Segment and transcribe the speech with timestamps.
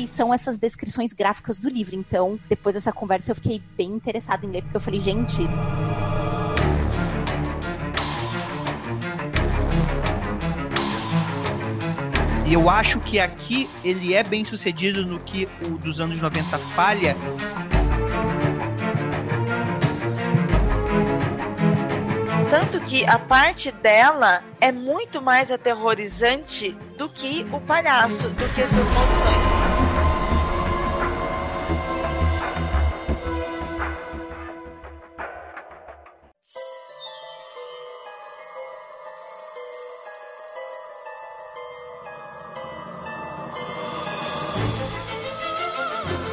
[0.00, 1.94] que são essas descrições gráficas do livro.
[1.94, 5.42] Então, depois dessa conversa, eu fiquei bem interessada em ler, porque eu falei, gente.
[12.46, 16.58] E eu acho que aqui ele é bem sucedido no que o dos anos 90
[16.74, 17.14] falha.
[22.48, 28.66] Tanto que a parte dela é muito mais aterrorizante do que o palhaço, do que
[28.66, 29.59] suas maldições.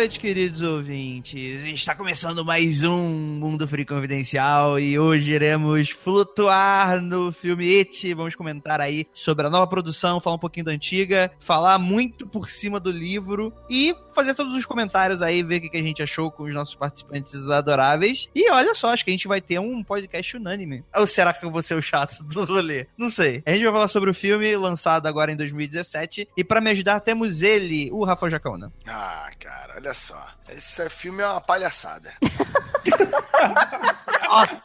[0.00, 1.62] Noites, queridos ouvintes.
[1.66, 8.14] Está começando mais um Mundo Free Confidencial e hoje iremos flutuar no filme It.
[8.14, 12.48] Vamos comentar aí sobre a nova produção, falar um pouquinho da antiga, falar muito por
[12.48, 16.30] cima do livro e fazer todos os comentários aí, ver o que a gente achou
[16.30, 18.26] com os nossos participantes adoráveis.
[18.34, 20.82] E olha só, acho que a gente vai ter um podcast unânime.
[20.96, 22.86] Ou será que eu vou ser o chato do rolê?
[22.96, 23.42] Não sei.
[23.44, 27.00] A gente vai falar sobre o filme lançado agora em 2017 e para me ajudar
[27.00, 28.72] temos ele, o Rafael Jacauna.
[28.86, 30.28] Ah, cara, olha só.
[30.48, 32.12] Esse filme é uma palhaçada.
[34.28, 34.60] Nossa.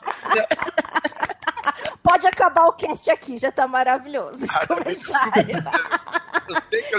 [2.01, 4.45] Pode acabar o cast aqui, já tá maravilhoso.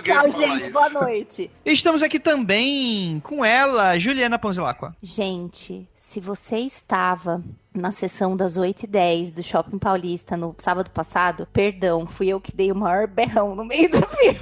[0.02, 0.62] Tchau, gente.
[0.62, 0.70] Isso.
[0.70, 1.50] Boa noite.
[1.64, 4.96] Estamos aqui também com ela, Juliana Ponzilacqua.
[5.00, 7.42] Gente, se você estava
[7.74, 12.72] na sessão das 8h10 do Shopping Paulista no sábado passado, perdão, fui eu que dei
[12.72, 14.40] o maior berrão no meio do filme.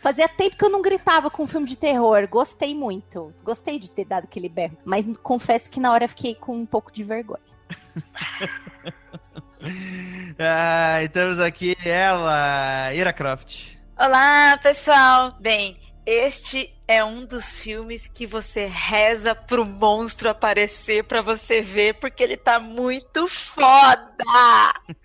[0.00, 2.26] Fazia tempo que eu não gritava com um filme de terror.
[2.28, 3.34] Gostei muito.
[3.42, 4.76] Gostei de ter dado aquele berro.
[4.84, 7.40] Mas confesso que na hora fiquei com um pouco de vergonha.
[10.38, 13.78] ah, estamos aqui ela, Ira Croft.
[13.96, 15.32] Olá, pessoal.
[15.40, 15.76] Bem,
[16.10, 22.20] este é um dos filmes que você reza pro monstro aparecer para você ver, porque
[22.20, 24.02] ele tá muito foda!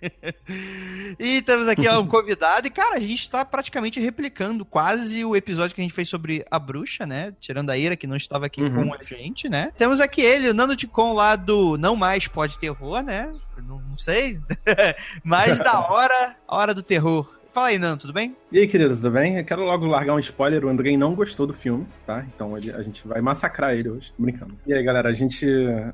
[1.16, 5.36] e temos aqui ó, um convidado, e cara, a gente tá praticamente replicando quase o
[5.36, 7.32] episódio que a gente fez sobre a bruxa, né?
[7.38, 8.88] Tirando a Ira, que não estava aqui uhum.
[8.88, 9.72] com a gente, né?
[9.78, 13.32] Temos aqui ele, o Nando Ticon lá do Não Mais Pode Terror, né?
[13.58, 14.40] Não, não sei.
[15.22, 17.36] Mas da hora, a hora do terror.
[17.56, 18.36] Fala aí, Nando, tudo bem?
[18.52, 19.38] E aí, queridos, tudo bem?
[19.38, 20.62] Eu quero logo largar um spoiler.
[20.66, 22.22] O Andrei não gostou do filme, tá?
[22.34, 24.12] Então ele, a gente vai massacrar ele hoje.
[24.18, 24.58] Brincando.
[24.66, 25.46] E aí, galera, a gente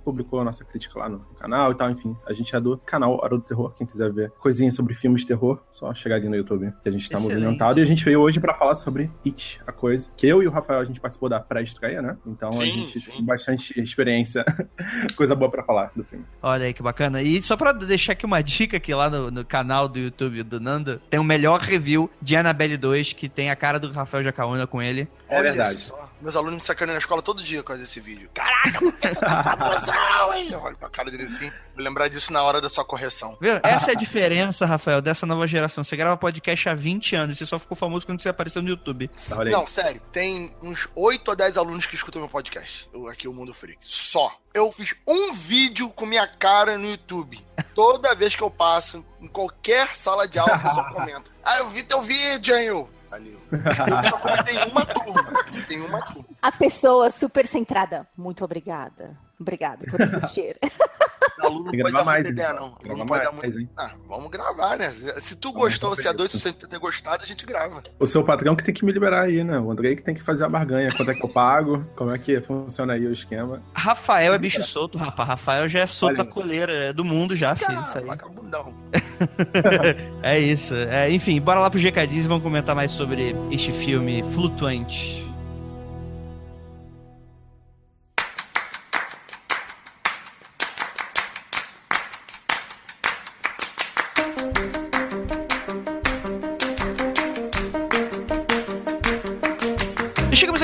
[0.04, 1.88] publicou a nossa crítica lá no canal e tal.
[1.88, 3.72] Enfim, a gente é do canal Hora do Terror.
[3.76, 6.90] Quem quiser ver coisinhas sobre filmes de terror, só chegar ali no YouTube, que a
[6.90, 7.38] gente tá Excelente.
[7.38, 7.78] movimentado.
[7.78, 10.10] E a gente veio hoje para falar sobre It, a coisa.
[10.16, 12.16] Que eu e o Rafael, a gente participou da pré-estreia, né?
[12.26, 13.12] Então sim, a gente sim.
[13.12, 14.44] tem bastante experiência,
[15.16, 16.24] coisa boa para falar do filme.
[16.42, 17.22] Olha aí que bacana.
[17.22, 20.58] E só pra deixar aqui uma dica aqui lá no, no canal do YouTube do
[20.58, 24.24] Nando, tem o melhor melhor review de Annabelle 2, que tem a cara do Rafael
[24.24, 25.08] Jacaúna com ele.
[25.28, 25.76] É Olha verdade.
[25.76, 26.08] Só.
[26.22, 28.30] Meus alunos me sacaneiam na escola todo dia com esse vídeo.
[28.32, 30.54] Caraca, porque tu tá famosão, hein?
[30.54, 31.50] Olha pra cara dele assim.
[31.74, 33.36] Vou lembrar disso na hora da sua correção.
[33.40, 33.58] Viu?
[33.64, 35.82] Essa é a diferença, Rafael, dessa nova geração.
[35.82, 38.68] Você grava podcast há 20 anos e você só ficou famoso quando você apareceu no
[38.68, 39.10] YouTube.
[39.50, 40.00] Não, sério.
[40.12, 42.88] Tem uns 8 ou 10 alunos que escutam meu podcast.
[42.94, 43.78] Eu, aqui, o Mundo Freak.
[43.80, 44.32] Só.
[44.54, 47.44] Eu fiz um vídeo com minha cara no YouTube.
[47.74, 51.30] Toda vez que eu passo, em qualquer sala de aula, a pessoa comenta.
[51.42, 52.88] Ah, eu vi teu vídeo, hein, eu.
[53.12, 53.38] Valeu.
[53.52, 55.44] Eu só comentei uma turma.
[55.68, 56.24] Tem uma turma.
[56.40, 58.08] A pessoa super centrada.
[58.16, 59.14] Muito obrigada.
[59.42, 60.56] Obrigada por assistir.
[61.46, 62.74] aluno não pode dar mais ideia, não.
[62.84, 63.32] não pode dar
[63.76, 64.90] ah, vamos gravar, né?
[65.18, 67.82] Se tu gostou, se é dois por ter gostado, a gente grava.
[67.98, 69.58] O seu patrão que tem que me liberar aí, né?
[69.58, 70.90] O Andrei que tem que fazer a barganha.
[70.96, 71.84] Quanto é que eu pago?
[71.96, 73.62] Como é que funciona aí o esquema?
[73.74, 75.28] Rafael é bicho solto, rapaz.
[75.28, 77.82] Rafael já é solto a coleira é do mundo já, filho.
[77.82, 78.04] Isso aí.
[80.22, 80.74] é isso.
[80.74, 85.21] É, enfim, bora lá pro GKDs e vamos comentar mais sobre este filme flutuante.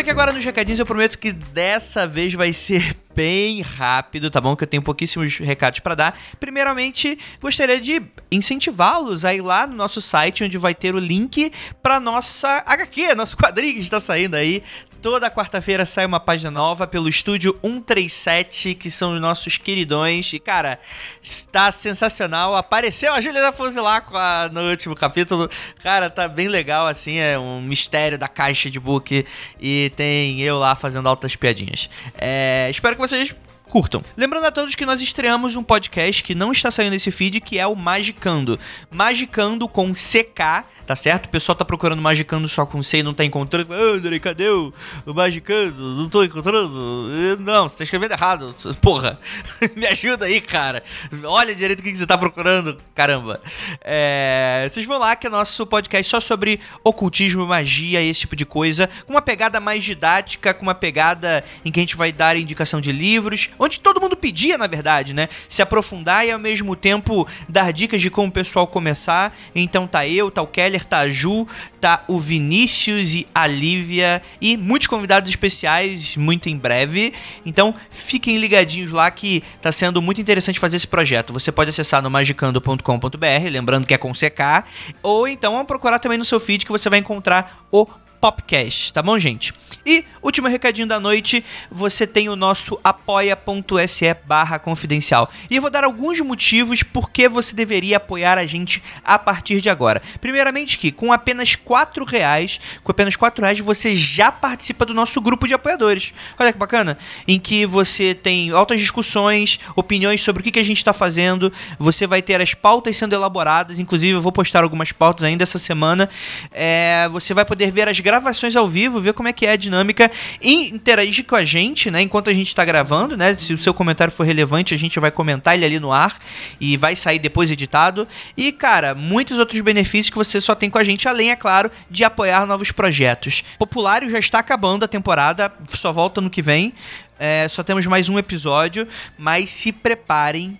[0.08, 0.80] Aqui agora nos recadinhos.
[0.80, 4.56] Eu prometo que dessa vez vai ser bem rápido, tá bom?
[4.56, 6.20] Que eu tenho pouquíssimos recados para dar.
[6.40, 8.00] Primeiramente, gostaria de
[8.32, 11.52] incentivá-los a ir lá no nosso site, onde vai ter o link
[11.82, 14.62] para nossa HQ, nosso quadrinho que está saindo aí.
[15.00, 20.32] Toda quarta-feira sai uma página nova pelo estúdio 137, que são os nossos queridões.
[20.32, 20.80] E, cara,
[21.22, 22.56] está sensacional.
[22.56, 24.12] Apareceu a Juliana Fuzilaco
[24.50, 25.48] no último capítulo.
[25.84, 27.18] Cara, tá bem legal, assim.
[27.18, 29.24] É um mistério da caixa de book.
[29.60, 31.88] E tem eu lá fazendo altas piadinhas.
[32.18, 33.32] É, espero que vocês
[33.68, 34.02] curtam.
[34.16, 37.58] Lembrando a todos que nós estreamos um podcast que não está saindo nesse feed, que
[37.58, 38.58] é o Magicando.
[38.90, 41.26] Magicando com CK tá certo?
[41.26, 43.74] O pessoal tá procurando Magicando só com C e não tá encontrando.
[43.74, 44.72] Andrei, cadê o,
[45.04, 45.94] o Magicando?
[45.94, 47.06] Não tô encontrando.
[47.40, 48.56] Não, você tá escrevendo errado.
[48.80, 49.20] Porra,
[49.76, 50.82] me ajuda aí, cara.
[51.24, 53.38] Olha direito o que você tá procurando, caramba.
[53.82, 58.46] É, vocês vão lá que é nosso podcast só sobre ocultismo, magia esse tipo de
[58.46, 62.34] coisa, com uma pegada mais didática, com uma pegada em que a gente vai dar
[62.34, 65.28] indicação de livros, onde todo mundo pedia, na verdade, né?
[65.48, 69.36] Se aprofundar e ao mesmo tempo dar dicas de como o pessoal começar.
[69.54, 71.46] Então tá eu, tá o Kelly tá a Ju,
[71.80, 77.12] tá o Vinícius e a Lívia e muitos convidados especiais muito em breve.
[77.44, 81.32] Então fiquem ligadinhos lá que tá sendo muito interessante fazer esse projeto.
[81.32, 84.64] Você pode acessar no magicando.com.br, lembrando que é com CK,
[85.02, 87.86] ou então procurar também no seu feed que você vai encontrar o
[88.20, 89.52] Popcast, tá bom, gente?
[89.86, 95.30] E, último recadinho da noite, você tem o nosso apoia.se barra confidencial.
[95.48, 99.62] E eu vou dar alguns motivos por que você deveria apoiar a gente a partir
[99.62, 100.02] de agora.
[100.20, 105.20] Primeiramente que, com apenas 4 reais, com apenas 4 reais, você já participa do nosso
[105.20, 106.12] grupo de apoiadores.
[106.38, 106.98] Olha que bacana.
[107.26, 111.52] Em que você tem altas discussões, opiniões sobre o que, que a gente está fazendo,
[111.78, 115.58] você vai ter as pautas sendo elaboradas, inclusive eu vou postar algumas pautas ainda essa
[115.58, 116.10] semana.
[116.52, 119.56] É, você vai poder ver as gravações ao vivo, ver como é que é a
[119.56, 120.10] dinâmica
[120.40, 122.00] e interagir com a gente, né?
[122.00, 123.34] Enquanto a gente está gravando, né?
[123.34, 126.18] Se o seu comentário for relevante, a gente vai comentar ele ali no ar
[126.58, 128.08] e vai sair depois editado.
[128.34, 131.70] E, cara, muitos outros benefícios que você só tem com a gente, além, é claro,
[131.90, 133.44] de apoiar novos projetos.
[133.58, 136.72] Populário já está acabando a temporada, só volta no que vem.
[137.18, 138.88] É, só temos mais um episódio,
[139.18, 140.58] mas se preparem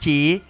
[0.00, 0.40] que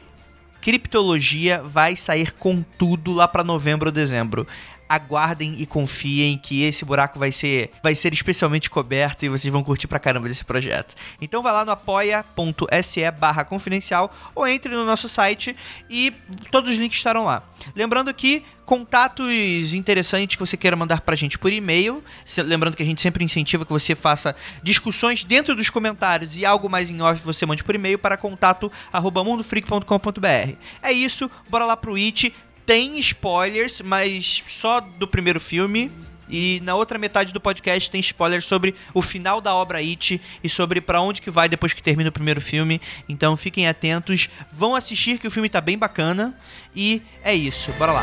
[0.60, 4.46] criptologia vai sair com tudo lá para novembro ou dezembro
[4.88, 9.64] aguardem e confiem que esse buraco vai ser, vai ser especialmente coberto e vocês vão
[9.64, 10.94] curtir pra caramba desse projeto.
[11.20, 15.56] Então vai lá no apoia.se barra confidencial ou entre no nosso site
[15.88, 16.12] e
[16.50, 17.42] todos os links estarão lá.
[17.74, 22.02] Lembrando que contatos interessantes que você queira mandar pra gente por e-mail.
[22.38, 26.68] Lembrando que a gente sempre incentiva que você faça discussões dentro dos comentários e algo
[26.68, 30.56] mais em off você mande por e-mail para contato@mundofreak.com.br.
[30.82, 32.34] É isso, bora lá pro It
[32.66, 35.90] tem spoilers, mas só do primeiro filme.
[36.28, 40.48] E na outra metade do podcast tem spoilers sobre o final da obra It e
[40.48, 42.80] sobre para onde que vai depois que termina o primeiro filme.
[43.08, 46.36] Então fiquem atentos, vão assistir que o filme tá bem bacana.
[46.74, 48.02] E é isso, bora lá.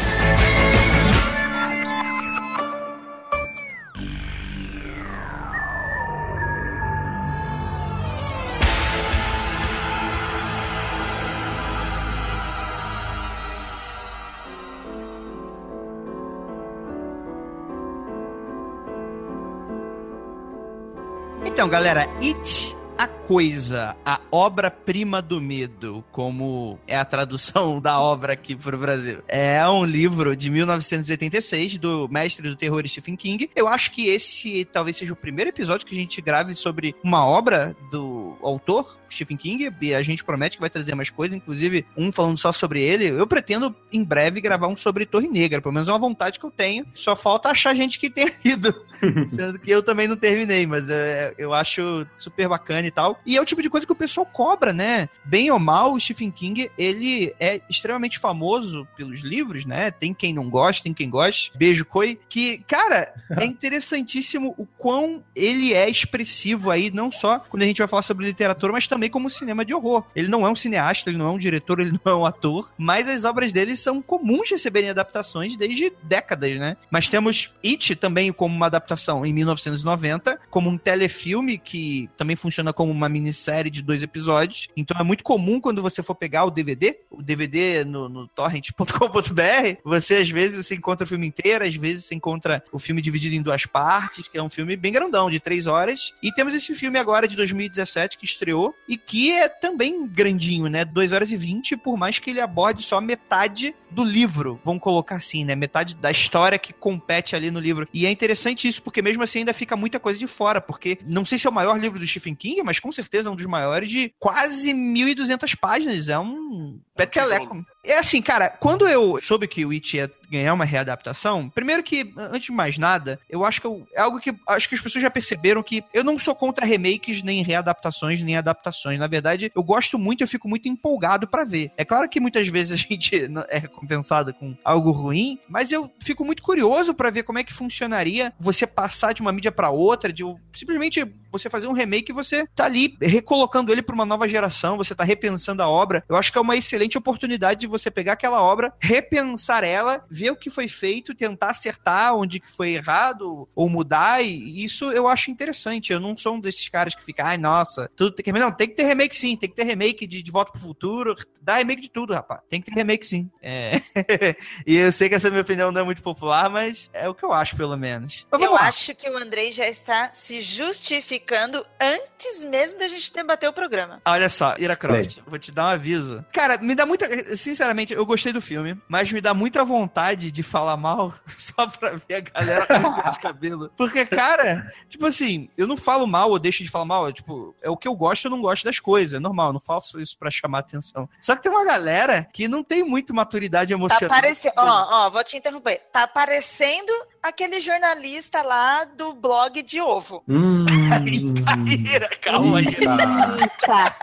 [21.64, 28.34] Então, galera, It a coisa, a obra-prima do medo, como é a tradução da obra
[28.34, 29.20] aqui pro Brasil.
[29.28, 33.50] É um livro de 1986 do mestre do terror Stephen King.
[33.56, 37.26] Eu acho que esse talvez seja o primeiro episódio que a gente grave sobre uma
[37.26, 41.86] obra do autor Stephen King e a gente promete que vai trazer mais coisas, inclusive
[41.96, 43.08] um falando só sobre ele.
[43.08, 46.46] Eu pretendo em breve gravar um sobre Torre Negra, pelo menos é uma vontade que
[46.46, 46.86] eu tenho.
[46.94, 48.74] Só falta achar gente que tenha lido,
[49.30, 53.13] sendo que eu também não terminei, mas é, eu acho super bacana e tal.
[53.26, 55.10] E é o tipo de coisa que o pessoal cobra, né?
[55.24, 59.92] Bem ou mal, o Stephen King, ele é extremamente famoso pelos livros, né?
[59.92, 61.52] Tem quem não gosta, tem quem gosta.
[61.58, 62.20] Beijo, Coi.
[62.30, 67.78] Que, cara, é interessantíssimo o quão ele é expressivo aí, não só quando a gente
[67.80, 70.04] vai falar sobre literatura, mas também como cinema de horror.
[70.16, 72.72] Ele não é um cineasta, ele não é um diretor, ele não é um ator,
[72.78, 76.78] mas as obras dele são comuns de receberem adaptações desde décadas, né?
[76.90, 82.74] Mas temos It também como uma adaptação em 1990, como um telefilme que também funciona
[82.74, 84.68] como uma minissérie de dois episódios.
[84.76, 89.80] Então é muito comum quando você for pegar o DVD, o DVD no, no torrent.com.br,
[89.84, 93.36] você às vezes você encontra o filme inteiro, às vezes você encontra o filme dividido
[93.36, 96.14] em duas partes, que é um filme bem grandão, de três horas.
[96.22, 100.86] E temos esse filme agora de 2017 que estreou e que é também grandinho, né?
[100.86, 105.16] 2 horas e 20, por mais que ele aborde só metade do livro, vamos colocar
[105.16, 105.56] assim, né?
[105.56, 107.88] Metade da história que compete ali no livro.
[107.94, 111.24] E é interessante isso, porque mesmo assim ainda fica muita coisa de fora, porque não
[111.24, 113.46] sei se é o maior livro do Stephen King, mas com certeza é um dos
[113.46, 116.08] maiores de quase 1.200 páginas.
[116.10, 117.66] É um peteleco.
[117.84, 122.14] É assim, cara, quando eu soube que o It ia ganhar uma readaptação, primeiro que,
[122.18, 125.02] antes de mais nada, eu acho que eu, é algo que acho que as pessoas
[125.02, 129.00] já perceberam que eu não sou contra remakes, nem readaptações, nem adaptações.
[129.00, 131.72] Na verdade, eu gosto muito, eu fico muito empolgado para ver.
[131.78, 136.26] É claro que muitas vezes a gente é recompensado com algo ruim, mas eu fico
[136.26, 140.12] muito curioso para ver como é que funcionaria você passar de uma mídia para outra,
[140.12, 140.24] de
[140.54, 144.78] simplesmente você fazer um remake e você tá ali recolocando ele para uma nova geração,
[144.78, 146.04] você tá repensando a obra.
[146.08, 150.23] Eu acho que é uma excelente oportunidade de você pegar aquela obra, repensar ela, ver
[150.32, 155.08] o que foi feito, tentar acertar onde que foi errado ou mudar, e isso eu
[155.08, 155.92] acho interessante.
[155.92, 158.68] Eu não sou um desses caras que fica, ai, nossa, tudo tem que Não, tem
[158.68, 161.82] que ter remake sim, tem que ter remake de, de Volta pro Futuro, dá remake
[161.82, 162.42] de tudo, rapaz.
[162.50, 163.30] Tem que ter remake sim.
[163.42, 163.82] É.
[164.66, 167.24] e eu sei que essa minha opinião não é muito popular, mas é o que
[167.24, 168.28] eu acho, pelo menos.
[168.32, 168.62] eu lá.
[168.62, 174.02] acho que o Andrei já está se justificando antes mesmo da gente debater o programa.
[174.06, 176.26] Olha só, Ira Croft, vou te dar um aviso.
[176.32, 177.36] Cara, me dá muita.
[177.36, 181.92] Sinceramente, eu gostei do filme, mas me dá muita vontade de falar mal só pra
[181.92, 183.72] ver a galera com de cabelo.
[183.78, 187.08] Porque, cara, tipo assim, eu não falo mal ou deixo de falar mal.
[187.08, 189.14] É, tipo, é o que eu gosto, eu não gosto das coisas.
[189.14, 191.10] É normal, eu não faço isso pra chamar atenção.
[191.22, 194.10] Só que tem uma galera que não tem muito maturidade tá emocional.
[194.10, 194.56] Tá parecendo.
[194.58, 195.82] Ó, ó, vou te interromper.
[195.92, 196.92] Tá parecendo
[197.24, 200.22] aquele jornalista lá do blog de ovo.
[200.28, 200.66] Hum.
[201.90, 203.96] Ira, calma, Ira.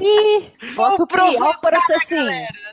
[0.00, 2.28] Ih, bota o pior para assim.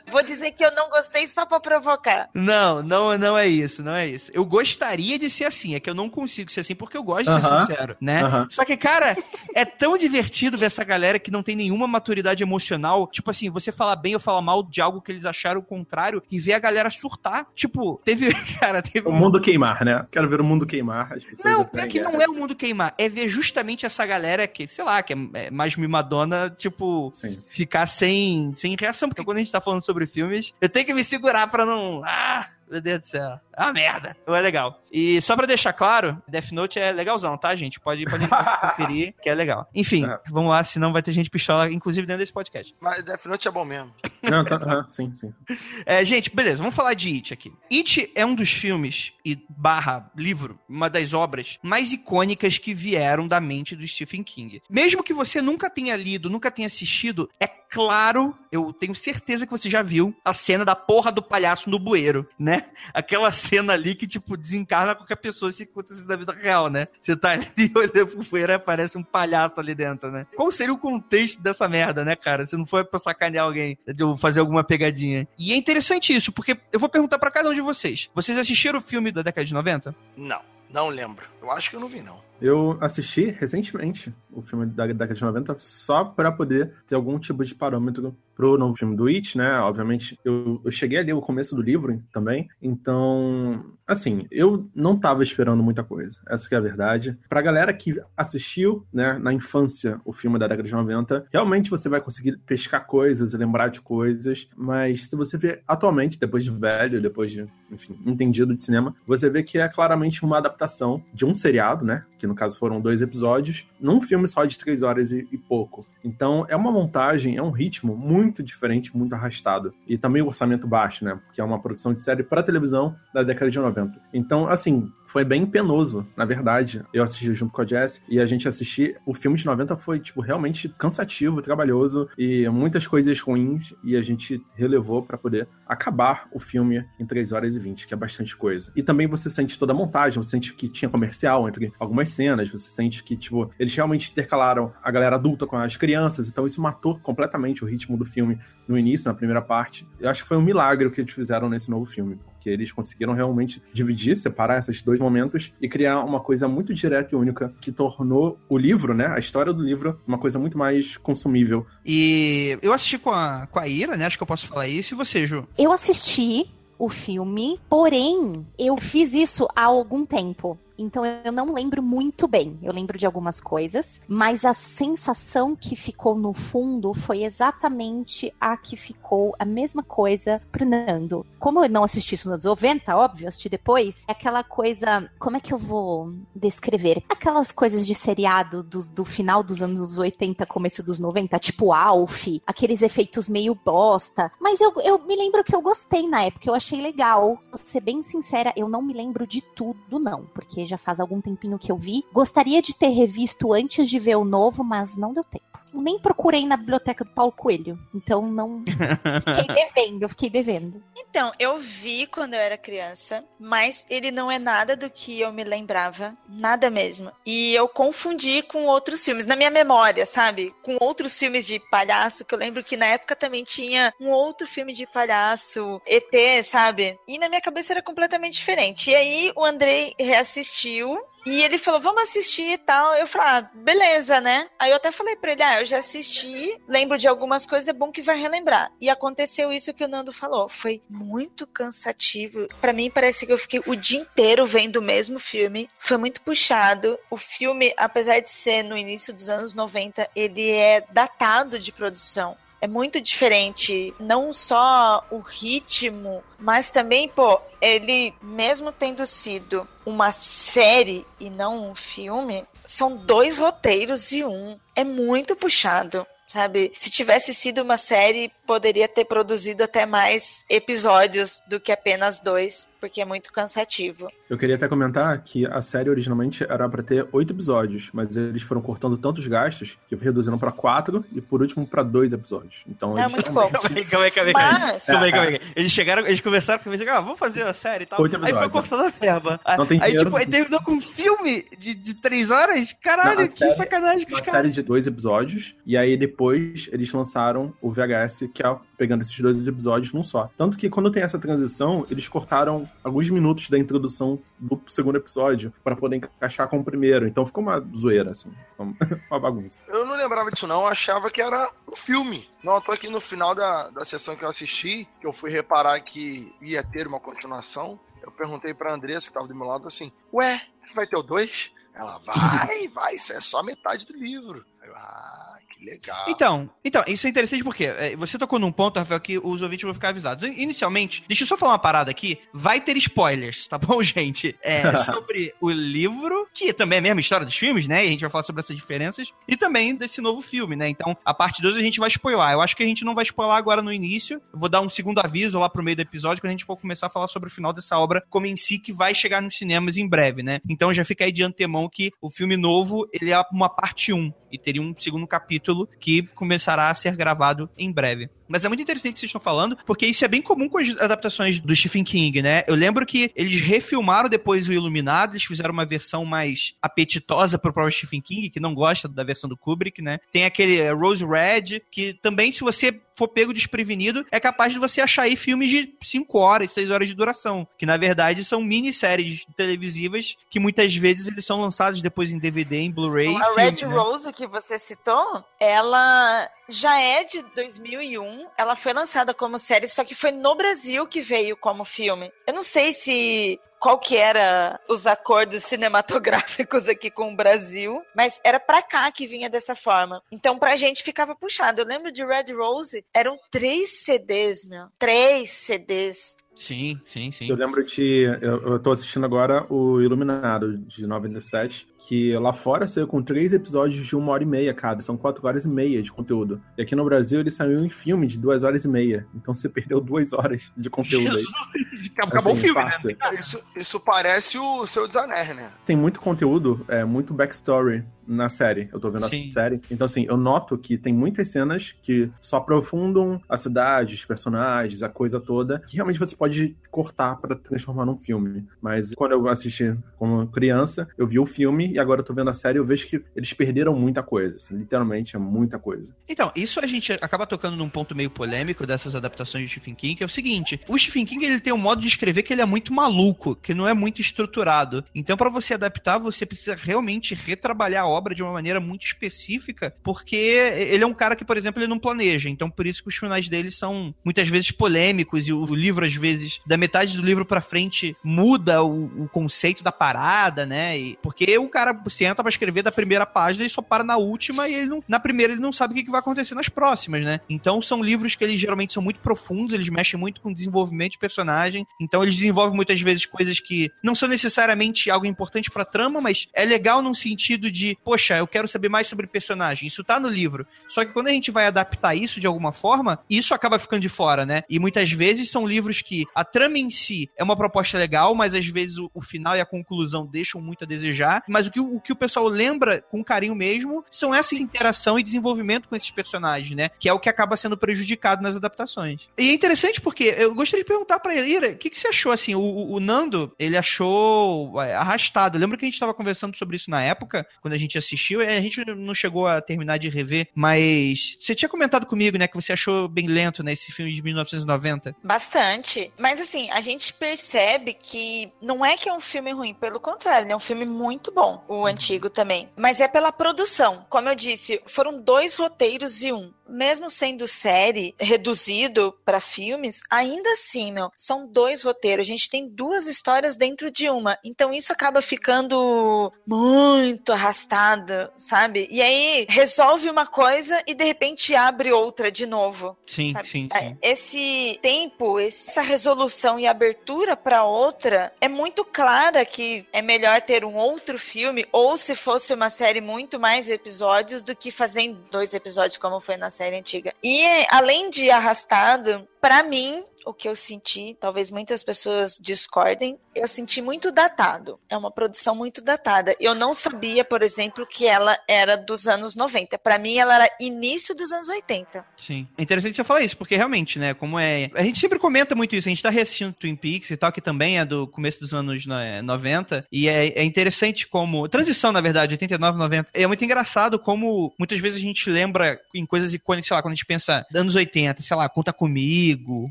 [0.08, 2.28] Vou dizer que eu não gostei só pra provocar.
[2.34, 4.30] Não, não, não é isso, não é isso.
[4.34, 7.24] Eu gostaria de ser assim, é que eu não consigo ser assim porque eu gosto
[7.24, 7.40] de uh -huh.
[7.40, 8.22] ser sincero, né?
[8.22, 8.46] Uh -huh.
[8.50, 9.16] Só que, cara,
[9.54, 13.06] é tão divertido ver essa galera que não tem nenhuma maturidade emocional.
[13.06, 16.22] Tipo assim, você fala bem ou fala mal de algo que eles acharam o contrário
[16.30, 17.46] e ver a galera surtar.
[17.54, 19.08] Tipo, teve, cara, teve...
[19.08, 20.06] O mundo queimar, né?
[20.10, 21.10] Quero ver o mundo queimar.
[21.44, 22.94] não, é que não é o mundo queimar.
[22.98, 27.38] É ver justamente essa galera que, sei lá, que é, é mais mimadona, tipo, Sim.
[27.48, 29.08] ficar sem, sem reação.
[29.08, 32.02] Porque quando a gente tá falando sobre filmes, eu tenho que me segurar pra não...
[32.04, 33.40] Ah, meu Deus do céu.
[33.56, 34.16] É uma merda.
[34.26, 34.82] Não é legal.
[34.92, 37.80] E só pra deixar claro, Death Note é legalzão, tá, gente?
[37.80, 39.68] Pode, pode conferir, que é legal.
[39.74, 40.20] Enfim, é.
[40.28, 42.74] vamos lá, senão vai ter gente pistola, inclusive dentro desse podcast.
[42.80, 43.92] Mas Death Note é bom mesmo.
[44.22, 45.32] Não, tá, tá, sim, sim.
[45.86, 47.52] É, gente, beleza, vamos falar de It aqui.
[47.70, 53.26] It é um dos filmes e barra livro, uma das obras mais icônicas que vieram
[53.26, 54.62] da mente do Stephen King.
[54.70, 59.50] Mesmo que você nunca tenha lido, nunca tenha assistido, é claro, eu tenho certeza que
[59.50, 62.66] você já viu a cena da porra do palhaço no bueiro, né?
[62.92, 66.88] Aquela cena ali que, tipo, desencarna qualquer pessoa se acontecer na vida real, né?
[67.00, 70.26] Você tá ali olhando pro bueiro e aparece um palhaço ali dentro, né?
[70.34, 72.46] Qual seria o contexto dessa merda, né, cara?
[72.46, 75.28] Se não for pra sacanear alguém, de fazer alguma pegadinha.
[75.38, 78.08] E é interessante isso, porque eu vou perguntar para cada um de vocês.
[78.14, 79.94] Vocês assistiram o filme da década de 90?
[80.16, 81.26] Não, não lembro.
[81.44, 82.22] Eu acho que eu não vi, não.
[82.40, 87.44] Eu assisti recentemente o filme da década de 90 só para poder ter algum tipo
[87.44, 89.58] de parâmetro pro novo filme do It, né?
[89.60, 95.22] Obviamente, eu, eu cheguei ali o começo do livro também, então, assim, eu não tava
[95.22, 97.16] esperando muita coisa, essa é a verdade.
[97.28, 101.88] Pra galera que assistiu, né, na infância, o filme da década de 90, realmente você
[101.88, 107.00] vai conseguir pescar coisas, lembrar de coisas, mas se você vê atualmente, depois de velho,
[107.00, 111.33] depois de, enfim, entendido de cinema, você vê que é claramente uma adaptação de um
[111.34, 112.02] seriado, né?
[112.18, 115.86] Que no caso foram dois episódios, num filme só de três horas e, e pouco.
[116.04, 119.74] Então, é uma montagem, é um ritmo muito diferente, muito arrastado.
[119.86, 121.18] E também o orçamento baixo, né?
[121.26, 124.00] Porque é uma produção de série para televisão da década de 90.
[124.12, 126.82] Então, assim, foi bem penoso, na verdade.
[126.92, 128.96] Eu assisti junto com a Jess e a gente assistir.
[129.06, 133.72] O filme de 90 foi, tipo, realmente cansativo, trabalhoso e muitas coisas ruins.
[133.84, 137.94] E a gente relevou para poder acabar o filme em 3 horas e 20, que
[137.94, 138.72] é bastante coisa.
[138.74, 142.50] E também você sente toda a montagem, você sente que tinha comercial entre algumas cenas,
[142.50, 146.60] você sente que, tipo, eles realmente intercalaram a galera adulta com as crianças, então isso
[146.60, 149.86] matou completamente o ritmo do filme no início, na primeira parte.
[150.00, 152.70] Eu acho que foi um milagre o que eles fizeram nesse novo filme que eles
[152.70, 157.50] conseguiram realmente dividir, separar esses dois momentos e criar uma coisa muito direta e única
[157.58, 161.66] que tornou o livro, né, a história do livro, uma coisa muito mais consumível.
[161.84, 164.92] E eu assisti com a, com a Ira, né, acho que eu posso falar isso,
[164.92, 165.48] e você, Ju?
[165.56, 166.46] Eu assisti
[166.78, 170.58] o filme, porém, eu fiz isso há algum tempo.
[170.78, 172.58] Então eu não lembro muito bem.
[172.62, 178.56] Eu lembro de algumas coisas, mas a sensação que ficou no fundo foi exatamente a
[178.56, 181.26] que ficou a mesma coisa pro Nando.
[181.38, 185.10] Como eu não assisti isso nos anos 90, óbvio, assisti depois, é aquela coisa.
[185.18, 187.02] Como é que eu vou descrever?
[187.08, 192.26] Aquelas coisas de seriado do, do final dos anos 80, começo dos 90, tipo Alf,
[192.46, 194.30] aqueles efeitos meio bosta.
[194.40, 197.38] Mas eu, eu me lembro que eu gostei na época, eu achei legal.
[197.50, 201.20] Vou ser bem sincera, eu não me lembro de tudo, não, porque já faz algum
[201.20, 202.04] tempinho que eu vi.
[202.12, 206.46] Gostaria de ter revisto antes de ver o novo, mas não deu tempo nem procurei
[206.46, 207.78] na biblioteca do Paulo Coelho.
[207.94, 208.62] Então não.
[208.64, 210.82] Fiquei devendo, eu fiquei devendo.
[210.96, 215.32] Então, eu vi quando eu era criança, mas ele não é nada do que eu
[215.32, 216.16] me lembrava.
[216.28, 217.12] Nada mesmo.
[217.24, 220.52] E eu confundi com outros filmes, na minha memória, sabe?
[220.60, 224.44] Com outros filmes de palhaço, que eu lembro que na época também tinha um outro
[224.44, 226.98] filme de palhaço, ET, sabe?
[227.06, 228.90] E na minha cabeça era completamente diferente.
[228.90, 232.94] E aí o Andrei reassistiu e ele falou, vamos assistir e tal.
[232.94, 234.48] Eu falei, ah, beleza, né?
[234.58, 237.72] Aí eu até falei pra ele, ah, eu já assisti, lembro de algumas coisas, é
[237.72, 238.70] bom que vai relembrar.
[238.80, 240.48] E aconteceu isso que o Nando falou.
[240.48, 242.46] Foi muito cansativo.
[242.60, 245.68] Para mim, parece que eu fiquei o dia inteiro vendo o mesmo filme.
[245.78, 246.98] Foi muito puxado.
[247.10, 252.36] O filme, apesar de ser no início dos anos 90, ele é datado de produção
[252.64, 253.94] é muito diferente.
[254.00, 261.70] Não só o ritmo, mas também, pô, ele, mesmo tendo sido uma série e não
[261.70, 264.58] um filme, são dois roteiros e um.
[264.74, 266.72] É muito puxado sabe?
[266.76, 272.68] Se tivesse sido uma série, poderia ter produzido até mais episódios do que apenas dois,
[272.80, 274.08] porque é muito cansativo.
[274.28, 278.42] Eu queria até comentar que a série originalmente era para ter oito episódios, mas eles
[278.42, 282.62] foram cortando tantos gastos que reduziram para quatro e por último para dois episódios.
[282.68, 283.50] Então, é eles muito bom.
[283.50, 284.32] Calma aí, calma aí, calma aí.
[284.34, 284.84] Mas...
[284.84, 285.40] Calma aí, calma aí.
[285.56, 288.00] Eles chegaram, eles conversaram comigo, ah, vamos fazer a série e tal.
[288.02, 289.40] Oito Aí foi episódios, cortando a verba.
[289.56, 290.04] Não tem aí, dinheiro.
[290.10, 292.74] tipo, aí terminou com um filme de, de três horas?
[292.82, 294.38] Caralho, Não, que série- sacanagem, uma cara.
[294.38, 299.18] série de dois episódios, e aí depois eles lançaram o VHS, que é pegando esses
[299.18, 300.28] dois episódios num só.
[300.36, 305.52] Tanto que quando tem essa transição, eles cortaram alguns minutos da introdução do segundo episódio
[305.62, 307.06] para poder encaixar com o primeiro.
[307.06, 308.32] Então ficou uma zoeira, assim.
[308.58, 309.60] Uma- bagunça.
[309.68, 310.62] Eu não lembrava disso, não.
[310.62, 312.28] Eu achava que era um filme.
[312.42, 315.30] Não, eu tô aqui no final da, da sessão que eu assisti, que eu fui
[315.30, 317.78] reparar que ia ter uma continuação.
[318.02, 320.42] Eu perguntei pra Andressa, que tava do meu lado, assim: Ué,
[320.74, 321.52] vai ter o dois?
[321.74, 324.44] Ela vai, vai, isso é só metade do livro.
[324.62, 326.04] Eu, ah, que legal.
[326.08, 329.64] Então, então, isso é interessante porque é, você tocou num ponto, Rafael, que os ouvintes
[329.64, 330.28] vão ficar avisados.
[330.28, 332.18] Inicialmente, deixa eu só falar uma parada aqui.
[332.32, 334.36] Vai ter spoilers, tá bom, gente?
[334.42, 337.84] É, sobre o livro, que também é a mesma história dos filmes, né?
[337.84, 339.12] E a gente vai falar sobre essas diferenças.
[339.28, 340.68] E também desse novo filme, né?
[340.68, 342.32] Então, a parte 2 a gente vai spoiler.
[342.32, 344.20] Eu acho que a gente não vai spoiler agora no início.
[344.32, 346.56] Eu vou dar um segundo aviso lá pro meio do episódio, quando a gente for
[346.56, 349.36] começar a falar sobre o final dessa obra, como em si, que vai chegar nos
[349.36, 350.40] cinemas em breve, né?
[350.48, 354.12] Então já fica aí de antemão que o filme novo, ele é uma parte 1.
[354.32, 355.43] E teria um segundo capítulo
[355.80, 358.08] que começará a ser gravado em breve.
[358.28, 360.58] Mas é muito interessante o que vocês estão falando, porque isso é bem comum com
[360.58, 362.44] as adaptações do Stephen King, né?
[362.46, 367.52] Eu lembro que eles refilmaram depois o Iluminado, eles fizeram uma versão mais apetitosa pro
[367.52, 369.98] próprio Stephen King, que não gosta da versão do Kubrick, né?
[370.12, 374.58] Tem aquele eh, Rose Red, que também, se você for pego desprevenido, é capaz de
[374.58, 378.40] você achar aí filmes de 5 horas, 6 horas de duração, que na verdade são
[378.40, 383.16] minisséries televisivas que muitas vezes eles são lançados depois em DVD, em Blu-ray.
[383.16, 383.74] A filme, Red né?
[383.74, 388.13] Rose que você citou, ela já é de 2001.
[388.36, 392.12] Ela foi lançada como série, só que foi no Brasil que veio como filme.
[392.26, 398.20] Eu não sei se qual que era os acordos cinematográficos aqui com o Brasil, mas
[398.22, 400.02] era pra cá que vinha dessa forma.
[400.12, 401.62] Então pra gente ficava puxado.
[401.62, 404.66] Eu lembro de Red Rose, eram três CDs, meu.
[404.78, 406.16] Três CDs.
[406.36, 407.28] Sim, sim, sim.
[407.28, 408.02] Eu lembro de.
[408.20, 413.32] Eu, eu tô assistindo agora o Iluminado de 97, que lá fora saiu com três
[413.34, 414.80] episódios de uma hora e meia cada.
[414.80, 416.40] São quatro horas e meia de conteúdo.
[416.56, 419.06] E aqui no Brasil ele saiu em filme de duas horas e meia.
[419.14, 421.16] Então você perdeu duas horas de conteúdo aí.
[421.16, 421.90] Jesus!
[421.96, 422.96] Acabou Assim, o filme, fácil.
[422.98, 423.20] né?
[423.20, 425.50] Isso, isso parece o Seu dos Anéis, né?
[425.66, 428.68] Tem muito conteúdo, é, muito backstory na série.
[428.72, 429.28] Eu tô vendo Sim.
[429.28, 429.60] a série.
[429.70, 434.82] Então, assim, eu noto que tem muitas cenas que só aprofundam a cidade, os personagens,
[434.82, 438.46] a coisa toda, que realmente você pode cortar pra transformar num filme.
[438.60, 442.30] Mas quando eu assisti como criança, eu vi o filme e agora eu tô vendo
[442.30, 444.36] a série e eu vejo que eles perderam muita coisa.
[444.36, 445.92] assim, literalmente é muita coisa.
[446.08, 449.96] Então, isso a gente acaba tocando num ponto meio polêmico dessas adaptações de Stephen King,
[449.96, 452.42] que é o seguinte: o Stephen King ele tem um modo de escrever que ele
[452.42, 454.84] é muito maluco, que não é muito estruturado.
[454.94, 459.74] Então, pra você adaptar, você precisa realmente retrabalhar a obra de uma maneira muito específica,
[459.82, 462.28] porque ele é um cara que, por exemplo, ele não planeja.
[462.28, 465.94] Então, por isso que os finais dele são muitas vezes polêmicos e o livro, às
[465.94, 470.78] vezes, da metade do livro pra frente, muda o, o conceito da parada, né?
[470.78, 474.48] E, porque o cara senta pra escrever da primeira página e só para na última
[474.48, 477.02] e ele não, na primeira ele não sabe o que, que vai acontecer nas próximas,
[477.02, 477.20] né?
[477.28, 480.98] Então, são livros que eles geralmente são muito profundos, eles mexem muito com desenvolvimento de
[480.98, 481.66] personagem.
[481.80, 486.26] Então, eles desenvolvem muitas vezes coisas que não são necessariamente algo importante pra trama, mas
[486.34, 489.66] é legal num sentido de, poxa, eu quero saber mais sobre personagem.
[489.66, 490.46] Isso tá no livro.
[490.68, 493.88] Só que quando a gente vai adaptar isso de alguma forma, isso acaba ficando de
[493.88, 494.42] fora, né?
[494.48, 498.34] E muitas vezes são livros que a trama em si é uma proposta legal, mas
[498.34, 501.22] às vezes o, o final e a conclusão deixam muito a desejar.
[501.28, 505.02] Mas o que o, que o pessoal lembra com carinho mesmo são essa interação e
[505.02, 506.70] desenvolvimento com esses personagens, né?
[506.78, 509.08] Que é o que acaba sendo prejudicado nas adaptações.
[509.18, 512.12] E é interessante porque eu gostaria de perguntar pra Ira, o que, que você achou
[512.12, 512.34] assim?
[512.34, 515.38] O, o, o Nando, ele achou é, arrastado.
[515.38, 518.26] Lembra que a gente tava conversando sobre isso na época, quando a gente assistiu, e
[518.26, 522.36] a gente não chegou a terminar de rever, mas você tinha comentado comigo, né, que
[522.36, 524.94] você achou bem lento, né, esse filme de 1990.
[525.02, 525.92] Bastante.
[525.98, 530.30] Mas assim, a gente percebe que não é que é um filme ruim, pelo contrário,
[530.30, 532.48] é um filme muito bom, o antigo também.
[532.56, 533.84] Mas é pela produção.
[533.88, 540.30] Como eu disse, foram dois roteiros e um mesmo sendo série reduzido para filmes, ainda
[540.32, 542.06] assim, meu, são dois roteiros.
[542.06, 544.18] A gente tem duas histórias dentro de uma.
[544.24, 548.66] Então isso acaba ficando muito arrastado, sabe?
[548.70, 552.76] E aí resolve uma coisa e de repente abre outra de novo.
[552.86, 553.28] Sim, sabe?
[553.28, 553.78] sim, É, sim.
[553.82, 560.44] Esse tempo, essa resolução e abertura para outra é muito clara que é melhor ter
[560.44, 565.34] um outro filme ou se fosse uma série muito mais episódios do que fazer dois
[565.34, 566.92] episódios como foi na série antiga.
[567.02, 573.28] E além de arrastado, pra mim, o que eu senti, talvez muitas pessoas discordem, eu
[573.28, 574.58] senti muito datado.
[574.68, 576.14] É uma produção muito datada.
[576.18, 579.58] Eu não sabia, por exemplo, que ela era dos anos 90.
[579.58, 581.84] Pra mim, ela era início dos anos 80.
[581.96, 582.26] Sim.
[582.36, 584.50] É interessante você falar isso, porque realmente, né, como é...
[584.54, 587.20] A gente sempre comenta muito isso, a gente tá reassistindo Twin Peaks e tal, que
[587.20, 591.28] também é do começo dos anos né, 90, e é, é interessante como...
[591.28, 592.90] Transição, na verdade, 89, 90.
[592.92, 596.72] É muito engraçado como muitas vezes a gente lembra em coisas icônicas, sei lá, quando
[596.72, 599.50] a gente pensa anos 80, sei lá, Conta Comigo,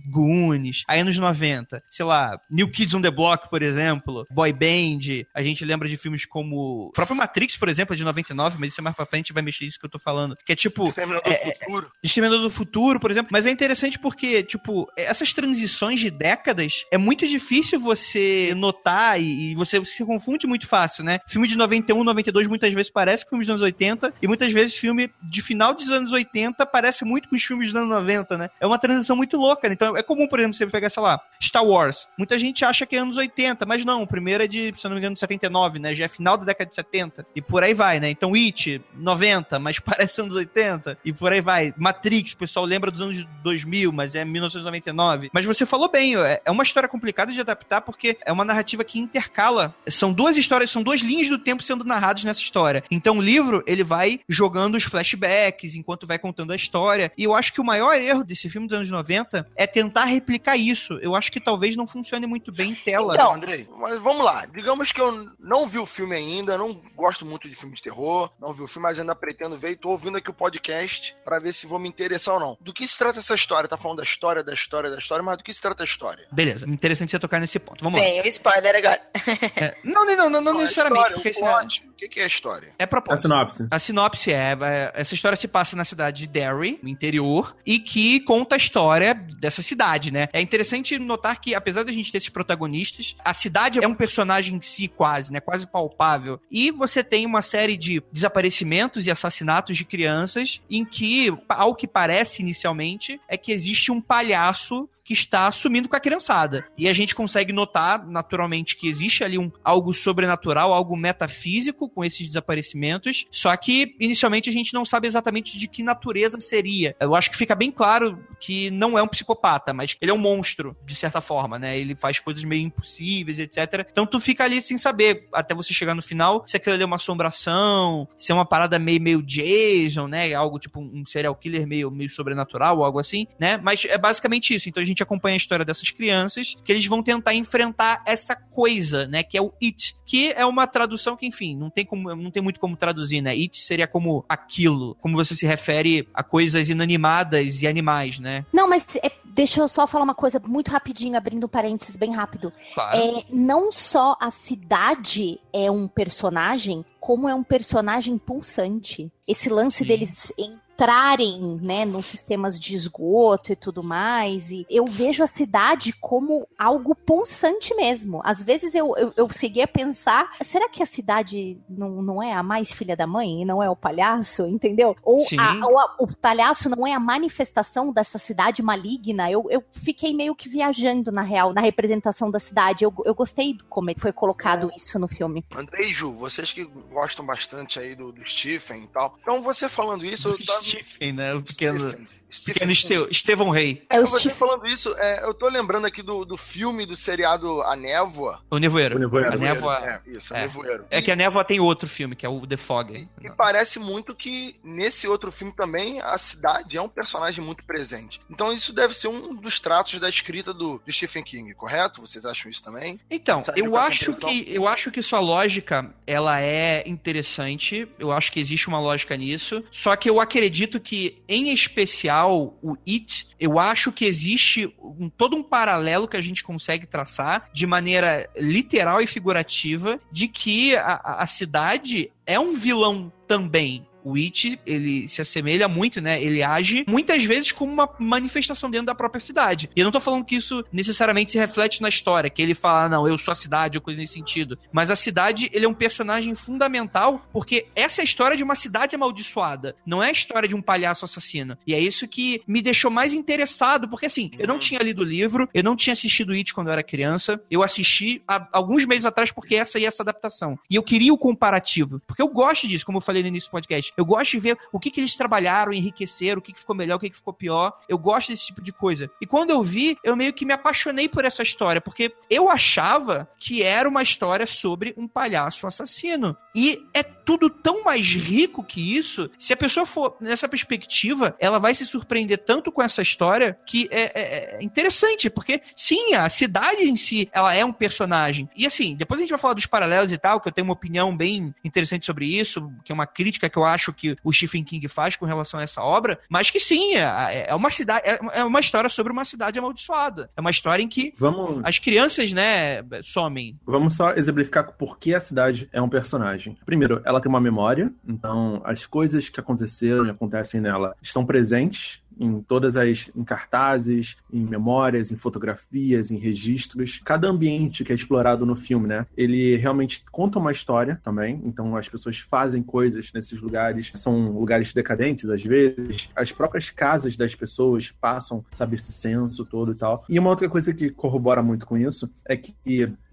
[0.09, 5.27] Goonies, aí anos 90, sei lá, New Kids on the Block, por exemplo, Boy Band,
[5.31, 6.87] a gente lembra de filmes como...
[6.87, 9.43] O próprio Matrix, por exemplo, é de 99, mas isso é mais pra frente, vai
[9.43, 10.87] mexer isso que eu tô falando, que é tipo...
[10.87, 11.91] Exterminador é- do futuro.
[12.01, 13.29] Exterminador do Futuro, por exemplo.
[13.31, 19.51] Mas é interessante porque, tipo, essas transições de décadas é muito difícil você notar e,
[19.51, 21.19] e você se confunde muito fácil, né?
[21.27, 24.75] Filme de 91, 92 muitas vezes parece com filme dos anos 80 e muitas vezes
[24.75, 28.49] filme de final dos anos 80 parece muito com os filmes dos anos 90, né?
[28.59, 29.75] É uma transição muito louca, né?
[29.75, 32.07] Então é comum, por exemplo, você pegar, sei lá, Star Wars.
[32.17, 34.91] Muita gente acha que é anos 80, mas não, o primeiro é de, se não
[34.91, 35.95] me engano, de 79, né?
[35.95, 38.09] Já é final da década de 70 e por aí vai, né?
[38.09, 41.73] Então It, 90, mas parece anos 80 e por aí vai.
[41.77, 45.29] Matrix, o pessoal lembra dos anos 2000, mas é 1999.
[45.33, 48.83] Mas você falou bem, é é uma história complicada de adaptar porque é uma narrativa
[48.83, 49.75] que intercala.
[49.87, 52.83] São duas histórias, são duas linhas do tempo sendo narradas nessa história.
[52.91, 57.11] Então o livro, ele vai jogando os flashbacks enquanto vai contando a história.
[57.17, 60.57] E eu acho que o maior erro desse filme dos anos 90 é tentar replicar
[60.57, 60.97] isso.
[61.01, 63.13] Eu acho que talvez não funcione muito bem em tela.
[63.13, 64.45] Então, Andrei, mas vamos lá.
[64.45, 68.31] Digamos que eu não vi o filme ainda, não gosto muito de filme de terror,
[68.39, 71.39] não vi o filme, mas ainda pretendo ver e tô ouvindo aqui o podcast pra
[71.39, 72.57] ver se vou me interessar ou não.
[72.61, 73.67] Do que se trata essa história?
[73.67, 76.25] Tá falando da história, da história, da história, mas do que se trata a história?
[76.31, 77.83] Beleza, interessante você tocar nesse ponto.
[77.83, 78.05] Vamos lá.
[78.05, 79.01] Tem o spoiler agora.
[79.55, 82.19] É, não, não, não, não, não a necessariamente, história, porque o é, plot, o que
[82.19, 82.73] é a história?
[82.77, 83.27] é A propósito.
[83.27, 83.67] sinopse.
[83.69, 87.79] A sinopse é, é, essa história se passa na cidade de Derry, no interior, e
[87.79, 90.27] que conta a história dessa cidade, né?
[90.33, 94.55] É interessante notar que, apesar da gente ter esses protagonistas, a cidade é um personagem
[94.55, 95.39] em si quase, né?
[95.39, 96.39] Quase palpável.
[96.51, 101.87] E você tem uma série de desaparecimentos e assassinatos de crianças em que, ao que
[101.87, 106.67] parece inicialmente, é que existe um palhaço que está sumindo com a criançada.
[106.77, 112.03] E a gente consegue notar, naturalmente, que existe ali um algo sobrenatural, algo metafísico com
[112.03, 116.95] esses desaparecimentos, só que inicialmente a gente não sabe exatamente de que natureza seria.
[116.99, 120.17] Eu acho que fica bem claro que não é um psicopata, mas ele é um
[120.17, 121.77] monstro, de certa forma, né?
[121.77, 123.87] Ele faz coisas meio impossíveis, etc.
[123.91, 126.85] Então tu fica ali sem saber, até você chegar no final, se aquilo ali é
[126.85, 130.33] uma assombração, se é uma parada meio, meio Jason, né?
[130.33, 133.57] Algo tipo um serial killer meio, meio sobrenatural, algo assim, né?
[133.57, 134.69] Mas é basicamente isso.
[134.69, 138.35] Então a gente gente acompanha a história dessas crianças, que eles vão tentar enfrentar essa
[138.35, 142.15] coisa, né, que é o it, que é uma tradução que, enfim, não tem como,
[142.15, 143.31] não tem muito como traduzir, né?
[143.31, 148.45] It seria como aquilo, como você se refere a coisas inanimadas e animais, né?
[148.53, 152.53] Não, mas é, deixa eu só falar uma coisa muito rapidinho, abrindo parênteses bem rápido.
[152.73, 152.97] Claro.
[152.97, 159.11] É, não só a cidade é um personagem, como é um personagem pulsante.
[159.27, 159.85] Esse lance Sim.
[159.85, 160.33] deles
[160.73, 166.47] entrarem, né, nos sistemas de esgoto e tudo mais, e eu vejo a cidade como
[166.57, 168.21] algo pulsante mesmo.
[168.23, 172.33] Às vezes eu, eu, eu segui a pensar, será que a cidade não, não é
[172.33, 174.95] a mais filha da mãe e não é o palhaço, entendeu?
[175.03, 179.29] Ou, a- ou a- o palhaço não é a manifestação dessa cidade maligna.
[179.31, 182.83] Eu, eu fiquei meio que viajando, na real, na representação da cidade.
[182.83, 185.45] Eu, eu gostei de como foi colocado isso no filme.
[185.55, 189.15] Andrei e Ju, vocês que gostam bastante aí do, do Stephen e tal.
[189.21, 190.62] Então, você falando isso, eu tava.
[190.63, 191.33] Stephen, né?
[191.33, 192.07] O pequeno, Stephen.
[192.45, 193.85] Pequeno Esteu, Estevão Rei.
[193.89, 197.75] É você falando isso, é, eu tô lembrando aqui do, do filme do seriado A
[197.75, 198.41] Névoa.
[198.49, 198.95] O Nevoeiro.
[198.95, 199.33] O Nevoeiro.
[199.33, 199.77] A névoa.
[199.79, 200.39] É, isso, é.
[200.39, 200.41] é.
[200.41, 200.85] Nevoeiro.
[200.89, 203.07] É que a névoa tem outro filme, que é o The Fog.
[203.21, 208.19] E parece muito que nesse outro filme também a cidade é um personagem muito presente.
[208.29, 212.01] Então isso deve ser um dos tratos da escrita do, do Stephen King, correto?
[212.01, 212.99] Vocês acham isso também?
[213.09, 217.87] Então, eu acho que eu acho que sua lógica ela é interessante.
[217.97, 219.63] Eu acho que existe uma lógica nisso.
[219.71, 225.35] Só que eu acredito que, em especial, o It, eu acho que existe um- todo
[225.35, 230.93] um paralelo que a gente consegue traçar de maneira literal e figurativa de que a,
[231.03, 233.85] a- a cidade é um vilão também.
[234.03, 236.21] O It, ele se assemelha muito, né?
[236.21, 239.69] Ele age muitas vezes como uma manifestação dentro da própria cidade.
[239.75, 242.85] E eu não tô falando que isso necessariamente se reflete na história, que ele fala,
[242.85, 244.57] "Ah, não, eu sou a cidade, ou coisa nesse sentido.
[244.71, 248.55] Mas a cidade, ele é um personagem fundamental, porque essa é a história de uma
[248.55, 249.75] cidade amaldiçoada.
[249.85, 251.57] Não é a história de um palhaço assassino.
[251.65, 254.59] E é isso que me deixou mais interessado, porque assim, eu não Uhum.
[254.59, 257.41] tinha lido o livro, eu não tinha assistido It quando eu era criança.
[257.49, 260.57] Eu assisti há alguns meses atrás porque essa e essa adaptação.
[260.69, 263.51] E eu queria o comparativo, porque eu gosto disso, como eu falei no início do
[263.51, 263.92] podcast.
[263.97, 266.95] Eu gosto de ver o que, que eles trabalharam, enriqueceram, o que, que ficou melhor,
[266.95, 267.73] o que, que ficou pior.
[267.87, 269.09] Eu gosto desse tipo de coisa.
[269.21, 273.27] E quando eu vi, eu meio que me apaixonei por essa história, porque eu achava
[273.37, 276.35] que era uma história sobre um palhaço assassino.
[276.55, 279.29] E é tudo tão mais rico que isso.
[279.37, 283.87] Se a pessoa for nessa perspectiva, ela vai se surpreender tanto com essa história que
[283.91, 288.49] é, é- é interessante, porque sim, a cidade em si, ela é um personagem.
[288.55, 290.73] E assim, depois a gente vai falar dos paralelos e tal, que eu tenho uma
[290.73, 294.63] opinião bem interessante sobre isso, que é uma crítica que eu acho que o Stephen
[294.63, 298.19] King faz com relação a essa obra, mas que sim, é, é uma cidade, é
[298.31, 300.29] é uma história sobre uma cidade amaldiçoada.
[300.35, 303.57] É uma história em que Vamos, as crianças, né, somem.
[303.65, 306.57] vamos só exemplificar por que a cidade é um personagem.
[306.65, 312.01] Primeiro, ela tem uma memória, então as coisas que aconteceram e acontecem nela estão presentes
[312.19, 317.01] em todas as em cartazes, em memórias, em fotografias, em registros.
[317.03, 319.05] Cada ambiente que é explorado no filme, né?
[319.17, 321.41] Ele realmente conta uma história também.
[321.45, 326.09] Então as pessoas fazem coisas nesses lugares, são lugares decadentes às vezes.
[326.15, 330.05] As próprias casas das pessoas passam, sabe, esse senso todo e tal.
[330.09, 332.53] E uma outra coisa que corrobora muito com isso é que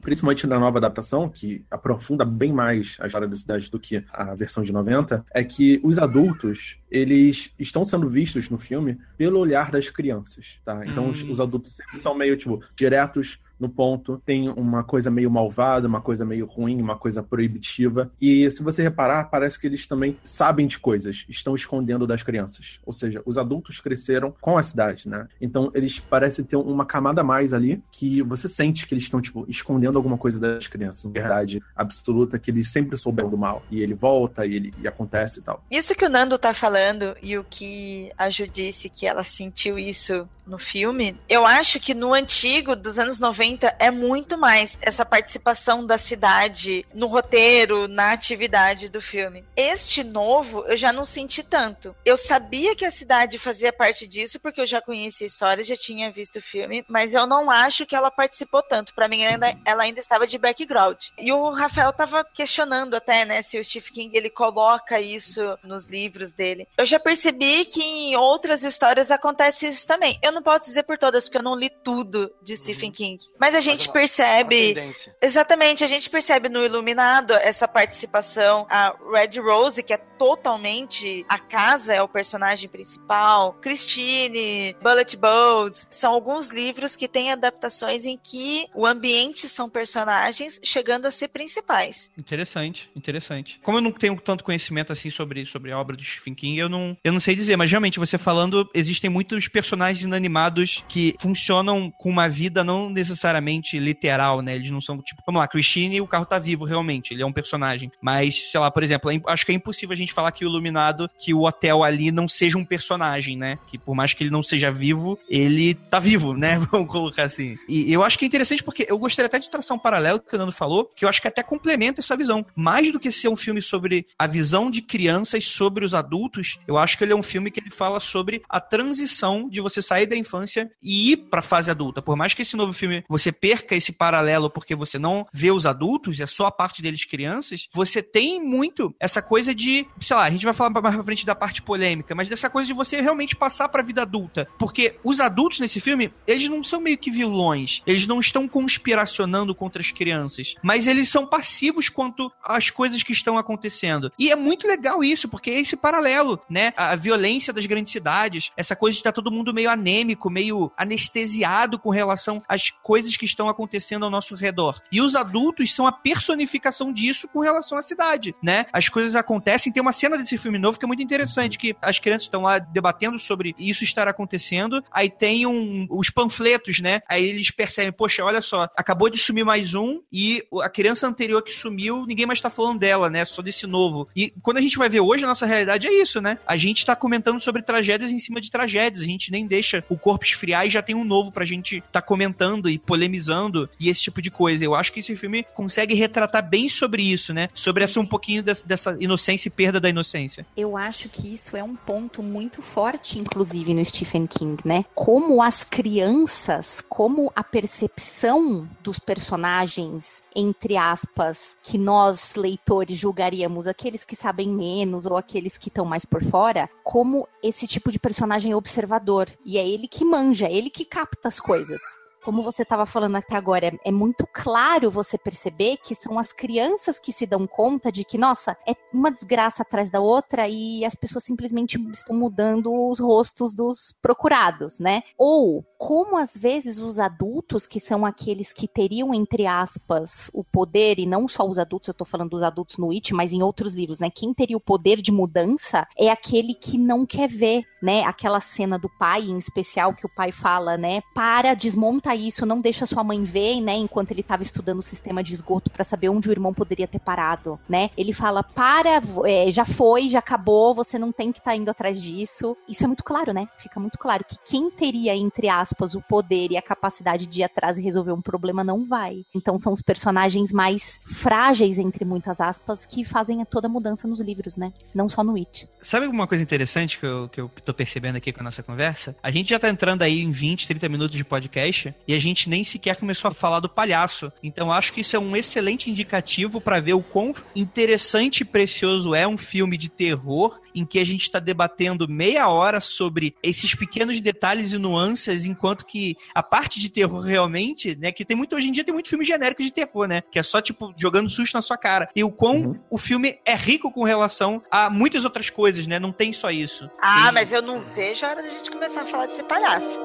[0.01, 4.35] principalmente na nova adaptação, que aprofunda bem mais a história da cidade do que a
[4.35, 9.71] versão de 90, é que os adultos, eles estão sendo vistos no filme pelo olhar
[9.71, 10.85] das crianças, tá?
[10.87, 11.33] Então os, Hum.
[11.33, 16.01] os adultos sempre são meio, tipo, diretos no ponto, tem uma coisa meio malvada, uma
[16.01, 18.11] coisa meio ruim, uma coisa proibitiva.
[18.21, 22.81] E se você reparar, parece que eles também sabem de coisas, estão escondendo das crianças.
[22.85, 25.29] Ou seja, os adultos cresceram com a cidade, né?
[25.41, 29.21] Então eles parecem ter uma camada a mais ali que você sente que eles estão,
[29.21, 31.11] tipo, escondendo alguma coisa das crianças.
[31.11, 33.63] Verdade absoluta que eles sempre souberam do mal.
[33.71, 35.65] E ele volta e ele e acontece e tal.
[35.71, 39.79] Isso que o Nando tá falando e o que a Ju disse que ela sentiu
[39.79, 45.05] isso no filme, eu acho que no antigo, dos anos 90, é muito mais essa
[45.05, 49.45] participação da cidade no roteiro, na atividade do filme.
[49.57, 51.95] Este novo, eu já não senti tanto.
[52.05, 55.77] Eu sabia que a cidade fazia parte disso, porque eu já conhecia a história, já
[55.77, 58.95] tinha visto o filme, mas eu não acho que ela participou tanto.
[58.95, 60.99] Para mim, ainda, ela ainda estava de background.
[61.19, 65.87] E o Rafael tava questionando até, né, se o Stephen King ele coloca isso nos
[65.87, 66.67] livros dele.
[66.77, 70.19] Eu já percebi que em outras histórias acontece isso também.
[70.23, 73.19] Eu não posso dizer por todas, porque eu não li tudo de Stephen King.
[73.41, 74.75] Mas a gente uma- percebe.
[74.79, 75.15] Uma.
[75.23, 78.67] Exatamente, a gente percebe no Iluminado essa participação.
[78.69, 83.55] A Red Rose, que é totalmente a casa, é o personagem principal.
[83.63, 85.87] Christine, Bullet Bones.
[85.91, 91.29] São alguns livros que têm adaptações em que o ambiente são personagens chegando a ser
[91.29, 92.13] principais.
[92.19, 93.59] Interessante, interessante.
[93.63, 96.69] Como eu não tenho tanto conhecimento assim sobre, sobre a obra do Stephen King, eu
[96.69, 101.91] não, eu não sei dizer, mas realmente, você falando, existem muitos personagens inanimados que funcionam
[101.91, 103.30] com uma vida não necessariamente
[103.79, 104.57] literal, né?
[104.57, 107.33] Eles não são, tipo, vamos lá, Christine, o carro tá vivo realmente, ele é um
[107.33, 107.91] personagem.
[108.01, 110.49] Mas, sei lá, por exemplo, é acho que é impossível a gente falar que o
[110.49, 113.59] Iluminado, que o hotel ali não seja um personagem, né?
[113.67, 116.59] Que por mais que ele não seja vivo, ele tá vivo, né?
[116.71, 117.59] Vamos colocar assim.
[117.69, 120.35] E eu acho que é interessante porque eu gostaria até de traçar um paralelo que
[120.35, 122.45] o Nando falou, que eu acho que até complementa essa visão.
[122.55, 126.79] Mais do que ser um filme sobre a visão de crianças sobre os adultos, eu
[126.79, 130.07] acho que ele é um filme que ele fala sobre a transição de você sair
[130.07, 132.03] da infância e ir pra fase adulta.
[132.03, 135.67] Por mais que esse novo filme você perca esse paralelo porque você não vê os
[135.67, 140.25] adultos, é só a parte deles crianças, você tem muito essa coisa de, sei lá,
[140.25, 143.01] a gente vai falar mais pra frente da parte polêmica, mas dessa coisa de você
[143.01, 144.49] realmente passar pra vida adulta.
[144.59, 149.55] Porque os adultos nesse filme, eles não são meio que vilões, eles não estão conspiracionando
[149.55, 154.13] contra as crianças, mas eles são passivos quanto às coisas que estão acontecendo.
[154.19, 156.73] E é muito legal isso, porque é esse paralelo, né?
[156.77, 161.79] A violência das grandes cidades, essa coisa de estar todo mundo meio anêmico, meio anestesiado
[161.79, 164.81] com relação às coisas que estão acontecendo ao nosso redor.
[164.91, 168.67] E os adultos são a personificação disso com relação à cidade, né?
[168.73, 169.73] As coisas acontecem.
[169.73, 172.59] Tem uma cena desse filme novo que é muito interessante, que as crianças estão lá
[172.59, 174.83] debatendo sobre isso estar acontecendo.
[174.91, 177.01] Aí tem um, os panfletos, né?
[177.09, 181.43] Aí eles percebem, poxa, olha só, acabou de sumir mais um e a criança anterior
[181.43, 183.25] que sumiu, ninguém mais tá falando dela, né?
[183.25, 184.09] Só desse novo.
[184.15, 186.39] E quando a gente vai ver hoje, a nossa realidade é isso, né?
[186.47, 189.03] A gente tá comentando sobre tragédias em cima de tragédias.
[189.03, 192.01] A gente nem deixa o corpo esfriar e já tem um novo pra gente tá
[192.01, 194.65] comentando e polemizando e esse tipo de coisa.
[194.65, 197.49] Eu acho que esse filme consegue retratar bem sobre isso, né?
[197.55, 200.45] Sobre essa um pouquinho dessa, dessa inocência e perda da inocência.
[200.57, 204.85] Eu acho que isso é um ponto muito forte, inclusive, no Stephen King, né?
[204.93, 214.05] Como as crianças, como a percepção dos personagens, entre aspas, que nós, leitores, julgaríamos aqueles
[214.05, 218.53] que sabem menos ou aqueles que estão mais por fora, como esse tipo de personagem
[218.53, 219.29] observador.
[219.47, 221.81] E é ele que manja, é ele que capta as coisas
[222.23, 226.33] como você estava falando até agora, é, é muito claro você perceber que são as
[226.33, 230.85] crianças que se dão conta de que, nossa, é uma desgraça atrás da outra e
[230.85, 235.03] as pessoas simplesmente estão mudando os rostos dos procurados, né?
[235.17, 240.99] Ou como às vezes os adultos, que são aqueles que teriam, entre aspas, o poder,
[240.99, 243.73] e não só os adultos, eu tô falando dos adultos no It, mas em outros
[243.73, 244.11] livros, né?
[244.11, 248.05] Quem teria o poder de mudança é aquele que não quer ver, né?
[248.05, 251.01] Aquela cena do pai, em especial, que o pai fala, né?
[251.15, 253.75] Para, desmonta isso, não deixa sua mãe ver, né?
[253.75, 256.99] Enquanto ele estava estudando o sistema de esgoto para saber onde o irmão poderia ter
[256.99, 257.89] parado, né?
[257.97, 261.71] Ele fala: para, é, já foi, já acabou, você não tem que estar tá indo
[261.71, 262.55] atrás disso.
[262.69, 263.49] Isso é muito claro, né?
[263.57, 267.45] Fica muito claro que quem teria, entre aspas, o poder e a capacidade de ir
[267.45, 269.25] atrás e resolver um problema não vai.
[269.35, 274.21] Então são os personagens mais frágeis, entre muitas aspas, que fazem toda a mudança nos
[274.21, 274.73] livros, né?
[274.95, 275.69] Não só no It.
[275.81, 279.17] Sabe alguma coisa interessante que eu, que eu tô percebendo aqui com a nossa conversa?
[279.23, 282.49] A gente já tá entrando aí em 20, 30 minutos de podcast e a gente
[282.49, 284.33] nem sequer começou a falar do palhaço.
[284.43, 289.15] Então acho que isso é um excelente indicativo para ver o quão interessante e precioso
[289.15, 293.75] é um filme de terror em que a gente está debatendo meia hora sobre esses
[293.75, 298.57] pequenos detalhes e nuances, enquanto que a parte de terror realmente, né, que tem muito
[298.57, 301.29] hoje em dia tem muito filme genérico de terror, né, que é só tipo jogando
[301.29, 302.09] susto na sua cara.
[302.17, 302.81] E o quão Uhum.
[302.89, 305.99] o filme é rico com relação a muitas outras coisas, né?
[305.99, 306.89] Não tem só isso.
[307.01, 310.01] Ah, Tem- mas eu não vejo a hora da gente começar a falar desse palhaço.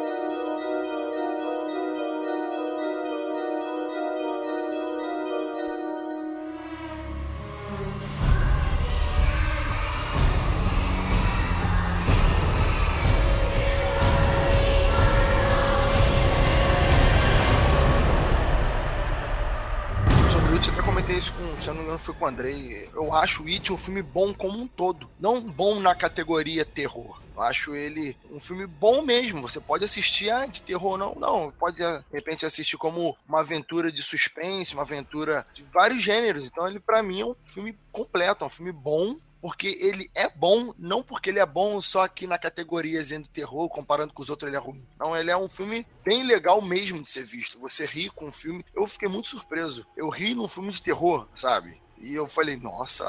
[21.65, 22.87] Se eu não me engano, foi com o Andrei.
[22.93, 25.09] Eu acho o It um filme bom como um todo.
[25.19, 27.19] Não bom na categoria terror.
[27.35, 29.41] Eu acho ele um filme bom mesmo.
[29.41, 31.51] Você pode assistir ah, de terror, não, não.
[31.51, 36.45] Pode, de repente, assistir como uma aventura de suspense, uma aventura de vários gêneros.
[36.45, 39.17] Então, ele, pra mim, é um filme completo, é um filme bom.
[39.45, 43.69] Porque ele é bom, não porque ele é bom só aqui na categoria do terror,
[43.69, 44.83] comparando com os outros ele é ruim.
[44.99, 47.59] Não, ele é um filme bem legal mesmo de ser visto.
[47.59, 48.65] Você ri com o filme.
[48.73, 49.85] Eu fiquei muito surpreso.
[49.95, 51.79] Eu ri num filme de terror, sabe?
[51.99, 53.05] E eu falei, nossa,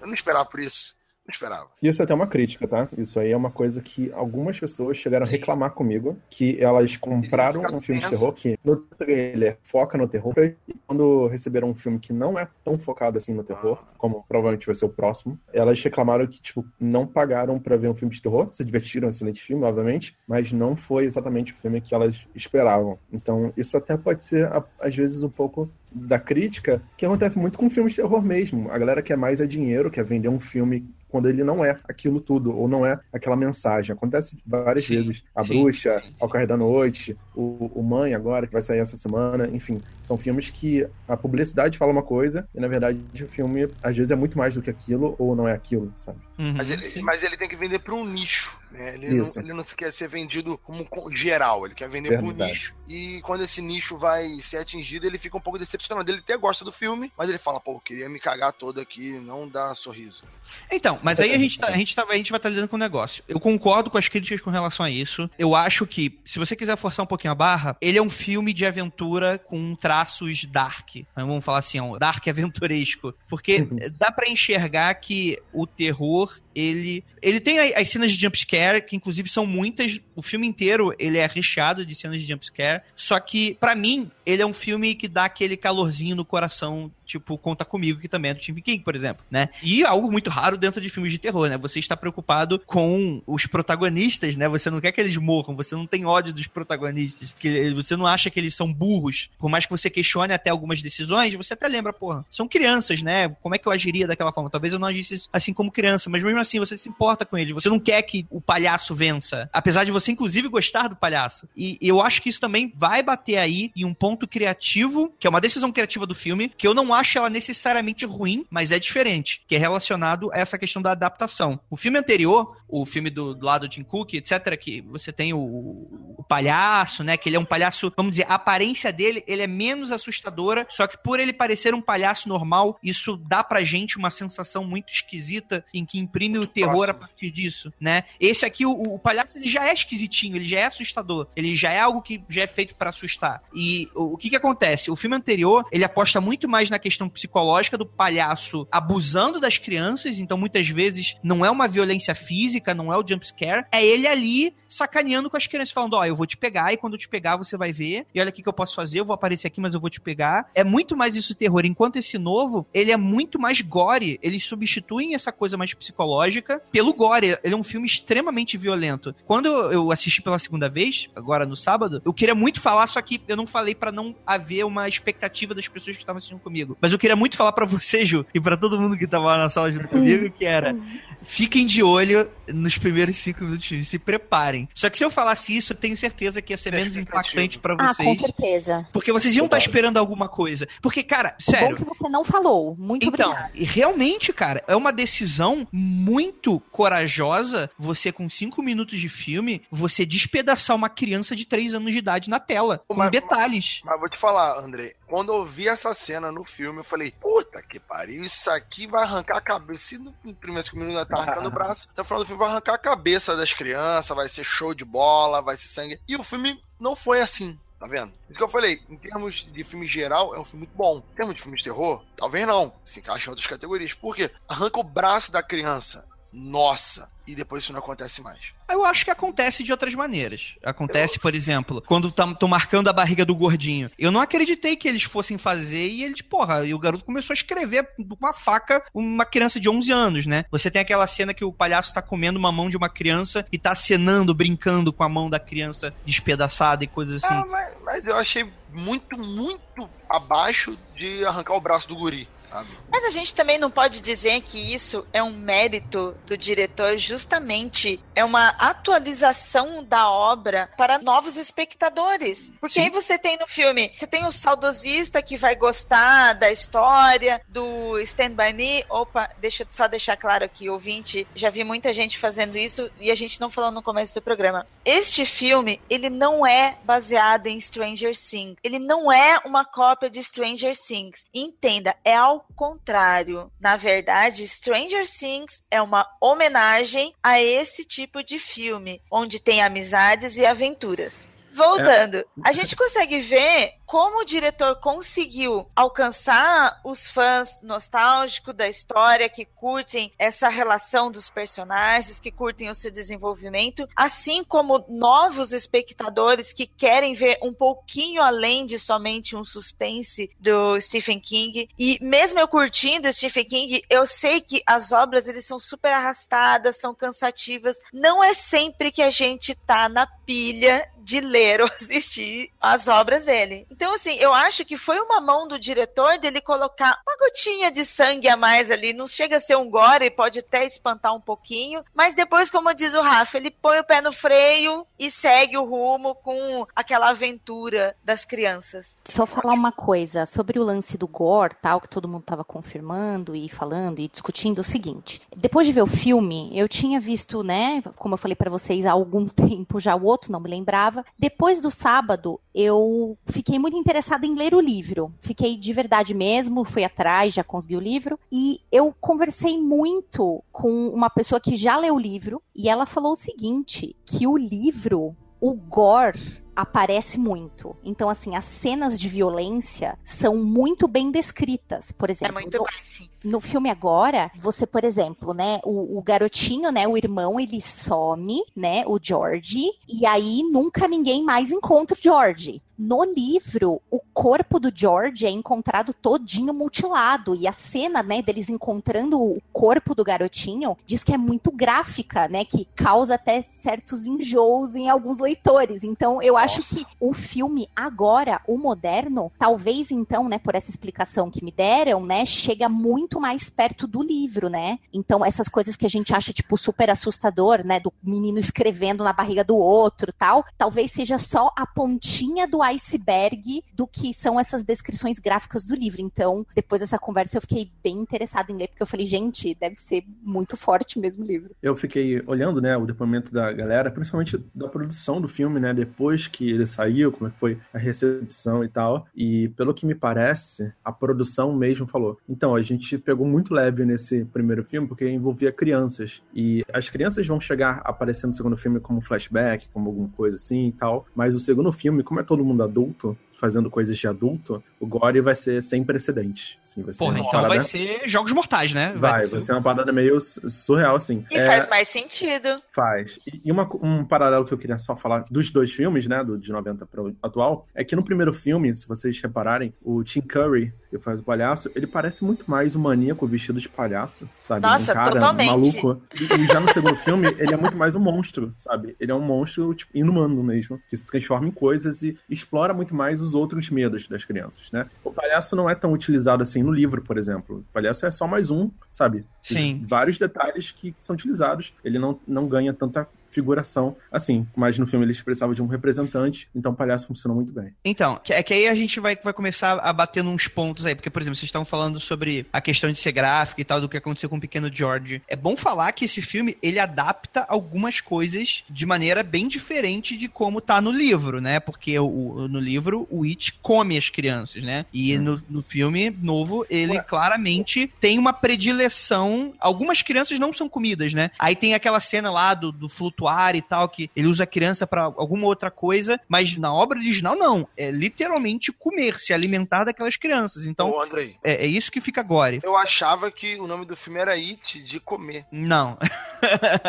[0.00, 0.94] eu não esperava por isso.
[1.30, 1.68] Esperava.
[1.82, 2.88] Isso é até uma crítica, tá?
[2.96, 7.62] Isso aí é uma coisa que algumas pessoas chegaram a reclamar comigo, que elas compraram
[7.74, 11.98] um filme de terror que no trailer foca no terror, e quando receberam um filme
[11.98, 13.94] que não é tão focado assim no terror, Ah.
[13.98, 17.94] como provavelmente vai ser o próximo, elas reclamaram que, tipo, não pagaram pra ver um
[17.94, 21.80] filme de terror, se divertiram, um excelente filme, obviamente, mas não foi exatamente o filme
[21.80, 22.98] que elas esperavam.
[23.12, 27.68] Então, isso até pode ser, às vezes, um pouco da crítica, que acontece muito com
[27.68, 28.70] filmes de terror mesmo.
[28.70, 32.20] A galera quer mais é dinheiro, quer vender um filme quando ele não é aquilo
[32.20, 33.92] tudo, ou não é aquela mensagem.
[33.92, 35.24] Acontece várias Sim, vezes.
[35.34, 36.14] A sim, Bruxa, sim.
[36.20, 39.80] Ao Cair da Noite, o, o Mãe agora, que vai sair essa semana, enfim.
[40.00, 44.10] São filmes que a publicidade fala uma coisa, e na verdade o filme às vezes
[44.10, 46.18] é muito mais do que aquilo, ou não é aquilo, sabe?
[46.38, 48.58] Uhum, Mas ele, mas ele tem que vender para um nicho.
[48.70, 48.94] Né?
[48.94, 52.30] Ele, não, ele não quer ser vendido como co- geral, ele quer vender para um
[52.32, 52.72] nicho.
[52.88, 56.10] E quando esse nicho vai ser atingido, ele fica um pouco decepcionado.
[56.10, 59.18] Ele até gosta do filme, mas ele fala, pô, eu queria me cagar todo aqui,
[59.20, 60.22] não dá sorriso.
[60.70, 62.76] Então, mas aí a gente, tá, a, gente tá, a gente vai estar lidando com
[62.76, 63.22] o negócio.
[63.28, 65.28] Eu concordo com as críticas com relação a isso.
[65.38, 68.52] Eu acho que, se você quiser forçar um pouquinho a barra, ele é um filme
[68.52, 70.96] de aventura com traços dark.
[71.14, 73.14] Vamos falar assim, um dark aventuresco.
[73.28, 73.66] Porque
[73.98, 77.04] dá pra enxergar que o terror, ele.
[77.22, 80.00] Ele tem as cenas de jumpscare, que inclusive são muitas.
[80.14, 82.82] O filme inteiro ele é recheado de cenas de jumpscare.
[82.96, 87.36] Só que, pra mim, ele é um filme que dá aquele calorzinho no coração, tipo,
[87.38, 89.48] Conta Comigo, que também é do Stephen King, por exemplo, né?
[89.62, 91.58] E algo muito raro dentro de filmes de terror, né?
[91.58, 94.48] Você está preocupado com os protagonistas, né?
[94.48, 98.06] Você não quer que eles morram, você não tem ódio dos protagonistas, que você não
[98.06, 99.30] acha que eles são burros.
[99.38, 103.28] Por mais que você questione até algumas decisões, você até lembra, porra, são crianças, né?
[103.42, 104.50] Como é que eu agiria daquela forma?
[104.50, 107.54] Talvez eu não agisse assim como criança, mas mesmo assim você se importa com eles.
[107.54, 111.48] Você não quer que o palhaço vença, apesar de você inclusive gostar do palhaço.
[111.56, 115.30] E eu acho que isso também vai bater aí em um ponto criativo, que é
[115.30, 119.42] uma decisão criativa do filme, que eu não acho ela necessariamente ruim, mas é diferente,
[119.46, 121.60] que é relacionado a essa questão da adaptação.
[121.68, 125.32] O filme anterior, o filme do, do lado de Tim Cook, etc, que você tem
[125.32, 129.42] o, o palhaço, né, que ele é um palhaço, vamos dizer, a aparência dele, ele
[129.42, 133.96] é menos assustadora, só que por ele parecer um palhaço normal, isso dá pra gente
[133.96, 137.00] uma sensação muito esquisita em que imprime o terror a próximo.
[137.00, 138.04] partir disso, né?
[138.18, 141.72] Esse aqui, o, o palhaço, ele já é esquisitinho, ele já é assustador, ele já
[141.72, 143.42] é algo que já é feito pra assustar.
[143.54, 144.90] E o, o que que acontece?
[144.90, 150.18] O filme anterior, ele aposta muito mais na questão psicológica do palhaço abusando das crianças,
[150.18, 154.06] então muitas vezes não é uma violência física, não é o jump scare, é ele
[154.06, 157.08] ali sacaneando com as crianças, falando, ó, eu vou te pegar e quando eu te
[157.08, 159.60] pegar você vai ver, e olha o que eu posso fazer, eu vou aparecer aqui,
[159.60, 160.48] mas eu vou te pegar.
[160.54, 165.14] É muito mais isso terror, enquanto esse novo, ele é muito mais gore, eles substituem
[165.14, 169.14] essa coisa mais psicológica pelo gore, ele é um filme extremamente violento.
[169.26, 173.20] Quando eu assisti pela segunda vez, agora no sábado, eu queria muito falar, só que
[173.26, 176.76] eu não falei pra não haver uma expectativa das pessoas que estavam assistindo comigo.
[176.80, 179.38] Mas eu queria muito falar pra você, Ju, e pra todo mundo que tava lá
[179.38, 180.74] na sala junto comigo, que era
[181.22, 184.66] fiquem de olho nos primeiros cinco minutos se preparem.
[184.74, 187.74] Só que se eu falasse isso, eu tenho certeza que ia ser menos impactante pra
[187.74, 188.20] Ah, com vocês.
[188.20, 188.88] certeza.
[188.92, 189.70] porque vocês iam estar Verdade.
[189.70, 190.66] esperando alguma coisa.
[190.80, 191.76] Porque, cara, Bom sério.
[191.76, 192.74] que você não falou.
[192.78, 193.52] Muito Então, obrigada.
[193.54, 200.06] e realmente, cara, é uma decisão muito corajosa você, com cinco minutos de filme, você
[200.06, 203.80] despedaçar uma criança de três anos de idade na tela, com Mas- detalhes.
[203.84, 207.62] Mas vou te falar, André, quando eu vi essa cena no filme, eu falei, puta
[207.62, 209.84] que pariu, isso aqui vai arrancar a cabeça.
[209.84, 212.50] Se no primeiro cinco minutos tá arrancando o braço, até o final do filme vai
[212.50, 216.00] arrancar a cabeça das crianças, vai ser show de bola, vai ser sangue.
[216.06, 217.58] E o filme não foi assim.
[217.80, 218.12] Tá vendo?
[218.28, 220.98] Isso que eu falei, em termos de filme geral, é um filme muito bom.
[220.98, 222.74] Em termos de filme de terror, talvez não.
[222.84, 223.94] Se encaixa em outras categorias.
[223.94, 224.30] Por quê?
[224.46, 226.06] Arranca o braço da criança.
[226.32, 227.10] Nossa.
[227.26, 228.52] E depois isso não acontece mais.
[228.68, 230.54] Eu acho que acontece de outras maneiras.
[230.64, 233.90] Acontece, por exemplo, quando estão marcando a barriga do gordinho.
[233.98, 237.36] Eu não acreditei que eles fossem fazer e eles, porra, e o garoto começou a
[237.36, 240.44] escrever com uma faca uma criança de 11 anos, né?
[240.50, 243.58] Você tem aquela cena que o palhaço tá comendo uma mão de uma criança e
[243.58, 247.34] tá acenando, brincando com a mão da criança despedaçada e coisas assim.
[247.34, 252.68] Ah, mas, mas eu achei muito, muito abaixo de arrancar o braço do guri, sabe?
[252.90, 258.00] Mas a gente também não pode dizer que isso é um mérito do diretor, justamente
[258.14, 262.52] é uma atualização da obra para novos espectadores.
[262.60, 262.82] Porque Sim.
[262.82, 267.98] aí você tem no filme, você tem o saudosista que vai gostar da história do
[268.00, 268.84] Stand By Me.
[268.88, 273.10] Opa, deixa eu só deixar claro aqui, ouvinte, já vi muita gente fazendo isso e
[273.10, 274.66] a gente não falou no começo do programa.
[274.84, 278.56] Este filme, ele não é baseado em Stranger Things.
[278.62, 281.24] Ele não é uma cópia de Stranger Things.
[281.32, 283.50] Entenda, é ao contrário.
[283.60, 290.36] Na verdade, Stranger Things é uma homenagem a esse tipo de filme, onde tem amizades
[290.36, 291.24] e aventuras.
[291.52, 299.28] Voltando, a gente consegue ver como o diretor conseguiu alcançar os fãs nostálgicos da história,
[299.28, 306.52] que curtem essa relação dos personagens, que curtem o seu desenvolvimento, assim como novos espectadores
[306.52, 311.68] que querem ver um pouquinho além de somente um suspense do Stephen King.
[311.76, 316.78] E mesmo eu curtindo Stephen King, eu sei que as obras eles são super arrastadas,
[316.78, 317.80] são cansativas.
[317.92, 323.24] Não é sempre que a gente tá na pilha de ler ou assistir as obras
[323.24, 323.66] dele.
[323.80, 327.82] Então, assim, eu acho que foi uma mão do diretor dele colocar uma gotinha de
[327.86, 328.92] sangue a mais ali.
[328.92, 332.92] Não chega a ser um gore, pode até espantar um pouquinho, mas depois, como diz
[332.92, 337.96] o Rafa, ele põe o pé no freio e segue o rumo com aquela aventura
[338.04, 338.98] das crianças.
[339.02, 343.34] Só falar uma coisa sobre o lance do gore, tal, que todo mundo estava confirmando
[343.34, 345.22] e falando e discutindo o seguinte.
[345.34, 348.92] Depois de ver o filme, eu tinha visto, né, como eu falei para vocês há
[348.92, 354.26] algum tempo já o outro, não me lembrava depois do sábado, eu fiquei muito interessada
[354.26, 355.12] em ler o livro.
[355.20, 358.18] Fiquei de verdade mesmo, fui atrás, já consegui o livro.
[358.30, 362.42] E eu conversei muito com uma pessoa que já leu o livro.
[362.54, 367.76] E ela falou o seguinte: que o livro, o gore aparece muito.
[367.84, 371.92] Então, assim, as cenas de violência são muito bem descritas.
[371.92, 373.08] Por exemplo, é muito no, bem, sim.
[373.24, 378.42] no filme agora, você, por exemplo, né, o, o, garotinho, né, o irmão, ele some,
[378.54, 382.62] né, o George, e aí nunca ninguém mais encontra o George.
[382.82, 388.48] No livro, o corpo do George é encontrado todinho mutilado e a cena, né, deles
[388.48, 394.06] encontrando o corpo do garotinho diz que é muito gráfica, né, que causa até certos
[394.06, 395.84] enjoos em alguns leitores.
[395.84, 401.30] Então, eu acho que o filme agora, o moderno, talvez então, né, por essa explicação
[401.30, 404.78] que me deram, né, chega muito mais perto do livro, né?
[404.92, 409.12] Então, essas coisas que a gente acha tipo super assustador, né, do menino escrevendo na
[409.12, 414.64] barriga do outro, tal, talvez seja só a pontinha do iceberg do que são essas
[414.64, 416.00] descrições gráficas do livro.
[416.00, 419.76] Então, depois dessa conversa, eu fiquei bem interessada em ler, porque eu falei, gente, deve
[419.76, 421.54] ser muito forte mesmo o livro.
[421.62, 426.29] Eu fiquei olhando, né, o depoimento da galera, principalmente da produção do filme, né, depois
[426.30, 429.06] que ele saiu, como é foi a recepção e tal.
[429.14, 432.18] E pelo que me parece, a produção mesmo falou.
[432.28, 436.22] Então, a gente pegou muito leve nesse primeiro filme, porque envolvia crianças.
[436.34, 440.68] E as crianças vão chegar aparecendo no segundo filme como flashback, como alguma coisa assim
[440.68, 441.06] e tal.
[441.14, 445.20] Mas o segundo filme, como é todo mundo adulto, fazendo coisas de adulto, o Gore
[445.20, 446.58] vai ser sem precedentes.
[446.62, 447.48] Assim, vai ser Porra, então parada...
[447.48, 448.92] vai ser Jogos Mortais, né?
[448.96, 451.24] Vai, vai, vai ser uma parada meio surreal, assim.
[451.30, 451.46] E é...
[451.46, 452.60] faz mais sentido.
[452.74, 453.18] Faz.
[453.42, 456.52] E uma, um paralelo que eu queria só falar dos dois filmes, né, do de
[456.52, 460.72] 90 para o atual, é que no primeiro filme, se vocês repararem, o Tim Curry,
[460.90, 464.62] que faz o palhaço, ele parece muito mais um maníaco vestido de palhaço, sabe?
[464.62, 465.82] Nossa, um cara totalmente.
[465.82, 466.02] maluco.
[466.14, 468.94] E, e já no segundo filme, ele é muito mais um monstro, sabe?
[469.00, 472.94] Ele é um monstro, tipo, inumano mesmo, que se transforma em coisas e explora muito
[472.94, 474.86] mais os outros medos das crianças, né?
[475.04, 477.58] O palhaço não é tão utilizado assim no livro, por exemplo.
[477.58, 479.24] O palhaço é só mais um, sabe?
[479.42, 479.82] Sim.
[479.86, 481.72] vários detalhes que, que são utilizados.
[481.84, 486.48] Ele não, não ganha tanta figuração assim, mas no filme eles precisavam de um representante,
[486.54, 487.72] então o palhaço funcionou muito bem.
[487.84, 491.10] Então, é que aí a gente vai, vai começar a bater uns pontos aí, porque,
[491.10, 493.96] por exemplo, vocês estavam falando sobre a questão de ser gráfico e tal, do que
[493.96, 495.22] aconteceu com o Pequeno George.
[495.28, 500.28] É bom falar que esse filme, ele adapta algumas coisas de maneira bem diferente de
[500.28, 501.60] como tá no livro, né?
[501.60, 504.84] Porque o, no livro, o It come as crianças, né?
[504.92, 505.22] E hum.
[505.22, 507.02] no, no filme novo, ele Ué.
[507.02, 509.54] claramente tem uma predileção.
[509.60, 511.30] Algumas crianças não são comidas, né?
[511.38, 512.88] Aí tem aquela cena lá do, do
[513.20, 516.98] flutuar e tal, que ele usa a criança para alguma outra coisa, mas na obra
[516.98, 517.68] original não.
[517.76, 520.64] É literalmente comer, se alimentar daquelas crianças.
[520.64, 522.58] Então, Ô, Andrei, é, é isso que fica agora.
[522.62, 525.46] Eu achava que o nome do filme era It, de comer.
[525.52, 525.98] Não.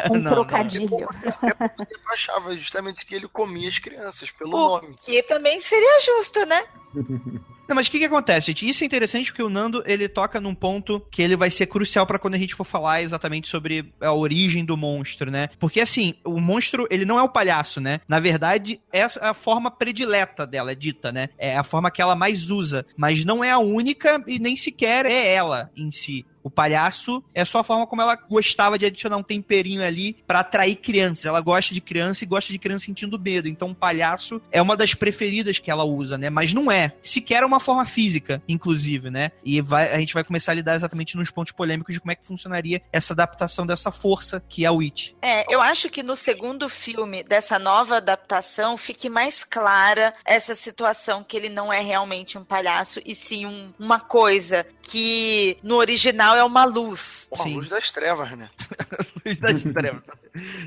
[0.10, 0.90] Um não, trocadilho.
[0.90, 1.00] Não.
[1.00, 4.96] Eu achava justamente que ele comia as crianças, pelo o nome.
[5.04, 6.64] Que também seria justo, né?
[7.72, 8.68] Não, mas o que, que acontece, gente?
[8.68, 12.06] Isso é interessante porque o Nando ele toca num ponto que ele vai ser crucial
[12.06, 15.48] para quando a gente for falar exatamente sobre a origem do monstro, né?
[15.58, 18.02] Porque assim, o monstro ele não é o palhaço, né?
[18.10, 21.30] Na verdade, é a forma predileta dela, é dita, né?
[21.38, 25.06] É a forma que ela mais usa, mas não é a única e nem sequer
[25.06, 26.26] é ela em si.
[26.44, 30.40] O palhaço é só a forma como ela gostava de adicionar um temperinho ali para
[30.40, 31.26] atrair crianças.
[31.26, 33.48] Ela gosta de criança e gosta de criança sentindo medo.
[33.48, 36.30] Então, o palhaço é uma das preferidas que ela usa, né?
[36.30, 36.94] Mas não é.
[37.02, 39.32] Sequer uma forma física, inclusive, né?
[39.44, 42.16] E vai, a gente vai começar a lidar exatamente nos pontos polêmicos de como é
[42.16, 45.12] que funcionaria essa adaptação dessa força que é a Witch.
[45.22, 51.24] É, eu acho que no segundo filme dessa nova adaptação fique mais clara essa situação
[51.24, 56.31] que ele não é realmente um palhaço e sim um, uma coisa que no original
[56.36, 57.28] é uma luz.
[57.32, 57.56] Uma Sim.
[57.56, 58.50] luz das trevas, né?
[59.26, 60.04] luz das trevas.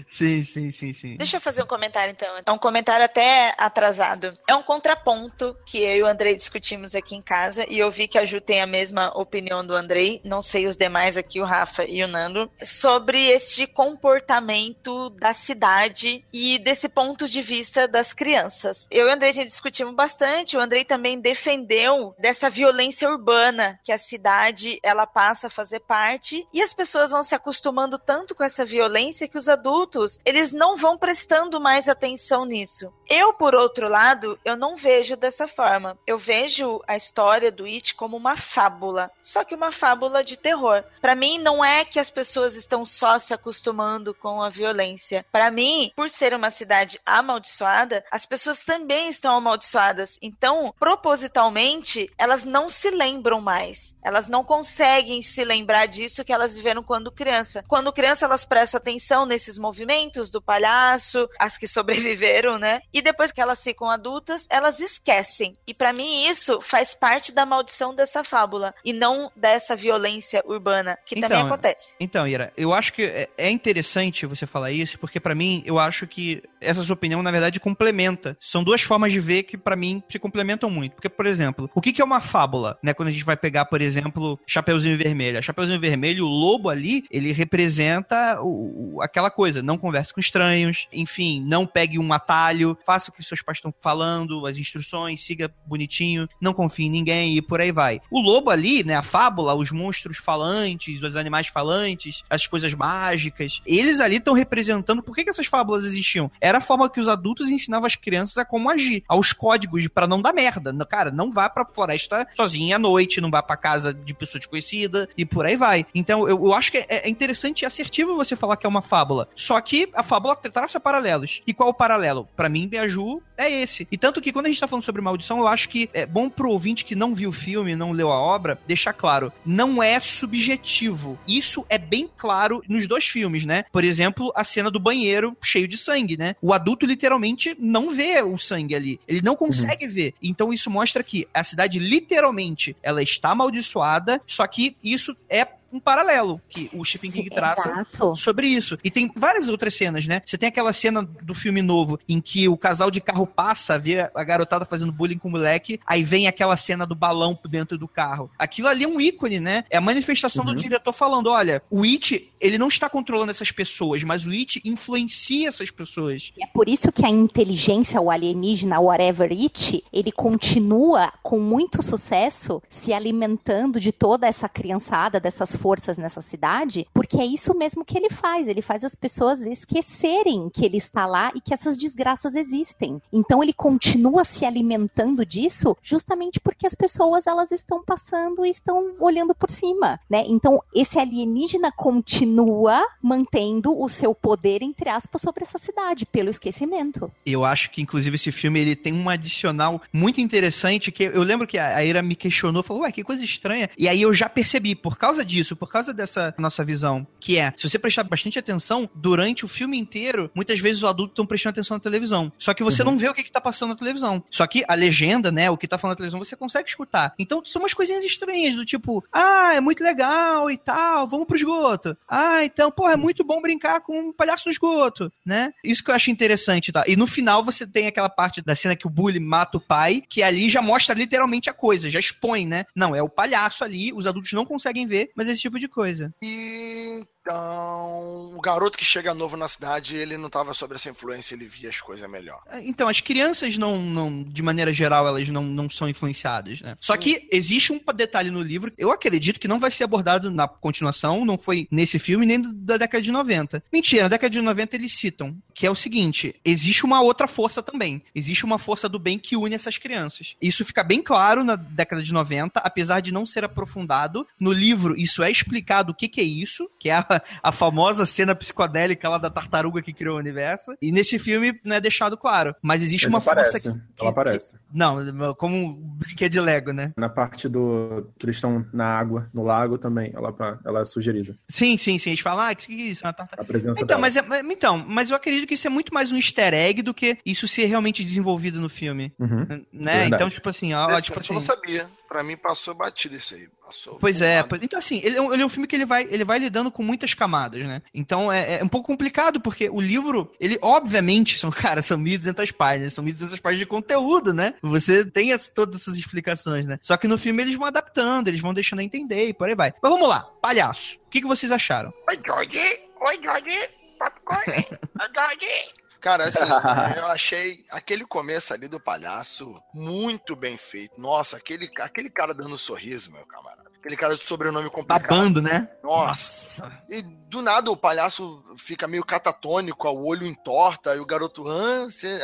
[0.08, 1.16] Sim, sim, sim, sim.
[1.16, 2.28] Deixa eu fazer um comentário então.
[2.44, 4.34] É um comentário até atrasado.
[4.48, 8.08] É um contraponto que eu e o Andrei discutimos aqui em casa e eu vi
[8.08, 11.44] que a Ju tem a mesma opinião do Andrei, não sei os demais aqui, o
[11.44, 18.12] Rafa e o Nando, sobre este comportamento da cidade e desse ponto de vista das
[18.12, 18.86] crianças.
[18.90, 23.92] Eu e o Andrei já discutimos bastante, o Andrei também defendeu dessa violência urbana que
[23.92, 28.42] a cidade ela passa a fazer parte e as pessoas vão se acostumando tanto com
[28.42, 32.92] essa violência que os adultos, eles não vão prestando mais atenção nisso.
[33.08, 35.98] Eu, por outro lado, eu não vejo dessa forma.
[36.06, 40.82] Eu vejo a história do It como uma fábula, só que uma fábula de terror.
[41.00, 45.24] Para mim, não é que as pessoas estão só se acostumando com a violência.
[45.30, 50.18] Para mim, por ser uma cidade amaldiçoada, as pessoas também estão amaldiçoadas.
[50.20, 53.94] Então, propositalmente, elas não se lembram mais.
[54.02, 57.62] Elas não conseguem se lembrar disso que elas viveram quando criança.
[57.68, 62.80] Quando criança, elas prestam atenção nesses movimentos do palhaço, as que sobreviveram, né?
[62.92, 65.56] E depois que elas ficam adultas, elas esquecem.
[65.66, 70.98] E para mim isso faz parte da maldição dessa fábula e não dessa violência urbana
[71.04, 71.94] que Então, também acontece.
[72.00, 75.78] Então, Ira, eu acho que é- é interessante você falar isso, porque pra mim, eu
[75.78, 78.36] acho que essa sua opinião, na verdade, complementa.
[78.40, 80.92] São duas formas de ver que, pra mim, se complementam muito.
[80.94, 82.94] Porque, por exemplo, o que que é uma fábula, né?
[82.94, 85.33] Quando a gente vai pegar, por exemplo, Chapeuzinho Vermelho.
[85.38, 90.20] A Chapeuzinho Vermelho, o lobo ali, ele representa o- o- aquela coisa, não converse com
[90.20, 95.24] estranhos, enfim, não pegue um atalho, faça o que seus pais estão falando, as instruções,
[95.24, 98.00] siga bonitinho, não confie em ninguém e por aí vai.
[98.10, 103.60] O lobo ali, né, a fábula, os monstros falantes, os animais falantes, as coisas mágicas,
[103.66, 106.30] eles ali estão representando por que, que essas fábulas existiam.
[106.40, 110.06] Era a forma que os adultos ensinavam as crianças a como agir, aos códigos para
[110.06, 110.72] não dar merda.
[110.86, 115.08] Cara, não vá pra floresta sozinha à noite, não vá pra casa de pessoa desconhecida
[115.16, 115.86] e por aí vai.
[115.94, 118.82] Então, eu, eu acho que é, é interessante e assertivo você falar que é uma
[118.82, 119.28] fábula.
[119.34, 121.42] Só que a fábula traça paralelos.
[121.46, 122.28] E qual o paralelo?
[122.36, 123.86] Pra mim, Beaju é esse.
[123.90, 126.28] E tanto que quando a gente tá falando sobre maldição, eu acho que é bom
[126.28, 129.98] pro ouvinte que não viu o filme, não leu a obra, deixar claro, não é
[130.00, 131.18] subjetivo.
[131.26, 133.64] Isso é bem claro nos dois filmes, né?
[133.72, 136.36] Por exemplo, a cena do banheiro cheio de sangue, né?
[136.40, 139.00] O adulto literalmente não vê o sangue ali.
[139.06, 140.14] Ele não consegue ver.
[140.22, 145.80] Então isso mostra que a cidade literalmente ela está amaldiçoada, só que isso é um
[145.80, 148.16] paralelo que o Stephen King Sim, traça Exato.
[148.16, 148.78] sobre isso.
[148.84, 150.22] E tem várias outras cenas, né?
[150.24, 154.08] Você tem aquela cena do filme novo em que o casal de carro passa, vê
[154.14, 157.88] a garotada fazendo bullying com o moleque, aí vem aquela cena do balão dentro do
[157.88, 158.30] carro.
[158.38, 159.64] Aquilo ali é um ícone, né?
[159.68, 160.56] É a manifestação do Uhum.
[160.56, 165.48] diretor falando, olha, o It, ele não está controlando essas pessoas, mas o It influencia
[165.48, 166.32] essas pessoas.
[166.36, 171.82] E é por isso que a inteligência, o alienígena, whatever it, ele continua com muito
[171.82, 177.86] sucesso se alimentando de toda essa criançada, dessas forças nessa cidade, porque é isso mesmo
[177.86, 178.48] que ele faz.
[178.48, 183.00] Ele faz as pessoas esquecerem que ele está lá e que essas desgraças existem.
[183.10, 188.92] Então ele continua se alimentando disso justamente porque as pessoas elas estão passando e estão
[189.00, 190.22] olhando por cima, né?
[190.26, 197.10] Então esse alienígena continua mantendo o seu poder entre aspas sobre essa cidade pelo esquecimento.
[197.24, 201.46] Eu acho que, inclusive, esse filme ele tem um adicional muito interessante que eu lembro
[201.46, 203.70] que a Ira me questionou, falou, ué, que coisa estranha.
[203.78, 207.52] E aí eu já percebi, por causa disso, por causa dessa nossa visão, que é,
[207.56, 211.50] se você prestar bastante atenção, durante o filme inteiro, muitas vezes os adultos estão prestando
[211.54, 212.32] atenção na televisão.
[212.38, 212.92] Só que você Uhum.
[212.92, 214.22] não vê o que, que tá passando na televisão.
[214.30, 217.14] Só que a legenda, né, o que tá falando na televisão, você consegue escutar.
[217.18, 221.36] Então são umas coisinhas estranhas, do tipo, ah, é muito legal e tal, vamos pro
[221.36, 221.96] esgoto.
[222.08, 225.52] Ah, então, pô, é muito bom brincar com um palhaço no esgoto, né?
[225.64, 226.84] Isso que eu acho interessante, tá?
[226.86, 230.02] E no final você tem aquela parte da cena que o bully mata o pai,
[230.08, 232.64] que ali já mostra literalmente a coisa, já expõe, né?
[232.74, 236.14] Não, é o palhaço ali, os adultos não conseguem ver, mas esse tipo de coisa.
[236.22, 241.34] E então, o garoto que chega novo na cidade, ele não tava sob essa influência,
[241.34, 242.42] ele via as coisas melhor.
[242.60, 246.76] Então, as crianças não, não de maneira geral, elas não, não são influenciadas, né?
[246.78, 247.00] Só Sim.
[247.00, 251.24] que existe um detalhe no livro, eu acredito que não vai ser abordado na continuação,
[251.24, 253.64] não foi nesse filme, nem da década de 90.
[253.72, 257.62] Mentira, na década de 90 eles citam, que é o seguinte, existe uma outra força
[257.62, 258.02] também.
[258.14, 260.36] Existe uma força do bem que une essas crianças.
[260.42, 264.26] Isso fica bem claro na década de 90, apesar de não ser aprofundado.
[264.38, 268.06] No livro, isso é explicado o que, que é isso, que é a, a famosa
[268.06, 270.74] cena psicodélica lá da tartaruga que criou o universo.
[270.80, 272.54] E nesse filme não é deixado claro.
[272.62, 273.72] Mas existe Ela uma força aparece.
[273.72, 274.54] que, Ela aparece.
[274.72, 276.92] Não, como um brinquedo de Lego, né?
[276.96, 280.34] Na parte do que eles estão na água, no lago também, ela,
[280.64, 281.36] ela é sugerida.
[281.48, 282.10] Sim, sim, sim.
[282.10, 283.04] Eles falam, ah, o que que é isso?
[283.04, 283.42] Uma tartaruga.
[283.42, 284.00] A presença Então dela.
[284.00, 286.94] mas, é, então, mas eu acredito que isso é muito mais um easter egg do
[286.94, 289.12] que isso ser realmente desenvolvido no filme.
[289.18, 289.64] Uhum.
[289.72, 290.00] Né?
[290.00, 290.14] Verdade.
[290.14, 291.46] Então, tipo assim, ó, tipo eu não assim.
[291.46, 291.88] sabia.
[292.14, 293.48] Pra mim passou batido isso aí.
[293.66, 296.04] Passou Pois é, então assim, ele é, um, ele é um filme que ele vai,
[296.08, 297.82] ele vai lidando com muitas camadas, né?
[297.92, 302.52] Então é, é um pouco complicado, porque o livro, ele obviamente, são, cara, são 1.200
[302.52, 304.54] páginas, são 1.200 páginas de conteúdo, né?
[304.62, 306.78] Você tem as- todas essas explicações, né?
[306.80, 309.56] Só que no filme eles vão adaptando, eles vão deixando a entender e por aí
[309.56, 309.74] vai.
[309.82, 310.96] Mas vamos lá, palhaço.
[311.06, 311.92] O que, que vocês acharam?
[312.08, 312.60] Oi, George!
[313.00, 313.70] Oi, George!
[313.98, 314.52] Popcorn!
[314.70, 315.83] Oi, George!
[316.04, 316.44] Cara, assim,
[316.98, 321.00] eu achei aquele começo ali do palhaço muito bem feito.
[321.00, 323.70] Nossa, aquele, aquele cara dando sorriso, meu camarada.
[323.78, 325.08] Aquele cara de sobrenome complicado.
[325.08, 325.66] Babando, né?
[325.82, 326.70] Nossa.
[326.90, 331.42] E do nada o palhaço fica meio catatônico, o olho entorta, aí o garoto,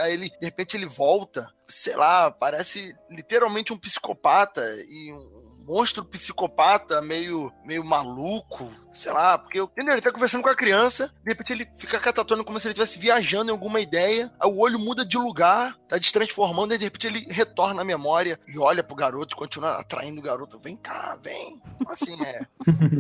[0.02, 6.04] aí ele, de repente ele volta, sei lá, parece literalmente um psicopata e um monstro
[6.04, 9.92] psicopata meio, meio maluco, sei lá, porque entendeu?
[9.92, 12.98] ele tá conversando com a criança, de repente ele fica catatônico como se ele estivesse
[12.98, 16.84] viajando em alguma ideia, aí o olho muda de lugar, tá se transformando, e de
[16.84, 21.16] repente ele retorna à memória e olha pro garoto, continua atraindo o garoto, vem cá,
[21.22, 21.62] vem.
[21.86, 22.44] Assim, é,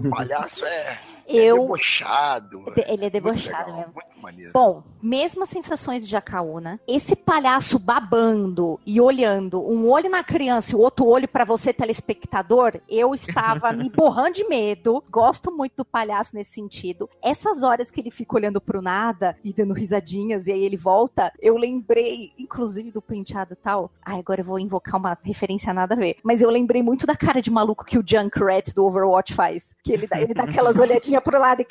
[0.06, 1.00] o palhaço é,
[1.38, 1.62] é Eu.
[1.62, 2.64] debochado.
[2.76, 3.94] Ele é Muito debochado legal, mesmo.
[3.94, 4.52] Muito maneiro.
[4.52, 6.80] Bom, mesmas sensações de Jacaúna.
[6.86, 11.72] Esse palhaço babando e olhando, um olho na criança e o outro olho pra você,
[11.72, 15.02] telespectador, eu estava me borrando de medo.
[15.10, 17.08] Gosto muito do palhaço nesse sentido.
[17.22, 21.32] Essas horas que ele fica olhando pro nada e dando risadinhas e aí ele volta,
[21.40, 23.90] eu lembrei, inclusive, do penteado e tal.
[24.04, 26.16] Ai, agora eu vou invocar uma referência nada a ver.
[26.22, 29.74] Mas eu lembrei muito da cara de maluco que o Junkrat do Overwatch faz.
[29.82, 31.64] Que ele dá, ele dá aquelas olhadinhas pro lado e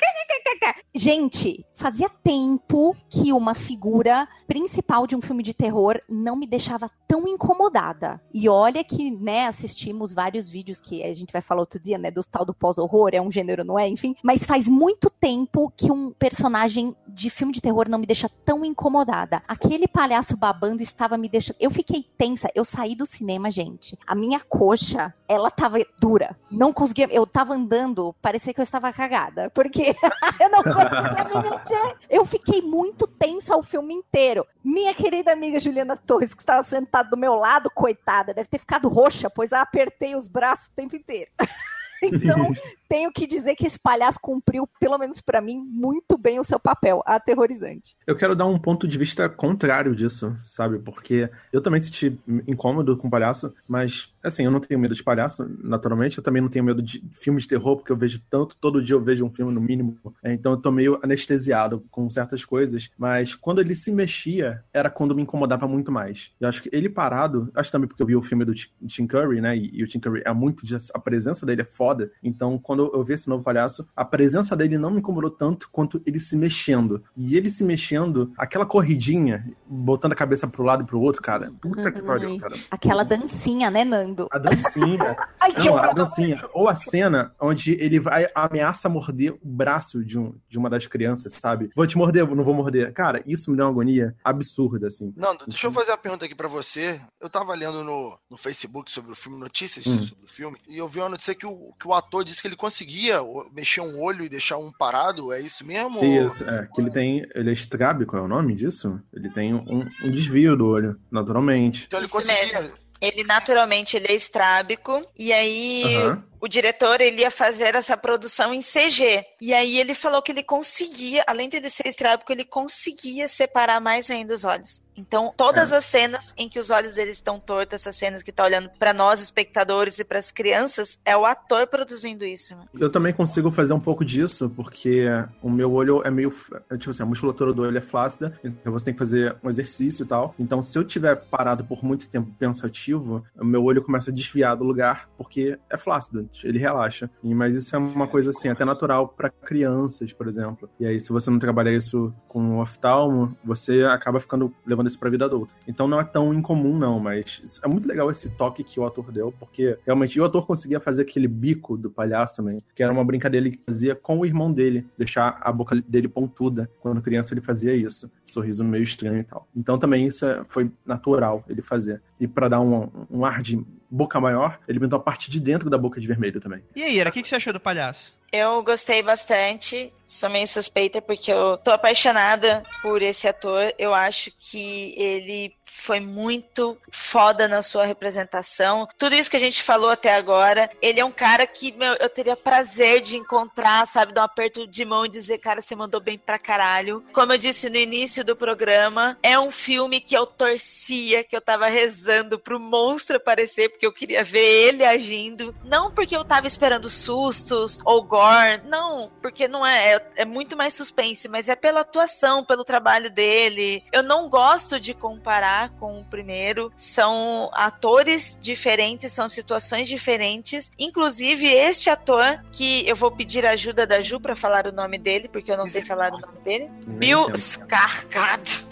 [0.92, 6.90] Gente, fazia tempo que uma figura principal de um filme de terror não me deixava
[7.06, 8.20] tão incomodada.
[8.34, 12.10] E olha que, né, assistimos vários vídeos que a gente vai falar outro dia, né,
[12.10, 13.88] do tal do pós-horror, é um gênero, não é?
[13.88, 18.28] Enfim, mas faz muito tempo que um personagem de filme de terror não me deixa
[18.44, 19.42] tão incomodada.
[19.46, 21.56] Aquele palhaço babando estava me deixando.
[21.60, 23.96] Eu fiquei tensa, eu saí do cinema, gente.
[24.06, 26.36] A minha coxa, ela tava dura.
[26.50, 27.08] Não conseguia.
[27.10, 29.39] Eu tava andando, parecia que eu estava cagada.
[29.48, 29.94] Porque
[30.40, 31.96] eu não conseguia me mexer.
[32.08, 34.46] Eu fiquei muito tensa o filme inteiro.
[34.62, 38.88] Minha querida amiga Juliana Torres, que estava sentada do meu lado, coitada, deve ter ficado
[38.88, 41.30] roxa, pois eu apertei os braços o tempo inteiro.
[42.02, 42.54] Então,
[42.90, 46.58] tenho que dizer que esse palhaço cumpriu, pelo menos pra mim, muito bem o seu
[46.58, 47.94] papel, aterrorizante.
[48.04, 50.80] Eu quero dar um ponto de vista contrário disso, sabe?
[50.80, 52.18] Porque eu também senti
[52.48, 56.18] incômodo com palhaço, mas, assim, eu não tenho medo de palhaço, naturalmente.
[56.18, 58.96] Eu também não tenho medo de filmes de terror, porque eu vejo tanto, todo dia
[58.96, 59.96] eu vejo um filme no mínimo.
[60.24, 62.90] Então eu tô meio anestesiado com certas coisas.
[62.98, 66.32] Mas quando ele se mexia, era quando me incomodava muito mais.
[66.40, 69.40] Eu acho que ele parado, acho também porque eu vi o filme do Tim- Curry,
[69.40, 69.56] né?
[69.56, 70.64] E, e o Tim Curry é muito.
[70.92, 72.10] A presença dele é foda.
[72.22, 76.00] Então, quando eu vi esse novo palhaço, a presença dele não me incomodou tanto quanto
[76.06, 77.02] ele se mexendo.
[77.16, 81.52] E ele se mexendo, aquela corridinha, botando a cabeça pro lado e pro outro, cara.
[81.60, 82.56] Puta que pariu, cara.
[82.70, 84.28] Aquela dancinha, né, Nando?
[84.30, 85.16] A dancinha.
[85.40, 85.94] Ai, que Não, a horror.
[85.94, 86.40] dancinha.
[86.54, 90.86] Ou a cena onde ele vai ameaça morder o braço de, um, de uma das
[90.86, 91.70] crianças, sabe?
[91.74, 92.92] Vou te morder, não vou morder.
[92.92, 95.12] Cara, isso me deu uma agonia absurda, assim.
[95.16, 97.00] Nando, deixa eu fazer uma pergunta aqui pra você.
[97.20, 100.06] Eu tava lendo no, no Facebook sobre o filme, notícias Hum.
[100.06, 102.48] sobre o filme, e eu vi uma notícia que o, que o ator disse que
[102.48, 103.18] ele conseguia
[103.52, 105.32] mexer um olho e deixar um parado.
[105.32, 106.04] É isso mesmo?
[106.04, 107.26] Isso, é, que ele tem.
[107.34, 109.00] Ele é estrábico, é o nome disso?
[109.12, 111.84] Ele tem um, um desvio do olho, naturalmente.
[111.86, 112.60] Então ele Isso conseguia.
[112.62, 112.78] mesmo.
[113.00, 116.24] Ele naturalmente ele é estrábico e aí Aham.
[116.40, 119.24] O diretor ele ia fazer essa produção em CG.
[119.40, 124.10] E aí ele falou que ele conseguia, além de ser estrábico, ele conseguia separar mais
[124.10, 124.82] ainda os olhos.
[124.96, 128.44] Então, todas as cenas em que os olhos dele estão tortos, essas cenas que tá
[128.44, 132.54] olhando pra nós espectadores e pras crianças, é o ator produzindo isso.
[132.54, 132.64] né?
[132.78, 135.06] Eu também consigo fazer um pouco disso, porque
[135.42, 136.34] o meu olho é meio.
[136.70, 139.48] é, Tipo assim, a musculatura do olho é flácida, então você tem que fazer um
[139.48, 140.34] exercício e tal.
[140.38, 144.54] Então, se eu tiver parado por muito tempo pensativo, o meu olho começa a desviar
[144.56, 147.10] do lugar, porque é flácido, ele relaxa.
[147.22, 150.68] Mas isso é uma coisa assim, até natural pra crianças, por exemplo.
[150.78, 154.98] E aí, se você não trabalhar isso com o oftalmo, você acaba ficando levando isso
[154.98, 155.52] pra vida adulta.
[155.66, 159.10] Então não é tão incomum, não, mas é muito legal esse toque que o ator
[159.12, 163.04] deu, porque realmente o ator conseguia fazer aquele bico do palhaço também, que era uma
[163.04, 166.70] brincadeira que ele fazia com o irmão dele, deixar a boca dele pontuda.
[166.80, 169.48] Quando criança ele fazia isso, sorriso meio estranho e tal.
[169.56, 172.00] Então também isso é- foi natural ele fazer.
[172.18, 173.60] E pra dar um, um ar de
[173.90, 176.62] boca maior, ele pintou a parte de dentro da boca de vermelho também.
[176.76, 178.12] E aí, Ira, o que, que você achou do palhaço?
[178.32, 183.72] Eu gostei bastante, Sou meio suspeita porque eu tô apaixonada por esse ator.
[183.78, 188.88] Eu acho que ele foi muito foda na sua representação.
[188.98, 192.08] Tudo isso que a gente falou até agora, ele é um cara que meu, eu
[192.08, 196.00] teria prazer de encontrar, sabe, dar um aperto de mão e dizer, cara, você mandou
[196.00, 197.04] bem pra caralho.
[197.12, 201.40] Como eu disse no início do programa, é um filme que eu torcia, que eu
[201.40, 205.54] tava rezando pro monstro aparecer, porque eu queria ver ele agindo.
[205.64, 210.56] Não porque eu tava esperando sustos ou gore, não, porque não é, é, é muito
[210.56, 213.82] mais suspense, mas é pela atuação, pelo trabalho dele.
[213.92, 216.72] Eu não gosto de comparar com o primeiro.
[216.76, 220.70] São atores diferentes, são situações diferentes.
[220.78, 224.98] Inclusive, este ator, que eu vou pedir a ajuda da Ju para falar o nome
[224.98, 226.68] dele, porque eu não sei falar o nome dele.
[226.86, 228.64] Bill Skarsgård.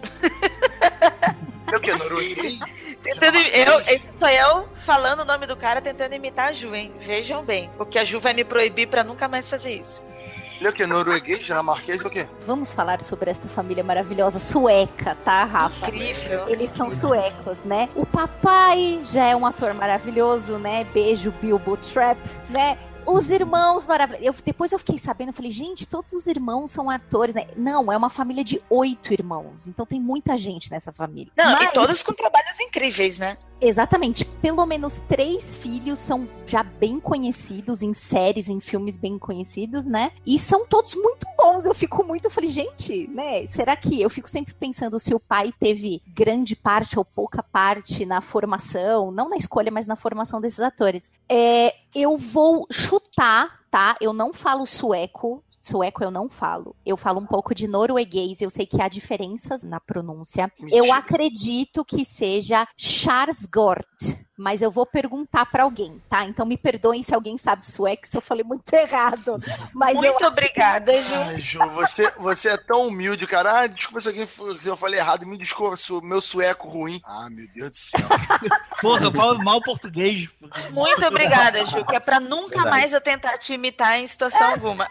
[1.73, 1.91] Eu que?
[3.03, 6.93] Tentando, eu, esse sou eu falando o nome do cara tentando imitar a Ju, hein?
[6.99, 7.71] Vejam bem.
[7.77, 10.03] Porque a Ju vai me proibir para nunca mais fazer isso.
[10.59, 10.87] Ele é o que?
[10.87, 12.27] Norueguês, dinamarquês, o quê?
[12.45, 15.87] Vamos falar sobre esta família maravilhosa sueca, tá, Rafa?
[15.87, 16.49] Incrível.
[16.49, 17.89] Eles são suecos, né?
[17.95, 20.85] O papai já é um ator maravilhoso, né?
[20.93, 22.19] Beijo, Bilbo Trap,
[22.51, 22.77] né?
[23.07, 24.27] Os irmãos maravilhosos.
[24.27, 27.47] Eu, depois eu fiquei sabendo, eu falei, gente, todos os irmãos são atores, né?
[27.57, 29.67] Não, é uma família de oito irmãos.
[29.67, 31.33] Então tem muita gente nessa família.
[31.37, 33.39] Não, Mas- e todos com trabalhos incríveis, né?
[33.61, 34.25] Exatamente.
[34.25, 40.13] Pelo menos três filhos são já bem conhecidos em séries, em filmes bem conhecidos, né?
[40.25, 41.67] E são todos muito bons.
[41.67, 43.47] Eu fico muito, falei, gente, né?
[43.47, 48.07] Será que eu fico sempre pensando se o pai teve grande parte ou pouca parte
[48.07, 51.11] na formação, não na escolha, mas na formação desses atores?
[51.29, 53.97] É, eu vou chutar, tá?
[54.01, 55.43] Eu não falo sueco.
[55.69, 56.75] Sueco eu não falo.
[56.85, 58.41] Eu falo um pouco de norueguês.
[58.41, 60.51] Eu sei que há diferenças na pronúncia.
[60.61, 60.97] Eu Mentira.
[60.97, 63.85] acredito que seja Skarsgård,
[64.39, 66.25] mas eu vou perguntar pra alguém, tá?
[66.25, 69.43] Então me perdoem se alguém sabe sueco, se eu falei muito errado.
[69.75, 71.15] Mas eu Muito obrigada, Ju.
[71.15, 73.61] Ai, Ju, você, você é tão humilde, cara.
[73.63, 77.01] Ah, desculpa se, alguém, se eu falei errado, me desculpa se o meu sueco ruim.
[77.05, 78.01] Ah, meu Deus do céu.
[78.81, 80.29] Porra, eu falo mal português.
[80.71, 82.71] Muito obrigada, Ju, que é pra nunca Verdade.
[82.71, 84.87] mais eu tentar te imitar em situação alguma.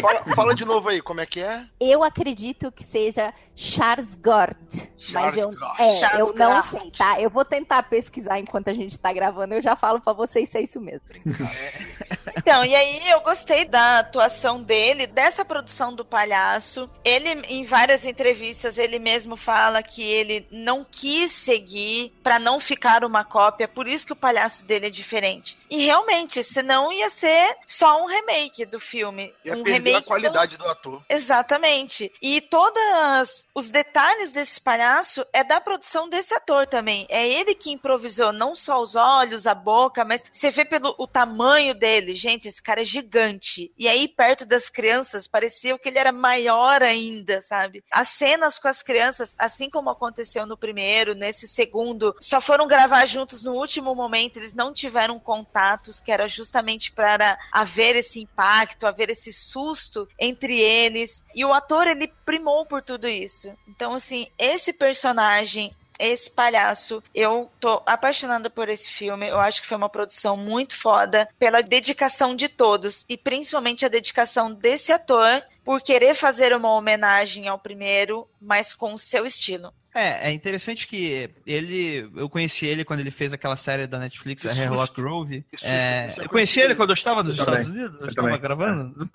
[0.00, 1.64] fala, fala de novo aí, como é que é?
[1.80, 7.20] Eu acredito que seja Skarsgård, mas eu, é, eu não sei, tá?
[7.20, 10.58] Eu vou tentar pesquisar enquanto a gente tá gravando, eu já falo pra vocês se
[10.58, 11.02] é isso mesmo.
[12.36, 16.90] Então, e aí eu gostei da atuação dele, dessa produção do palhaço.
[17.02, 23.02] Ele, em várias entrevistas, ele mesmo fala que ele não quis seguir pra não ficar
[23.02, 25.56] uma cópia, por isso que o palhaço dele é diferente.
[25.70, 29.32] E realmente, senão ia ser só um remake do filme.
[29.44, 31.02] Ia um remake a qualidade do ator.
[31.08, 32.12] Exatamente.
[32.20, 37.06] E todos os detalhes desse palhaço é da produção desse ator também.
[37.08, 41.06] É ele que improvisou não só os olhos, a boca, mas você vê pelo o
[41.06, 42.14] tamanho dele.
[42.14, 43.72] Gente, esse cara é gigante.
[43.78, 47.84] E aí, perto das crianças, parecia que ele era maior ainda, sabe?
[47.90, 53.04] As cenas com as crianças, assim como aconteceu no primeiro, nesse segundo, só foram gravar
[53.06, 54.38] juntos no último momento.
[54.38, 60.58] Eles não tiveram contatos, que era justamente para haver esse impacto, haver esse susto entre
[60.58, 61.24] eles.
[61.34, 63.52] E o ator, ele primou por tudo isso.
[63.68, 65.74] Então, assim, esse personagem.
[65.98, 69.28] Esse palhaço, eu tô apaixonada por esse filme.
[69.28, 73.88] Eu acho que foi uma produção muito foda pela dedicação de todos e principalmente a
[73.88, 79.72] dedicação desse ator por querer fazer uma homenagem ao primeiro, mas com o seu estilo.
[79.96, 82.10] É, é interessante que ele.
[82.16, 84.50] Eu conheci ele quando ele fez aquela série da Netflix, a.
[84.50, 85.44] Hairlock Grove.
[85.52, 86.74] Susto, É, você eu conheci ele ele?
[86.74, 87.80] quando eu estava nos Eu Estados também.
[87.80, 88.00] Unidos?
[88.00, 88.40] Eu Eu estava também.
[88.42, 89.08] gravando?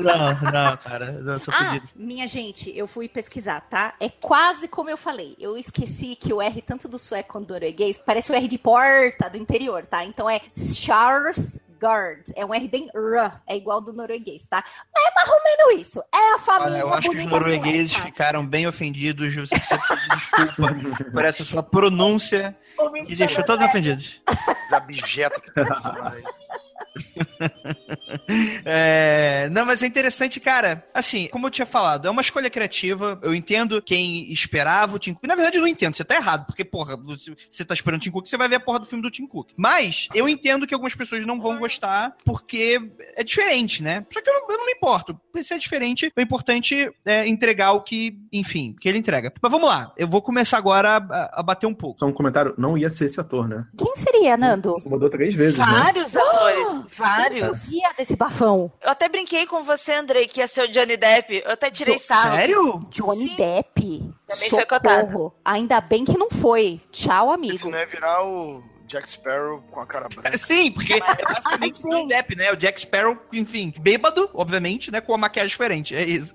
[0.00, 1.12] não, não, cara.
[1.24, 1.88] Eu sou Ah, fudido.
[1.94, 3.94] minha gente, eu fui pesquisar, tá?
[4.00, 5.36] É quase como eu falei.
[5.38, 8.58] Eu esqueci que o R, tanto do sueco quanto do norueguês, parece o R de
[8.58, 10.04] porta do interior, tá?
[10.04, 10.40] Então é
[11.80, 12.32] Skarsgård.
[12.34, 14.64] É um R bem R, é igual do norueguês, tá?
[14.96, 16.02] É mais ou menos isso.
[16.14, 18.06] É a família Olha, eu acho que os noruegueses sueca.
[18.06, 19.34] ficaram bem ofendidos.
[19.34, 22.56] Você precisa pedir desculpa por essa sua pronúncia
[23.06, 24.20] que deixou todos ofendidos.
[24.72, 25.40] Abjeto
[28.64, 30.84] É, Não, mas é interessante, cara.
[30.92, 33.18] Assim, como eu tinha falado, é uma escolha criativa.
[33.22, 35.24] Eu entendo quem esperava o Tim Cook.
[35.26, 35.94] Na verdade, eu não entendo.
[35.96, 36.46] Você tá errado.
[36.46, 39.02] Porque, porra, você- tá esperando o Tim Cook, você vai ver a porra do filme
[39.02, 39.50] do Tim Cook.
[39.56, 42.80] Mas eu entendo que algumas pessoas não vão gostar porque
[43.16, 44.04] é diferente, né?
[44.12, 45.18] Só que eu não, eu não me importo.
[45.42, 49.32] Se é diferente, o importante é entregar o que, enfim, que ele entrega.
[49.40, 49.92] Mas vamos lá.
[49.96, 51.98] Eu vou começar agora a, a bater um pouco.
[51.98, 53.66] Só um comentário, não ia ser esse ator, né?
[53.76, 54.70] Quem seria, Nando?
[54.70, 55.64] Você mudou três vezes, né?
[55.66, 57.66] Vários atores, vários.
[57.68, 58.72] Dia desse bafão.
[58.82, 61.42] Eu até brinquei com você, Andrei, que ia ser o Johnny Depp.
[61.44, 62.36] Eu até tirei sarro.
[62.36, 62.86] Sério?
[62.90, 63.36] Johnny Sim.
[63.36, 64.14] Depp.
[64.26, 65.06] Também foi cotado.
[65.06, 65.34] Socorro.
[65.44, 66.80] Ainda bem que não foi.
[66.90, 67.70] Tchau, Isso amigo.
[67.70, 70.38] não é virar o Jack Sparrow com a cara branca.
[70.38, 72.52] Sim, porque é basicamente o Johnny Depp, né?
[72.52, 75.00] O Jack Sparrow, enfim, bêbado, obviamente, né?
[75.00, 75.94] Com uma maquiagem diferente.
[75.94, 76.34] É isso.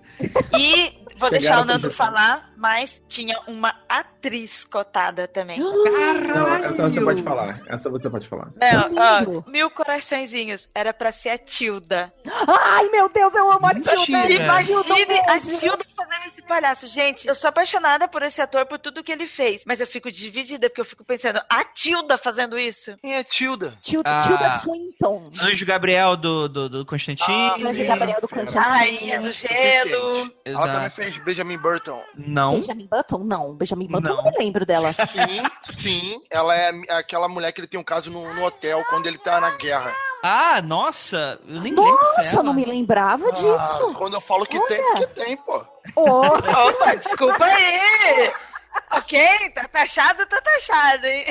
[0.58, 5.60] E vou Chegaram deixar o Nando falar, mas tinha uma atriz cotada também.
[5.60, 7.62] Não, essa você pode falar.
[7.68, 8.50] Essa você pode falar.
[8.56, 9.44] Não, lembro.
[9.48, 10.68] ó, mil coraçõezinhos.
[10.74, 12.12] Era pra ser a Tilda.
[12.48, 13.74] Ai, meu Deus, eu amo a.
[13.76, 14.30] Tilda.
[14.30, 15.40] Imagine a.
[15.40, 16.88] Tilda fazendo esse palhaço.
[16.88, 19.64] Gente, eu sou apaixonada por esse ator, por tudo que ele fez.
[19.66, 22.96] Mas eu fico dividida, porque eu fico pensando, a Tilda fazendo isso?
[23.02, 23.78] Quem é Tilda?
[23.82, 24.22] Tilda, Ah.
[24.22, 25.32] Tilda Swinton.
[25.42, 27.68] Anjo Gabriel do, do, do Constantino.
[27.68, 28.62] Anjo Gabriel do A Constantino.
[28.62, 30.32] rainha do gelo.
[30.44, 31.02] Ela também Exato.
[31.12, 32.04] Fez Benjamin Burton.
[32.16, 32.56] Não.
[32.56, 33.18] Benjamin Button?
[33.20, 34.18] Não, Benjamin Button Não.
[34.18, 34.92] eu não me lembro dela.
[35.08, 35.44] Sim,
[35.80, 36.24] sim.
[36.30, 39.40] Ela é aquela mulher que ele tem um caso no, no hotel quando ele tá
[39.40, 39.92] na guerra.
[40.24, 43.94] Ah, nossa, eu nem lembro Nossa, eu não me lembrava Ah, disso.
[43.98, 45.66] quando eu falo que tem, porque tem, pô.
[45.96, 48.32] Oh, Opa, desculpa aí.
[48.92, 51.26] ok, tá taxado, tá taxado, hein?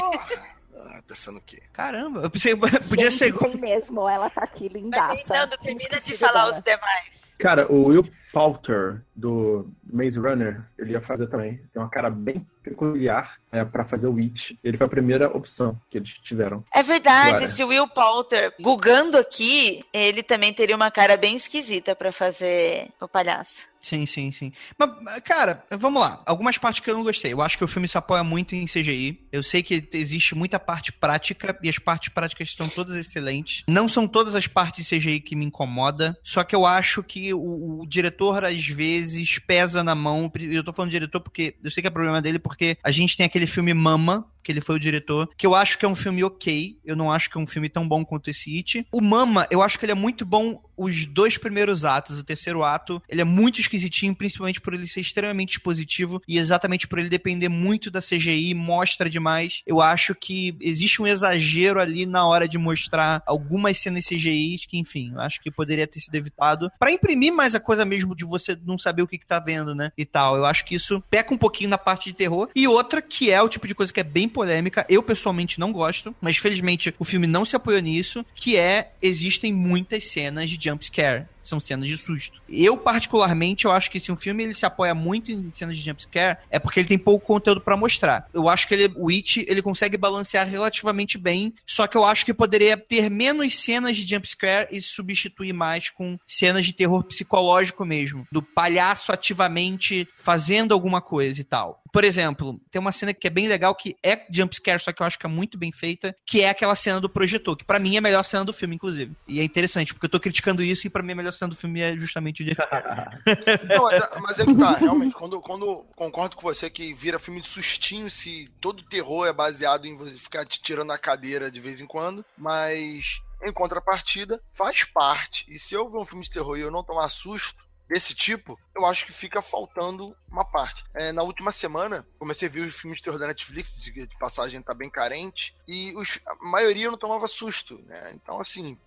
[0.77, 1.63] Ah, pensando o quê?
[1.73, 3.37] Caramba, eu pensei, podia gente, ser.
[3.39, 5.35] tem mesmo, ela tá aqui Mas lindaça.
[5.35, 6.51] Nando, Tinha termina de falar dela.
[6.53, 7.21] os demais.
[7.41, 11.57] Cara, o Will Poulter, do Maze Runner, ele ia fazer também.
[11.73, 14.53] Tem uma cara bem peculiar é, para fazer o Witch.
[14.63, 16.65] Ele foi a primeira opção que eles tiveram.
[16.73, 17.45] É verdade, Agora.
[17.45, 23.09] esse Will Poulter, gugando aqui, ele também teria uma cara bem esquisita pra fazer o
[23.09, 23.71] palhaço.
[23.81, 24.53] Sim, sim, sim.
[24.77, 26.23] Mas, cara, vamos lá.
[26.27, 27.33] Algumas partes que eu não gostei.
[27.33, 29.27] Eu acho que o filme se apoia muito em CGI.
[29.33, 33.65] Eu sei que existe muita parte prática e as partes práticas estão todas excelentes.
[33.67, 36.17] Não são todas as partes CGI que me incomoda.
[36.23, 40.31] Só que eu acho que o, o diretor, às vezes, pesa na mão.
[40.39, 43.27] Eu tô falando diretor porque eu sei que é problema dele, porque a gente tem
[43.27, 46.23] aquele filme Mama, que ele foi o diretor, que eu acho que é um filme
[46.25, 46.79] ok.
[46.85, 48.87] Eu não acho que é um filme tão bom quanto esse It.
[48.93, 52.19] O Mama, eu acho que ele é muito bom os dois primeiros atos.
[52.19, 56.89] O terceiro ato, ele é muito esquisitinho, principalmente por ele ser extremamente expositivo e exatamente
[56.89, 59.63] por ele depender muito da CGI, mostra demais.
[59.67, 64.79] Eu acho que existe um exagero ali na hora de mostrar algumas cenas CGI que,
[64.79, 68.25] enfim, eu acho que poderia ter sido evitado Pra imprimir mais a coisa mesmo de
[68.25, 69.93] você não saber o que, que tá vendo, né?
[69.97, 70.37] E tal.
[70.37, 72.49] Eu acho que isso peca um pouquinho na parte de terror.
[72.55, 75.73] E outra que é o tipo de coisa que é bem polêmica, eu pessoalmente não
[75.73, 80.69] gosto, mas felizmente o filme não se apoiou nisso, que é existem muitas cenas de
[80.69, 81.27] jump scare.
[81.41, 82.41] São cenas de susto.
[82.49, 85.85] Eu, particularmente, eu acho que se um filme ele se apoia muito em cenas de
[85.85, 88.29] jump scare, é porque ele tem pouco conteúdo pra mostrar.
[88.33, 92.25] Eu acho que ele, o It, ele consegue balancear relativamente bem, só que eu acho
[92.25, 97.03] que poderia ter menos cenas de jump scare e substituir mais com cenas de terror
[97.05, 101.83] psicológico mesmo, do palhaço ativamente fazendo alguma coisa e tal.
[101.93, 105.03] Por exemplo, tem uma cena que é bem legal que é jump scare, só que
[105.03, 107.79] eu acho que é muito bem feita, que é aquela cena do projetor, que pra
[107.79, 109.13] mim é a melhor cena do filme, inclusive.
[109.27, 111.57] E é interessante, porque eu tô criticando isso e pra mim a melhor cena do
[111.57, 113.19] filme é justamente o scare.
[113.69, 117.41] Não, mas, mas é que tá, realmente, quando, quando concordo com você que vira filme
[117.41, 121.61] de sustinho se todo terror é baseado em você ficar te tirando a cadeira de
[121.61, 125.45] vez em quando, mas em contrapartida, faz parte.
[125.49, 127.57] E se eu ver um filme de terror e eu não tomar susto
[127.89, 130.85] desse tipo, eu acho que fica faltando uma parte.
[130.95, 134.19] É, na última semana, comecei a ver os filmes de terror da Netflix, de, de
[134.19, 138.13] passagem tá bem carente, e os- a maioria não tomava susto, né?
[138.15, 138.79] Então, assim,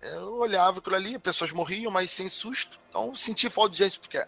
[0.00, 2.78] eu olhava aquilo ali, pessoas morriam, mas sem susto.
[2.88, 4.22] Então, senti falta de gente, porque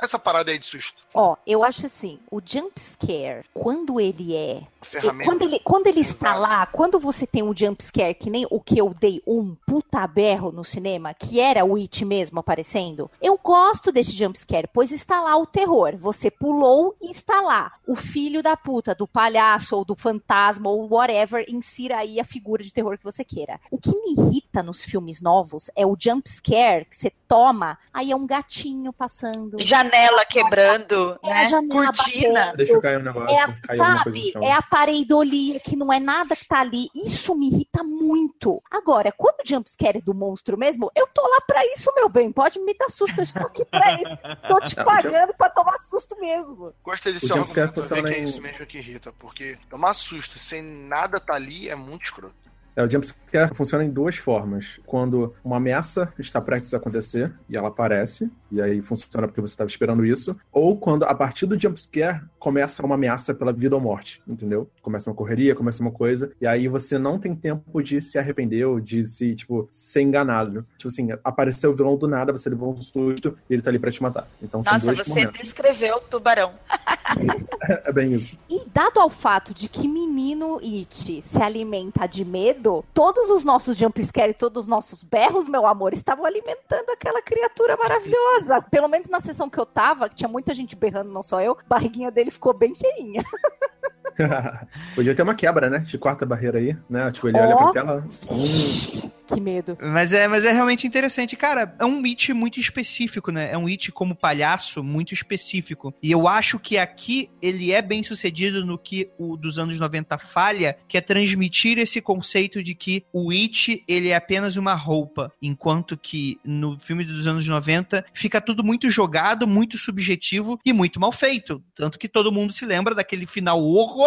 [0.00, 4.62] essa parada aí de susto, Ó, eu acho assim, o jump scare, quando ele é
[4.82, 5.24] ferramenta.
[5.24, 8.60] Quando ele, quando ele está lá, quando você tem um jump scare, que nem o
[8.60, 13.38] que eu dei um puta berro no cinema, que era o It mesmo aparecendo, eu
[13.42, 15.96] gosto desse jump scare, pois está lá o terror.
[15.96, 17.72] Você pulou e está lá.
[17.86, 22.62] O filho da puta, do palhaço, ou do fantasma, ou whatever, insira aí a figura
[22.62, 23.58] de terror que você queira.
[23.70, 28.12] O que me irrita nos filmes novos é o jump scare que você toma, aí
[28.12, 29.56] é um gatinho passando.
[29.90, 31.48] Janela quebrando, É a né?
[31.48, 32.40] janela Cortina.
[32.40, 32.56] batendo.
[32.56, 33.36] Deixa eu cair um negócio.
[33.36, 36.88] É a, sabe, é a pareidolia, que não é nada que tá ali.
[36.94, 38.62] Isso me irrita muito.
[38.70, 42.30] Agora, quando o jumpscare é do monstro mesmo, eu tô lá pra isso, meu bem.
[42.32, 44.16] Pode me dar susto, eu estou aqui pra isso.
[44.48, 46.72] Tô te Não, pagando pra tomar susto mesmo.
[46.82, 51.18] Gostei desse argumento, funciona que é isso mesmo que irrita, porque tomar susto sem nada
[51.20, 52.34] tá ali é muito escroto.
[52.76, 54.78] É, o jumpscare funciona em duas formas.
[54.86, 59.54] Quando uma ameaça está prestes a acontecer e ela aparece, e aí funciona porque você
[59.54, 63.80] estava esperando isso, ou quando a partir do jumpscare começa uma ameaça pela vida ou
[63.80, 64.68] morte, entendeu?
[64.82, 68.64] Começa uma correria, começa uma coisa, e aí você não tem tempo de se arrepender
[68.64, 70.66] ou de se, tipo, ser enganado.
[70.76, 73.78] Tipo assim, apareceu o vilão do nada, você levou um susto e ele tá ali
[73.78, 74.28] pra te matar.
[74.42, 75.40] Então Nossa, você momentos.
[75.40, 76.52] descreveu o tubarão.
[77.84, 78.38] É bem isso.
[78.48, 83.76] E dado ao fato de que menino It se alimenta de medo, todos os nossos
[83.76, 88.37] jumpscare, todos os nossos berros, meu amor, estavam alimentando aquela criatura maravilhosa.
[88.70, 91.52] Pelo menos na sessão que eu tava, que tinha muita gente berrando, não só eu,
[91.52, 93.22] a barriguinha dele ficou bem cheinha.
[94.94, 95.78] Podia ter uma quebra, né?
[95.78, 97.10] De quarta barreira aí, né?
[97.10, 97.56] Tipo, ele olha Ó.
[97.56, 98.08] pra tela.
[98.30, 99.76] Hum, Que medo.
[99.80, 101.36] Mas é, mas é realmente interessante.
[101.36, 103.50] Cara, é um It muito específico, né?
[103.52, 105.94] É um It como palhaço muito específico.
[106.02, 110.18] E eu acho que aqui ele é bem sucedido no que o dos anos 90
[110.18, 115.32] falha, que é transmitir esse conceito de que o It, ele é apenas uma roupa.
[115.42, 120.98] Enquanto que no filme dos anos 90 fica tudo muito jogado, muito subjetivo e muito
[120.98, 121.62] mal feito.
[121.74, 123.97] Tanto que todo mundo se lembra daquele final horroroso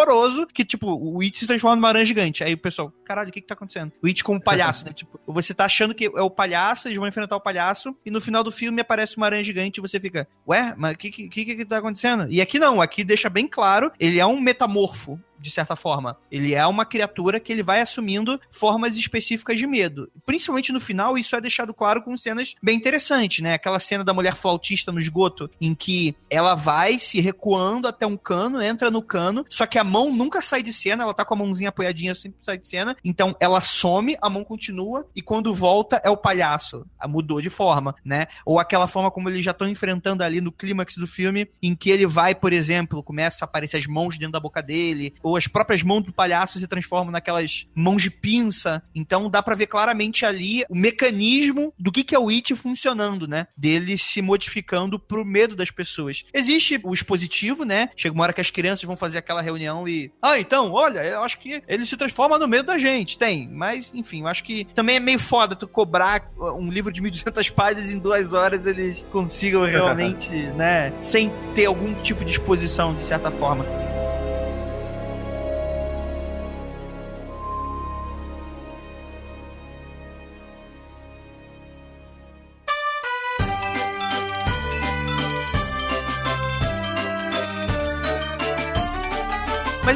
[0.52, 2.42] que, tipo, o It se transforma numa aranha gigante.
[2.42, 3.92] Aí o pessoal, caralho, o que que tá acontecendo?
[4.02, 4.92] O It como palhaço, né?
[4.92, 8.20] Tipo, você tá achando que é o palhaço, eles vão enfrentar o palhaço, e no
[8.20, 11.28] final do filme aparece uma aranha gigante e você fica, ué, mas o que, que,
[11.28, 12.26] que que tá acontecendo?
[12.30, 15.20] E aqui não, aqui deixa bem claro, ele é um metamorfo.
[15.42, 20.08] De certa forma, ele é uma criatura que ele vai assumindo formas específicas de medo.
[20.24, 23.54] Principalmente no final, isso é deixado claro com cenas bem interessantes, né?
[23.54, 28.16] Aquela cena da mulher flautista no esgoto, em que ela vai se recuando até um
[28.16, 31.34] cano, entra no cano, só que a mão nunca sai de cena, ela tá com
[31.34, 32.96] a mãozinha apoiadinha, sempre sai de cena.
[33.04, 36.86] Então ela some, a mão continua, e quando volta é o palhaço.
[36.98, 38.28] Ah, Mudou de forma, né?
[38.46, 41.90] Ou aquela forma como eles já estão enfrentando ali no clímax do filme, em que
[41.90, 45.46] ele vai, por exemplo, começa a aparecer as mãos dentro da boca dele, ou as
[45.46, 48.82] próprias mãos do palhaço se transformam naquelas mãos de pinça.
[48.94, 53.26] Então dá pra ver claramente ali o mecanismo do que, que é o It funcionando,
[53.26, 53.46] né?
[53.56, 56.24] Dele se modificando pro medo das pessoas.
[56.32, 57.90] Existe o expositivo, né?
[57.96, 60.12] Chega uma hora que as crianças vão fazer aquela reunião e.
[60.20, 63.18] Ah, então, olha, eu acho que ele se transforma no medo da gente.
[63.18, 63.48] Tem.
[63.48, 67.50] Mas, enfim, eu acho que também é meio foda tu cobrar um livro de 1.200
[67.52, 70.92] páginas em duas horas eles consigam realmente, né?
[71.00, 73.64] Sem ter algum tipo de exposição, de certa forma.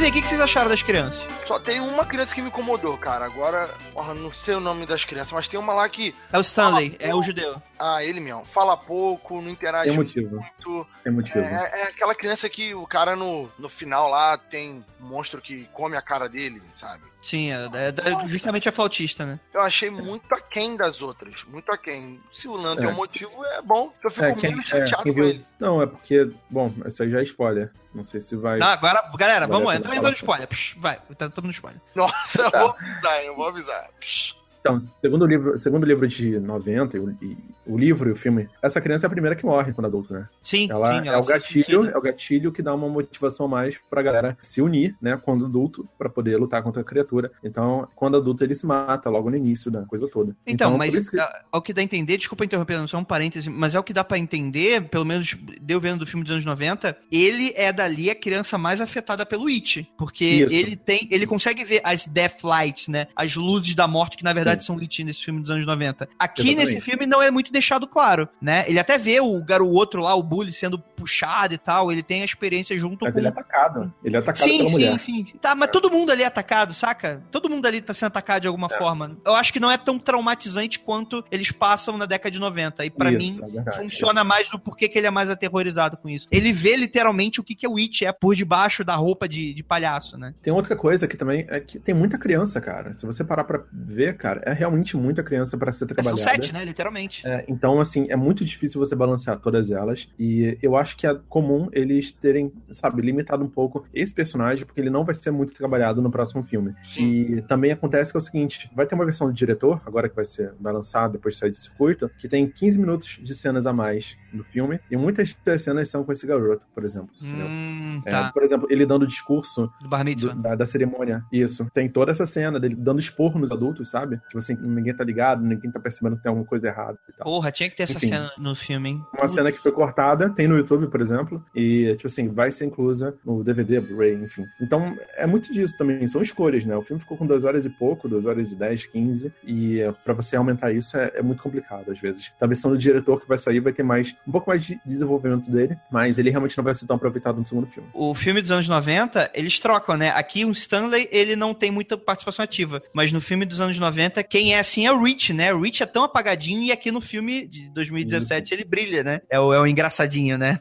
[0.07, 1.36] Aí, o que, que vocês acharam das crianças?
[1.47, 3.25] Só tem uma criança que me incomodou, cara.
[3.25, 6.13] Agora, porra, não sei o nome das crianças, mas tem uma lá que.
[6.33, 7.63] É o Stanley, é o judeu.
[7.79, 8.45] Ah, ele mesmo.
[8.47, 10.37] Fala pouco, não interage Tem motivo.
[10.41, 10.87] muito.
[11.05, 11.39] tem motivo.
[11.39, 15.69] É, é aquela criança que o cara no, no final lá tem um monstro que
[15.73, 17.05] come a cara dele, sabe?
[17.23, 19.39] Sim, é, é- é justamente a flautista, né?
[19.53, 21.45] Eu achei muito aquém das outras.
[21.45, 22.21] Muito aquém.
[22.33, 22.89] Se o Lan tem É.
[22.89, 23.93] um motivo, é bom.
[24.03, 25.45] Eu fico É, quem, meio é, chateado com ele.
[25.59, 26.29] Não, é porque.
[26.49, 27.71] Bom, isso aí já é spoiler.
[27.95, 28.59] Não sei se vai.
[28.59, 30.13] Não, agora, galera, Vale vamos entrar falar.
[30.13, 30.49] spoiler.
[30.49, 31.81] Psh, vai, tá todo no spoiler.
[31.95, 32.59] Nossa, eu Tá.
[32.61, 33.89] vou avisar, eu vou avisar.
[34.01, 34.35] Psh.
[34.67, 37.37] Então, segundo o livro, segundo o livro de 90, e o, e
[37.67, 40.29] o livro e o filme, essa criança é a primeira que morre quando adulto, né?
[40.43, 41.09] Sim, Ela, sim.
[41.09, 41.91] é o se gatilho, suicida.
[41.95, 45.47] é o gatilho que dá uma motivação a mais pra galera se unir, né, quando
[45.47, 47.31] adulto, pra poder lutar contra a criatura.
[47.43, 50.35] Então, quando adulto, ele se mata logo no início da coisa toda.
[50.47, 51.17] Então, por mas que-
[51.53, 53.93] ao que dá a entender, desculpa interromper, não só um parêntese, mas é o que
[53.93, 58.11] dá pra entender, pelo menos deu vendo do filme dos anos 90, ele é dali
[58.11, 60.55] a criança mais afetada pelo It, porque Isso.
[60.55, 64.33] ele tem, ele consegue ver as death lights, né, as luzes da morte que na
[64.33, 66.09] verdade são It nesse filme dos anos 90.
[66.19, 66.57] Aqui Exatamente.
[66.75, 68.65] nesse filme não é muito deixado claro, né?
[68.69, 72.23] Ele até vê o garoto outro lá, o bully sendo puxado e tal, ele tem
[72.23, 73.93] a experiência junto Mas com ele é atacado.
[74.03, 74.99] Ele é atacado Sim, pela sim, mulher.
[74.99, 75.25] sim.
[75.41, 77.23] Tá, mas todo mundo ali é atacado, saca?
[77.31, 78.79] Todo mundo ali tá sendo atacado de alguma É.
[78.79, 79.19] forma.
[79.25, 82.85] Eu acho que não é tão traumatizante quanto eles passam na década de 90.
[82.87, 86.09] E pra Isso, mim, é funciona mais do porquê que ele é mais aterrorizado com
[86.09, 86.27] isso.
[86.31, 89.53] Ele vê literalmente o que, que é o It é por debaixo da roupa de,
[89.53, 90.35] de palhaço, né?
[90.43, 92.95] Tem outra coisa que também é que tem muita criança, cara.
[92.95, 96.23] Se você parar pra ver, cara, é realmente muita criança pra ser É, São trabalhada.
[96.23, 96.65] sete, né?
[96.65, 97.27] Literalmente.
[97.27, 100.09] É, então, assim, é muito difícil você balancear todas elas.
[100.19, 104.81] E eu acho que é comum eles terem, sabe, limitado um pouco esse personagem, porque
[104.81, 106.75] ele não vai ser muito trabalhado no próximo filme.
[106.91, 107.37] Sim.
[107.37, 110.17] E também acontece que é o seguinte: vai ter uma versão do diretor, agora que
[110.17, 113.67] vai ser vai lançado depois de sair de circuito, que tem 15 minutos de cenas
[113.67, 114.81] a mais do filme.
[114.91, 117.09] E muitas das cenas são com esse garoto, por exemplo.
[117.21, 117.47] entendeu?
[117.47, 118.33] Hum, É, tá.
[118.33, 120.35] por exemplo, ele dando discurso Do Bar Mitzvah.
[120.35, 121.25] da, da cerimônia.
[121.33, 121.67] Isso.
[121.73, 124.21] Tem toda essa cena dele dando esporro nos adultos, sabe?
[124.27, 127.25] Tipo assim, ninguém tá ligado, ninguém tá percebendo que tem alguma coisa errada e tal.
[127.25, 128.09] Porra, tinha que ter essa Enfim.
[128.09, 129.05] cena no filme, hein?
[129.17, 132.67] Uma cena que foi cortada, tem no YouTube, por exemplo, e, tipo assim, vai ser
[132.67, 134.45] inclusa no DVD, Blu-ray, enfim.
[134.61, 136.77] Então, é muito disso também, são escolhas, né?
[136.77, 139.93] O filme ficou com duas horas e pouco, duas horas e dez, quinze, e é,
[139.93, 142.33] pra você aumentar isso é, é muito complicado, às vezes.
[142.41, 145.51] A versão do diretor que vai sair vai ter mais, um pouco mais de desenvolvimento
[145.51, 147.89] dele, mas ele realmente não vai ser tão aproveitado no segundo filme.
[147.93, 150.11] O filme dos anos 90, eles trocam, né?
[150.11, 152.83] Aqui o Stanley, ele não tem muita participação ativa.
[152.93, 155.53] Mas no filme dos anos 90, quem é assim é o Rich, né?
[155.53, 159.21] O Rich é tão apagadinho e aqui no filme de 2017 ele brilha, né?
[159.31, 160.61] É o, é o engraçadinho, né?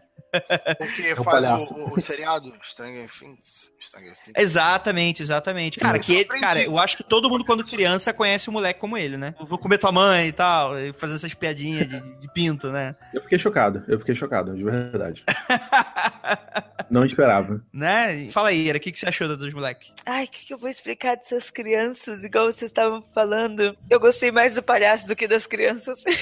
[0.80, 3.72] O que É um faz o, o, seriado Stranger Things.
[3.84, 4.34] Stranger Things.
[4.36, 5.80] Exatamente, exatamente.
[5.80, 8.98] Cara, que ele- cara, eu acho que todo mundo quando criança conhece um moleque como
[8.98, 9.36] ele, né?
[9.48, 12.96] Vou comer tua mãe e tal, e fazer essas piadinhas de, de pinto, né?
[13.14, 15.24] Eu fiquei chocado, eu fiquei chocado, de verdade.
[16.90, 17.62] Não esperava.
[17.74, 18.30] né?
[18.32, 19.92] Fala aí, Ira, o que, que você achou dos moleques?
[20.06, 23.76] Ai, o que, que eu vou explicar dessas crianças, igual vocês estavam falando?
[23.90, 26.04] Eu gostei mais do palhaço do que das crianças.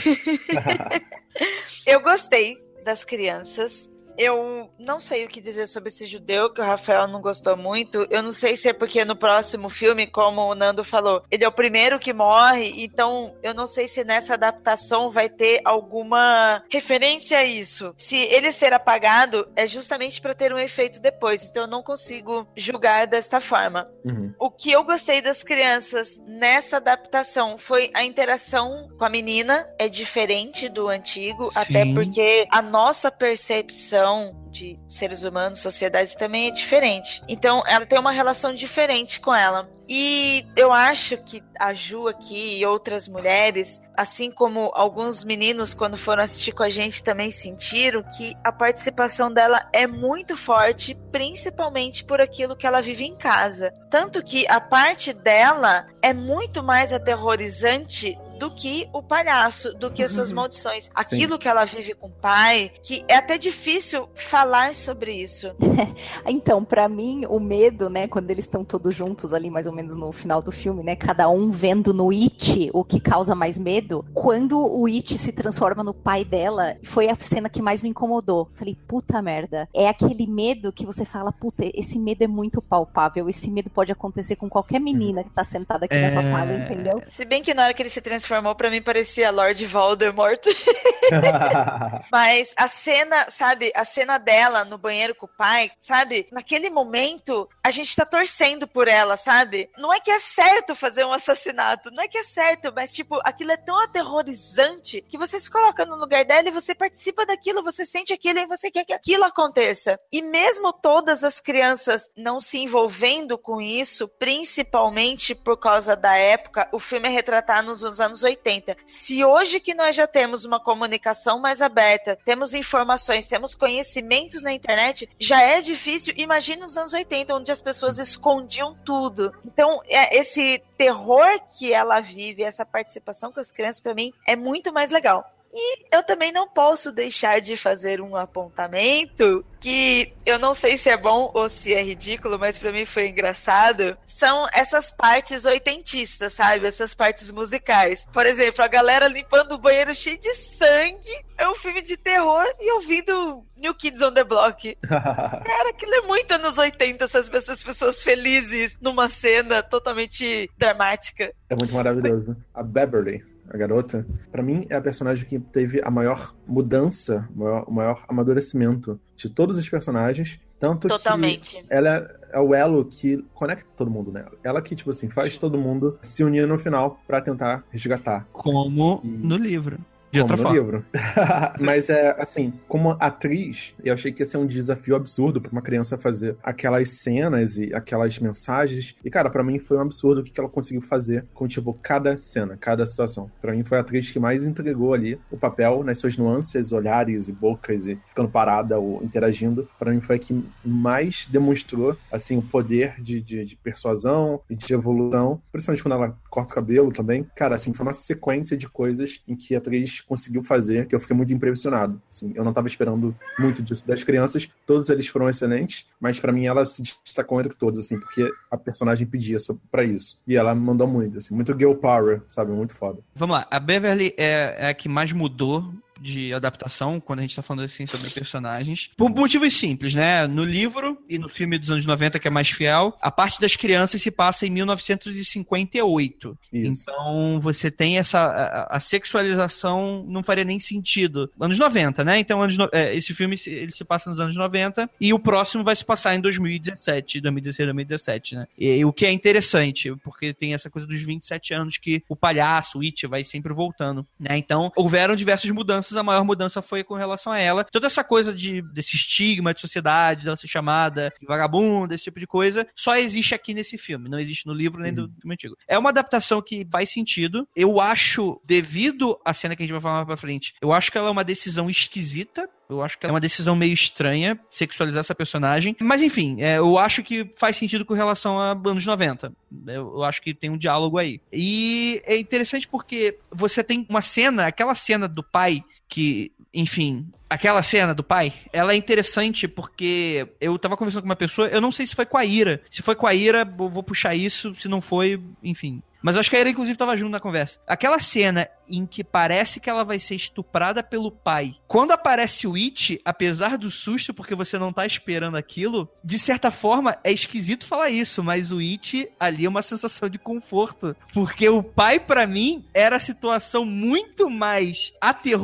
[1.85, 3.89] eu gostei das crianças.
[4.17, 8.05] Eu não sei o que dizer sobre esse judeu, que o Rafael não gostou muito.
[8.09, 11.47] Eu não sei se é porque no próximo filme, como o Nando falou, ele é
[11.47, 17.37] o primeiro que morre, então eu não sei se nessa adaptação vai ter alguma referência
[17.37, 17.93] a isso.
[17.97, 22.47] Se ele ser apagado, é justamente para ter um efeito depois, então eu não consigo
[22.55, 23.89] julgar desta forma.
[24.05, 24.33] Uhum.
[24.39, 29.87] O que eu gostei das crianças nessa adaptação foi a interação com a menina, é
[29.87, 31.59] diferente do antigo, Sim.
[31.59, 34.02] até porque a nossa percepção
[34.49, 37.21] de seres humanos, sociedades também é diferente.
[37.27, 39.69] Então, ela tem uma relação diferente com ela.
[39.87, 45.97] E eu acho que a Ju aqui e outras mulheres, assim como alguns meninos quando
[45.97, 52.05] foram assistir com a gente também sentiram que a participação dela é muito forte, principalmente
[52.05, 53.73] por aquilo que ela vive em casa.
[53.89, 60.03] Tanto que a parte dela é muito mais aterrorizante do que o palhaço, do que
[60.03, 60.89] as suas maldições.
[60.93, 65.51] Aquilo que ela vive com o pai, que é até difícil falar sobre isso.
[66.25, 69.95] Então, pra mim, o medo, né, quando eles estão todos juntos ali, mais ou menos
[69.95, 74.05] no final do filme, né, cada um vendo no It o que causa mais medo,
[74.13, 78.49] quando o It se transforma no pai dela, foi a cena que mais me incomodou.
[78.55, 79.67] Falei, puta merda.
[79.73, 83.91] É aquele medo que você fala, puta, esse medo é muito palpável, esse medo pode
[83.91, 86.31] acontecer com qualquer menina que tá sentada aqui nessa É.
[86.31, 87.01] sala, entendeu?
[87.09, 88.01] Se bem que na hora que ele se
[88.33, 90.41] transformou, pra mim parecia Lord Voldemort.
[92.11, 96.27] Mas a cena, sabe, a cena dela no banheiro com o pai, sabe?
[96.31, 99.69] Naquele momento, a gente tá torcendo por ela, sabe?
[99.77, 103.19] Não é que é certo fazer um assassinato, não é que é certo, mas tipo,
[103.23, 107.63] aquilo é tão aterrorizante que você se coloca no lugar dela e você participa daquilo,
[107.63, 109.99] você sente aquilo e você quer que aquilo aconteça.
[110.11, 116.67] E mesmo todas as crianças não se envolvendo com isso, principalmente por causa da época,
[116.71, 118.75] o filme é retratado nos anos 80.
[118.85, 124.51] Se hoje que nós já temos uma comunicação mais aberta, temos informações, temos conhecimentos na
[124.53, 126.13] internet, já é difícil.
[126.17, 129.33] Imagina nos anos 80, onde as pessoas escondiam tudo.
[129.45, 134.35] Então, é- esse terror que ela vive, essa participação com as crianças, pra mim, é
[134.35, 135.32] muito mais legal.
[135.53, 140.89] E eu também não posso deixar de fazer um apontamento que eu não sei se
[140.89, 143.95] é bom ou se é ridículo, mas pra mim foi engraçado.
[144.05, 146.65] São essas partes oitentistas, sabe?
[146.65, 148.05] Essas partes musicais.
[148.11, 151.23] Por exemplo, a galera limpando o banheiro cheio de sangue.
[151.37, 154.75] É um filme de terror e ouvindo New Kids on the Block.
[154.87, 161.31] Cara, aquilo é muito anos 80, essas pessoas, pessoas felizes numa cena totalmente dramática.
[161.49, 162.35] É muito maravilhoso.
[162.53, 167.39] A Beverly, a garota, pra mim é a personagem que teve a maior mudança, o
[167.39, 170.39] maior, o maior amadurecimento de todos os personagens.
[170.59, 171.57] Tanto Totalmente.
[171.57, 174.31] que ela é o elo que conecta todo mundo nela.
[174.43, 178.25] Ela que, tipo assim, faz todo mundo se unir no final pra tentar resgatar.
[178.31, 179.77] Como no livro.
[180.13, 180.53] De outra forma.
[180.53, 180.85] livro.
[181.59, 185.61] Mas é assim, como atriz, eu achei que ia ser um desafio absurdo pra uma
[185.61, 188.95] criança fazer aquelas cenas e aquelas mensagens.
[189.03, 192.15] E, cara, pra mim foi um absurdo o que ela conseguiu fazer com, tipo, cada
[192.19, 193.31] cena, cada situação.
[193.41, 197.27] Pra mim foi a atriz que mais entregou ali o papel nas suas nuances, olhares
[197.27, 199.67] e bocas e ficando parada ou interagindo.
[199.79, 204.55] Pra mim foi a que mais demonstrou, assim, o poder de, de, de persuasão e
[204.55, 205.41] de evolução.
[205.51, 207.25] Principalmente quando ela corta o cabelo também.
[207.35, 210.99] Cara, assim, foi uma sequência de coisas em que a atriz conseguiu fazer que eu
[210.99, 212.01] fiquei muito impressionado.
[212.09, 214.49] Assim, eu não tava esperando muito disso das crianças.
[214.65, 218.57] Todos eles foram excelentes, mas pra mim ela se destacou entre todos, assim, porque a
[218.57, 219.37] personagem pedia
[219.71, 220.19] pra isso.
[220.27, 222.51] E ela mandou muito, assim, muito girl power, sabe?
[222.51, 222.99] Muito foda.
[223.15, 225.73] Vamos lá, a Beverly é, é a que mais mudou
[226.03, 228.89] de adaptação, quando a gente tá falando assim sobre personagens.
[228.97, 230.27] Por motivos simples, né?
[230.27, 233.55] No livro e no filme dos anos 90, que é mais fiel, a parte das
[233.55, 236.37] crianças se passa em 1958.
[236.51, 236.81] Isso.
[236.83, 238.19] Então você tem essa.
[238.19, 241.29] A, a sexualização não faria nem sentido.
[241.39, 242.19] Anos 90, né?
[242.19, 245.19] Então anos no- é, esse filme se- ele se passa nos anos 90 e o
[245.19, 248.47] próximo vai se passar em 2017, 2016, 2017, né?
[248.57, 252.15] E, e o que é interessante, porque tem essa coisa dos 27 anos que o
[252.15, 254.37] palhaço, o It, vai sempre voltando, né?
[254.37, 257.63] Então houveram diversas mudanças, a maior mudança foi com relação a ela.
[257.65, 262.19] Toda essa coisa de, desse estigma de sociedade, dela ser chamada de vagabunda, esse tipo
[262.19, 265.57] de coisa, só existe aqui nesse filme, não existe no livro nem do filme antigo.
[265.67, 267.47] É uma adaptação que faz sentido.
[267.55, 270.91] Eu acho, devido à cena que a gente vai falar mais pra frente, eu acho
[270.91, 272.49] que ela é uma decisão esquisita.
[272.73, 275.75] Eu acho que é uma decisão meio estranha sexualizar essa personagem.
[275.81, 279.33] Mas enfim, é, eu acho que faz sentido com relação a anos 90.
[279.67, 281.21] Eu, eu acho que tem um diálogo aí.
[281.31, 287.63] E é interessante porque você tem uma cena, aquela cena do pai que, enfim, aquela
[287.63, 291.71] cena do pai, ela é interessante porque eu tava conversando com uma pessoa, eu não
[291.71, 292.61] sei se foi com a Ira.
[292.69, 295.81] Se foi com a Ira, eu vou puxar isso, se não foi, enfim.
[296.03, 297.59] Mas acho que a Ira, inclusive, tava junto na conversa.
[297.65, 301.55] Aquela cena em que parece que ela vai ser estuprada pelo pai.
[301.67, 306.51] Quando aparece o It, apesar do susto, porque você não tá esperando aquilo, de certa
[306.51, 310.95] forma é esquisito falar isso, mas o It ali é uma sensação de conforto.
[311.13, 314.93] Porque o pai, para mim, era a situação muito mais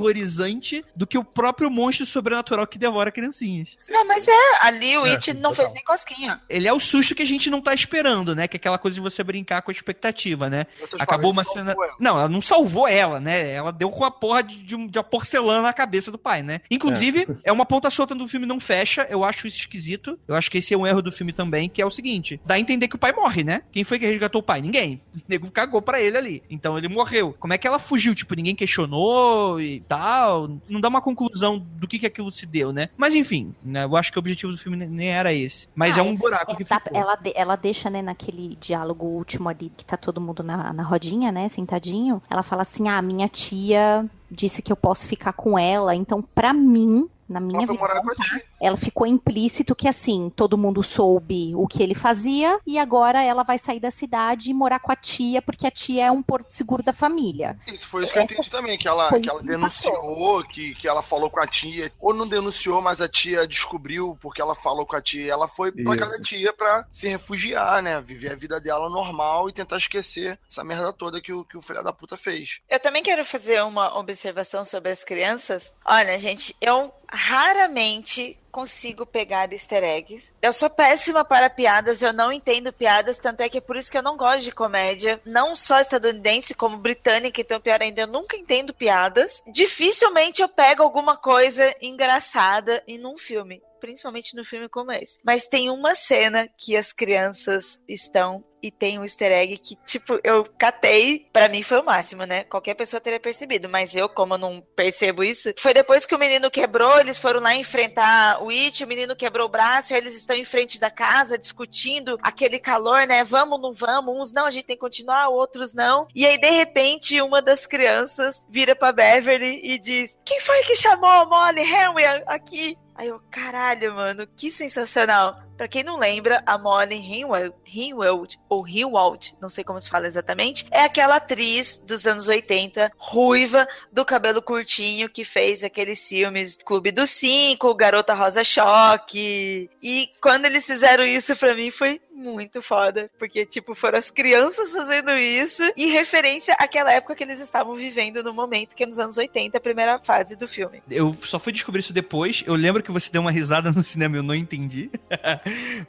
[0.03, 3.75] aterrorizante do que o próprio monstro sobrenatural que devora criancinhas.
[3.89, 5.55] Não, mas é, ali o É, It não total.
[5.65, 6.41] fez nem cosquinha.
[6.49, 8.47] Ele é o susto que a gente não tá esperando, né?
[8.47, 10.65] Que é aquela coisa de você brincar com a expectativa, né?
[10.99, 11.71] Acabou uma cena.
[11.71, 11.95] ela.
[11.99, 13.51] Não, ela não salvou ela, né?
[13.51, 16.61] Ela deu com a porra de, de, de uma porcelana na cabeça do pai, né?
[16.69, 17.51] Inclusive, é.
[17.51, 19.05] uma ponta solta do filme não fecha.
[19.09, 20.19] Eu acho isso esquisito.
[20.27, 22.55] Eu acho que esse é um erro do filme também, que é o seguinte: dá
[22.55, 23.61] a entender que o pai morre, né?
[23.71, 24.61] Quem foi que resgatou o pai?
[24.61, 25.01] Ninguém.
[25.15, 26.43] O nego cagou pra ele ali.
[26.49, 27.35] Então ele morreu.
[27.39, 28.15] Como é que ela fugiu?
[28.15, 30.49] Tipo, ninguém questionou e tal.
[30.67, 32.89] Não dá uma conclusão do que, que aquilo se deu, né?
[32.97, 33.83] Mas enfim, né?
[33.83, 35.67] Eu acho que o objetivo do filme nem- era esse.
[35.75, 36.97] Mas Ah, é um buraco que Ela, ficou.
[36.99, 41.31] ela, ela deixa, né, naquele diálogo último ali, que tá todo mundo na, na rodinha,
[41.31, 42.21] né, sentadinho.
[42.29, 46.53] Ela fala assim: ah, minha tia disse que eu posso ficar com ela, então pra
[46.53, 47.07] mim.
[47.29, 48.43] Na minha Ela morar visão, tia.
[48.59, 53.43] ela ficou implícito que assim, todo mundo soube o que ele fazia e agora ela
[53.43, 56.49] vai sair da cidade e morar com a tia, porque a tia é um porto
[56.49, 57.57] seguro da família.
[57.67, 59.51] Isso foi isso que eu Essa entendi também, que ela, que ela o que me
[59.51, 64.17] denunciou, que, que ela falou com a tia, ou não denunciou, mas a tia descobriu
[64.19, 65.31] porque ela falou com a tia.
[65.31, 68.01] Ela foi pra casa tia pra se refugiar, né?
[68.01, 71.61] Viver a vida dela normal e tentar esquecer essa merda toda que o, que o
[71.61, 72.59] filho da puta fez.
[72.69, 75.71] Eu também quero fazer uma observação sobre as crianças.
[75.85, 80.33] Olha, gente, eu raramente consigo pegar easter eggs.
[80.41, 83.91] Eu sou péssima para piadas, eu não entendo piadas, tanto é que é por isso
[83.91, 88.07] que eu não gosto de comédia, não só estadunidense, como britânica, então pior ainda, eu
[88.07, 89.43] nunca entendo piadas.
[89.51, 93.61] Dificilmente eu pego alguma coisa engraçada em um filme.
[93.81, 95.19] Principalmente no filme como esse.
[95.23, 100.19] Mas tem uma cena que as crianças estão e tem um easter egg que, tipo,
[100.23, 102.43] eu catei, pra mim foi o máximo, né?
[102.43, 106.19] Qualquer pessoa teria percebido, mas eu, como eu não percebo isso, foi depois que o
[106.19, 110.35] menino quebrou, eles foram lá enfrentar o It, o menino quebrou o braço, eles estão
[110.35, 113.23] em frente da casa discutindo aquele calor, né?
[113.23, 116.07] Vamos, não vamos, uns não, a gente tem que continuar, outros não.
[116.13, 120.75] E aí, de repente, uma das crianças vira pra Beverly e diz: Quem foi que
[120.75, 122.77] chamou a Molly Henry aqui?
[122.99, 125.41] Aí eu, caralho, mano, que sensacional.
[125.55, 130.65] Pra quem não lembra, a Molly Ringwald, ou Ringwald, não sei como se fala exatamente,
[130.69, 136.91] é aquela atriz dos anos 80, ruiva, do cabelo curtinho, que fez aqueles filmes Clube
[136.91, 139.69] dos Cinco, Garota Rosa Choque.
[139.81, 144.71] E quando eles fizeram isso pra mim foi muito foda, porque, tipo, foram as crianças
[144.71, 148.99] fazendo isso em referência àquela época que eles estavam vivendo no momento, que é nos
[148.99, 150.81] anos 80, a primeira fase do filme.
[150.89, 152.43] Eu só fui descobrir isso depois.
[152.45, 154.89] Eu lembro que você deu uma risada no cinema, eu não entendi.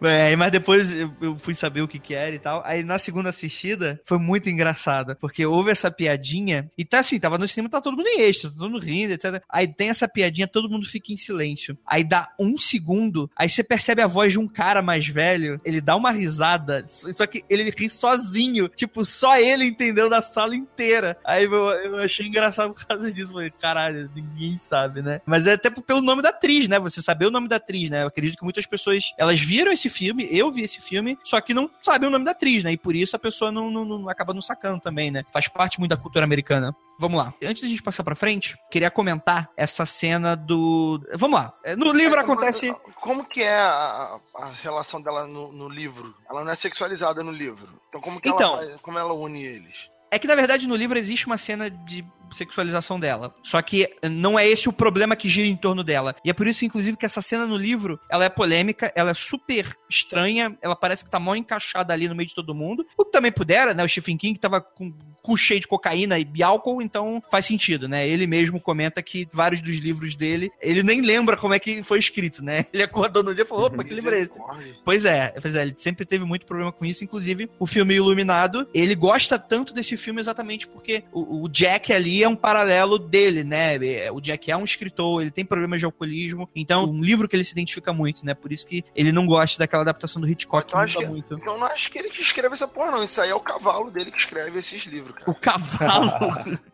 [0.03, 2.63] É, mas depois eu, fui saber o que que era e tal.
[2.65, 7.39] Aí na segunda assistida foi muito engraçada, porque houve essa piadinha e tá assim, tava
[7.39, 9.43] no cinema, tá todo mundo em extra, todo mundo rindo, etc.
[9.49, 11.77] Aí tem essa piadinha, todo mundo fica em silêncio.
[11.87, 15.81] Aí dá um segundo, aí você percebe a voz de um cara mais velho, ele
[15.81, 21.17] dá uma risada, só que ele ri sozinho, tipo, só ele entendeu da sala inteira.
[21.25, 23.33] Aí eu, eu achei engraçado por causa disso.
[23.33, 25.21] Falei, caralho, ninguém sabe, né?
[25.27, 26.79] Mas é até pelo nome da atriz, né?
[26.79, 28.03] Você saber o nome da atriz, né?
[28.03, 31.55] Eu acredito que muitas pessoas, elas viram esse filme, eu vi esse filme, só que
[31.55, 32.73] não sabem o nome da atriz, né?
[32.73, 35.25] E por isso a pessoa não, não, não acaba não sacando também, né?
[35.33, 36.75] Faz parte muito da cultura americana.
[37.01, 37.33] Vamos lá.
[37.43, 41.01] Antes da gente passar pra frente, queria comentar essa cena do.
[41.15, 41.55] Vamos lá.
[41.79, 42.77] No livro É, acontece.
[42.97, 46.15] Como que é a, a relação dela no, no livro?
[46.29, 47.81] Ela não é sexualizada no livro.
[47.89, 48.61] Então como que Então.
[48.61, 49.91] ela, como ela une eles?
[50.11, 53.35] É que na verdade no livro existe uma cena de sexualização dela.
[53.43, 56.15] Só que não é esse o problema que gira em torno dela.
[56.25, 59.15] E é por isso, inclusive, que essa cena no livro, ela é polêmica, ela é
[59.15, 62.87] super estranha, ela parece que tá mal encaixada ali no meio de todo mundo.
[62.97, 63.85] O que também pudera, né?
[63.85, 64.93] O Stephen King tava com
[65.23, 68.09] cu cheio de cocaína e álcool, então faz sentido, né?
[68.09, 71.99] Ele mesmo comenta que vários dos livros dele, ele nem lembra como é que foi
[71.99, 72.65] escrito, né?
[72.73, 74.41] Ele acordou no dia e falou, opa, que livro é esse?
[74.85, 78.67] Pois é, pois é, ele sempre teve muito problema com isso, inclusive o filme Iluminado,
[78.73, 83.43] ele gosta tanto desse filme exatamente porque o, o Jack ali é um paralelo dele,
[83.45, 83.77] né?
[83.85, 87.37] É, O Jack é um escritor, ele tem problemas de alcoolismo, então um livro que
[87.37, 88.35] ele se identifica muito, né?
[88.35, 91.35] Por isso que ele não gosta daquela adaptação do Hitchcock que Eu que- muito.
[91.35, 93.05] Então eu não acho que ele que escreve essa porra, não.
[93.05, 95.31] Isso aí é o cavalo dele que escreve esses livros, cara.
[95.31, 96.11] O cavalo.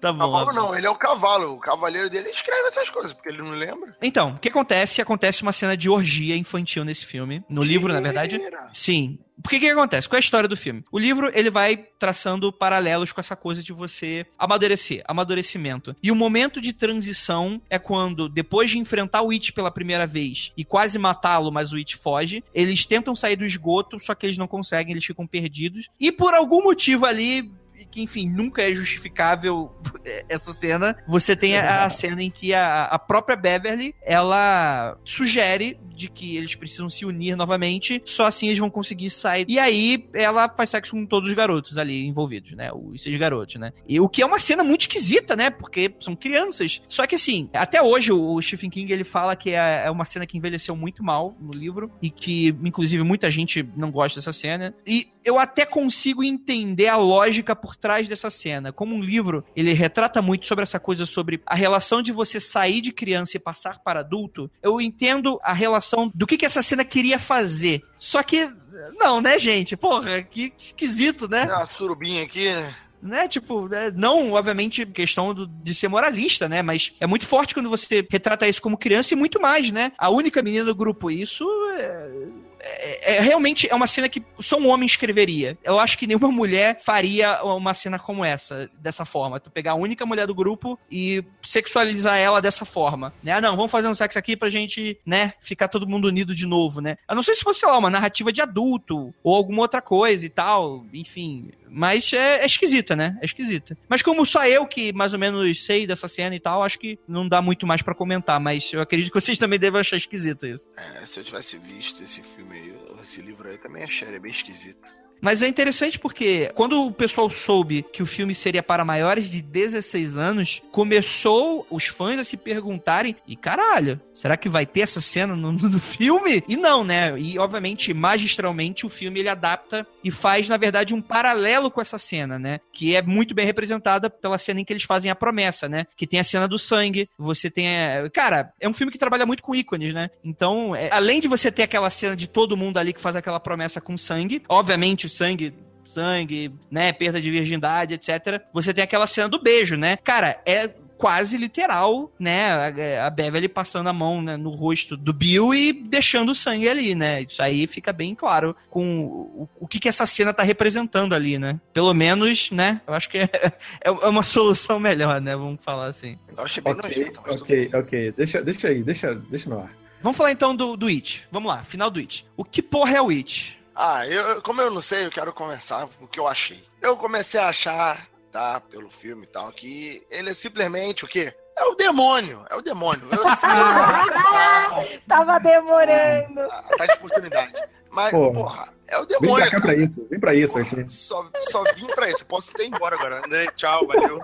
[0.00, 0.18] Tá bom.
[0.18, 0.52] Cavalo Rafa.
[0.52, 1.54] não, ele é o cavalo.
[1.54, 3.96] O cavaleiro dele escreve essas coisas, porque ele não lembra.
[4.02, 5.00] Então, o que acontece?
[5.00, 7.42] Acontece uma cena de orgia infantil nesse filme.
[7.48, 8.38] No livro, na verdade.
[8.74, 9.18] Sim.
[9.44, 10.08] Porque o que, que acontece?
[10.08, 10.82] Qual é a história do filme?
[10.90, 15.94] O livro, ele vai traçando paralelos com essa coisa de você amadurecer, amadurecimento.
[16.02, 20.50] E o momento de transição é quando, depois de enfrentar o It pela primeira vez
[20.56, 24.38] e quase matá-lo, mas o It foge, eles tentam sair do esgoto, só que eles
[24.38, 25.90] não conseguem, eles ficam perdidos.
[26.00, 27.52] E por algum motivo ali,
[27.90, 29.72] que enfim, nunca é justificável
[30.28, 35.78] essa cena, você tem a, a cena em que a, a própria Beverly, ela sugere
[35.94, 39.44] de que eles precisam se unir novamente, só assim eles vão conseguir sair.
[39.48, 42.70] E aí ela faz sexo com todos os garotos ali envolvidos, né?
[42.72, 43.72] Os seis garotos, né?
[43.86, 45.50] E o que é uma cena muito esquisita, né?
[45.50, 46.82] Porque são crianças.
[46.88, 50.26] Só que assim, até hoje o Stephen King ele fala que é é uma cena
[50.26, 54.74] que envelheceu muito mal no livro e que, inclusive, muita gente não gosta dessa cena.
[54.86, 58.70] E eu até consigo entender a lógica por trás dessa cena.
[58.72, 62.82] Como um livro, ele retrata muito sobre essa coisa sobre a relação de você sair
[62.82, 64.50] de criança e passar para adulto.
[64.62, 67.80] Eu entendo a relação do que, que essa cena queria fazer.
[67.98, 68.50] Só que,
[68.98, 69.78] não, né, gente?
[69.78, 71.44] Porra, que esquisito, né?
[71.44, 72.74] Uma surubinha aqui, né?
[73.00, 73.28] né?
[73.28, 76.60] Tipo, né, não, obviamente, questão do- de ser moralista, né?
[76.60, 79.92] Mas é muito forte quando você retrata isso como criança e muito mais, né?
[79.96, 81.44] A única menina do grupo, isso
[81.78, 82.28] é,
[82.64, 85.58] é- é- realmente é uma cena que só um homem escreveria.
[85.62, 89.38] Eu acho que nenhuma mulher faria uma cena como essa, dessa forma.
[89.38, 93.32] Tu pegar a única mulher do grupo e sexualizar ela dessa forma, né?
[93.32, 96.46] Ah, não, vamos fazer um sexo aqui pra gente, né, ficar todo mundo unido de
[96.46, 96.96] novo, né?
[97.08, 100.24] Eu não sei se fosse, sei lá, uma narrativa de adulto ou alguma outra coisa
[100.24, 101.50] e tal, enfim.
[101.74, 103.18] Mas é, é esquisita, né?
[103.20, 103.76] É esquisita.
[103.88, 106.98] Mas como só eu que mais ou menos sei dessa cena e tal, acho que
[107.08, 108.38] não dá muito mais pra comentar.
[108.38, 110.70] Mas eu acredito que vocês também devem achar esquisito isso.
[110.76, 115.03] É, se eu tivesse visto esse filme aí, esse livro aí, também acharia bem esquisito.
[115.24, 119.40] Mas é interessante porque quando o pessoal soube que o filme seria para maiores de
[119.40, 125.00] 16 anos, começou os fãs a se perguntarem: e caralho, será que vai ter essa
[125.00, 126.44] cena no, no filme?
[126.46, 127.18] E não, né?
[127.18, 131.96] E obviamente, magistralmente, o filme ele adapta e faz, na verdade, um paralelo com essa
[131.96, 132.60] cena, né?
[132.70, 135.86] Que é muito bem representada pela cena em que eles fazem a promessa, né?
[135.96, 137.66] Que tem a cena do sangue, você tem.
[137.68, 140.10] a- Cara, é um filme que trabalha muito com ícones, né?
[140.22, 143.40] Então, é- além de você ter aquela cena de todo mundo ali que faz aquela
[143.40, 145.54] promessa com sangue, obviamente sangue
[145.94, 148.42] sangue, né, perda de virgindade, etc.
[148.52, 149.96] Você tem aquela cena do beijo, né?
[149.98, 155.54] Cara, é quase literal, né, a, Beverly passando a mão né, no rosto do Bill
[155.54, 157.22] e deixando o sangue ali, né?
[157.22, 161.38] Isso aí fica bem claro com o, o que que essa cena tá representando ali,
[161.38, 161.60] né?
[161.72, 166.16] Pelo menos, né, eu acho que é, é uma solução melhor, né, vamos falar assim.
[166.36, 168.12] Eu achei bem Ok, nojento, ok, ok.
[168.16, 169.70] Deixa, deixa aí, deixa, deixa no ar.
[170.00, 171.24] Vamos falar então do, do It.
[171.30, 172.26] Vamos lá, final do It.
[172.36, 173.58] O que porra é o It?
[173.74, 176.64] Ah, eu, como eu não sei, eu quero começar com o que eu achei.
[176.80, 181.34] Eu comecei a achar, tá, pelo filme e tal, que ele é simplesmente o quê?
[181.56, 183.08] É o demônio, é o demônio.
[183.10, 186.40] Eu sei, Tava demorando.
[186.40, 187.62] ataque de oportunidade.
[187.94, 188.32] Mas, Pô.
[188.32, 189.74] porra, é o Vem demônio, pra cá cara.
[189.74, 190.74] pra isso, vem pra isso aqui.
[190.74, 192.26] Porra, só, só vim pra isso.
[192.26, 193.22] Posso até ir embora agora.
[193.28, 193.46] né?
[193.56, 194.20] Tchau, valeu.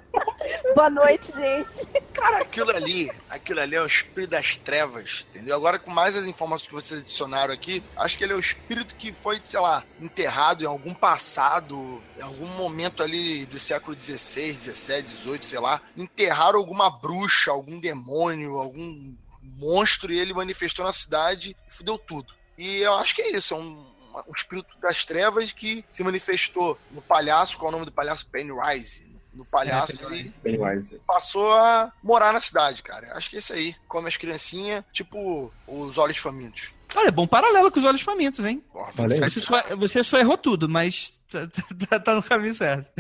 [0.75, 1.87] Boa noite, gente.
[2.13, 5.55] Cara, aquilo ali, aquilo ali é o espírito das trevas, entendeu?
[5.55, 8.95] Agora, com mais as informações que vocês adicionaram aqui, acho que ele é o espírito
[8.97, 14.53] que foi, sei lá, enterrado em algum passado, em algum momento ali do século XVI,
[14.55, 15.81] XVII, XVIII, sei lá.
[15.97, 22.33] Enterraram alguma bruxa, algum demônio, algum monstro e ele manifestou na cidade e fudeu tudo.
[22.61, 23.83] E eu acho que é isso, é um,
[24.29, 28.27] um espírito das trevas que se manifestou no palhaço, qual é o nome do palhaço?
[28.27, 29.09] Pennywise.
[29.33, 31.01] No palhaço ali Pennywise.
[31.07, 33.15] passou a morar na cidade, cara.
[33.17, 33.75] Acho que é isso aí.
[33.89, 36.71] Come as criancinhas, tipo os olhos famintos.
[36.95, 38.63] Olha, bom paralelo com os olhos famintos, hein?
[38.73, 39.21] Porra, Olha aí.
[39.21, 41.47] 27 Você só, você só errou tudo, mas tá,
[41.89, 42.91] tá- tá no caminho certo.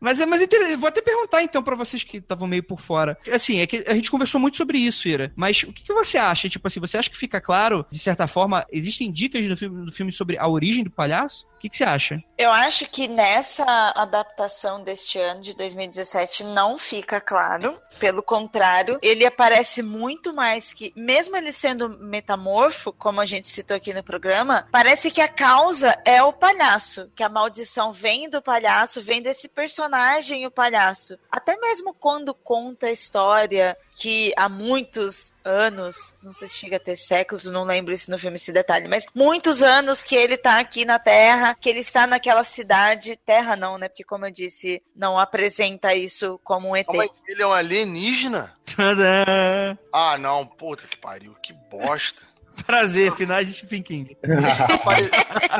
[0.00, 0.76] Mas é mais interessante.
[0.76, 3.16] Vou até perguntar então pra vocês que estavam meio por fora.
[3.32, 5.32] Assim, é que a gente conversou muito sobre isso, Ira.
[5.36, 6.48] Mas o que, que você acha?
[6.48, 9.92] Tipo assim, você acha que fica claro, de certa forma, existem dicas do filme, do
[9.92, 11.46] filme sobre a origem do palhaço?
[11.54, 12.22] O que, que você acha?
[12.36, 13.64] Eu acho que nessa
[13.96, 17.78] adaptação deste ano, de 2017, não fica claro.
[17.98, 23.76] Pelo contrário, ele aparece muito mais que, mesmo ele sendo metamorfo, como a gente citou
[23.76, 27.10] aqui no programa, parece que a causa é o palhaço.
[27.14, 31.18] Que a maldição vem do palhaço, vem desse personagem, o palhaço.
[31.30, 36.80] Até mesmo quando conta a história que há muitos anos, não sei se chega a
[36.80, 40.58] ter séculos, não lembro isso no filme esse detalhe, mas muitos anos que ele tá
[40.58, 43.88] aqui na Terra, que ele está naquela cidade, Terra não, né?
[43.88, 46.86] Porque como eu disse, não apresenta isso como um ET.
[46.92, 48.54] Mas ele é um alienígena?
[48.74, 49.76] Tadã!
[49.92, 50.46] Ah, não.
[50.46, 51.34] Puta que pariu.
[51.42, 52.22] Que bosta.
[52.62, 54.16] Prazer, finais de Stephen King.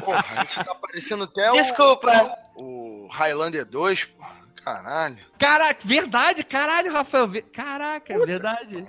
[0.05, 2.37] Porra, isso tá parecendo até o, Desculpa.
[2.57, 4.45] o Highlander 2, porra.
[4.65, 5.19] Caralho.
[5.39, 7.31] Caraca, verdade, caralho, Rafael.
[7.53, 8.89] Caraca, é verdade.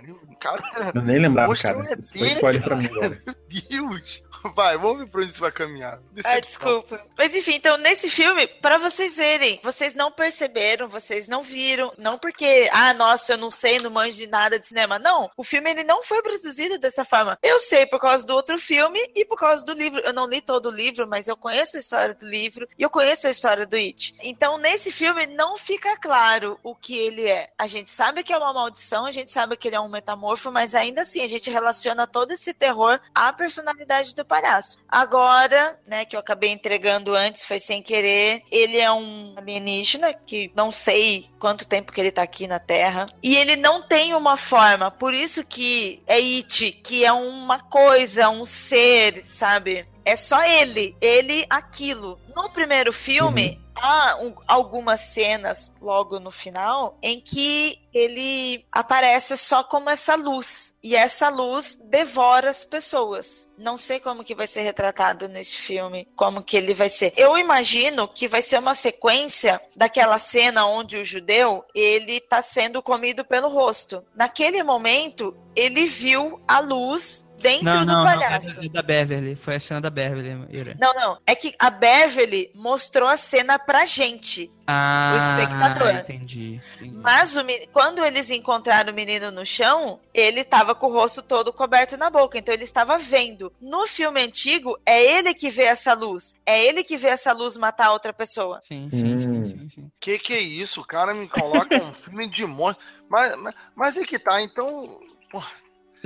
[0.52, 1.86] Cara, Eu nem lembrava, Mostra cara.
[1.86, 3.06] um ET, foi spoiler pra mim cara.
[3.06, 3.22] agora.
[3.26, 4.24] meu Deus.
[4.54, 6.00] Vai, vamos ver pra onde isso vai caminhar.
[6.24, 7.02] Ah, desculpa.
[7.18, 12.18] Mas enfim, então nesse filme, pra vocês verem, vocês não perceberam, vocês não viram, não
[12.20, 15.00] porque, ah, nossa, eu não sei, não manjo de nada de cinema.
[15.00, 17.40] Não, o filme ele não foi produzido dessa forma.
[17.42, 20.00] Eu sei por causa do outro filme e por causa do livro.
[20.02, 22.90] Eu não li todo o livro, mas eu conheço a história do livro e eu
[22.90, 24.14] conheço a história do It.
[24.22, 27.50] Então nesse filme não fica claro o que ele é.
[27.58, 30.35] A gente sabe que é uma maldição, a gente sabe que ele é um metamorfo,
[30.52, 34.78] mas ainda assim a gente relaciona todo esse terror à personalidade do palhaço.
[34.88, 40.52] Agora, né, que eu acabei entregando antes, foi sem querer, ele é um alienígena que
[40.56, 43.08] não sei quanto tempo que ele tá aqui na Terra.
[43.22, 48.30] E ele não tem uma forma, por isso que é It, que é uma coisa,
[48.30, 49.86] um ser, sabe?
[50.04, 52.20] É só ele, ele aquilo.
[52.36, 59.64] No primeiro filme, há um- algumas cenas logo no final em que ele aparece só
[59.64, 60.74] como essa luz.
[60.84, 63.50] E essa luz devora as pessoas.
[63.58, 67.12] Não sei como que vai ser retratado nesse filme, como que ele vai ser.
[67.18, 72.84] Eu imagino que vai ser uma sequência daquela cena onde o judeu, ele tá sendo
[72.84, 74.04] comido pelo rosto.
[74.16, 78.04] Naquele momento, ele viu a luz dentro Não, do não, não.
[78.04, 78.60] palhaço.
[78.60, 79.36] É da Beverly.
[79.36, 80.76] Foi a cena da Beverly, Ira.
[80.80, 81.18] Não, não.
[81.28, 84.52] É que a Beverly mostrou a cena pra gente.
[84.68, 85.92] Ah, espectador.
[85.92, 86.60] entendi.
[86.78, 86.98] entendi.
[86.98, 87.42] Mas o
[87.72, 92.10] quando eles encontraram o menino no chão, ele tava com o rosto todo coberto na
[92.10, 92.36] boca.
[92.40, 93.54] Então ele estava vendo.
[93.62, 96.36] No filme antigo, é ele que vê essa luz.
[96.44, 98.60] É ele que vê essa luz matar outra pessoa.
[98.64, 99.46] Sim, sim, sim, Hum.
[99.46, 99.92] sim, sim.
[100.00, 100.82] Que que é isso?
[100.82, 102.84] O cara me coloca um filme de monstro.
[103.08, 105.00] Mas, mas, mas é que tá, então.
[105.30, 105.48] Porra,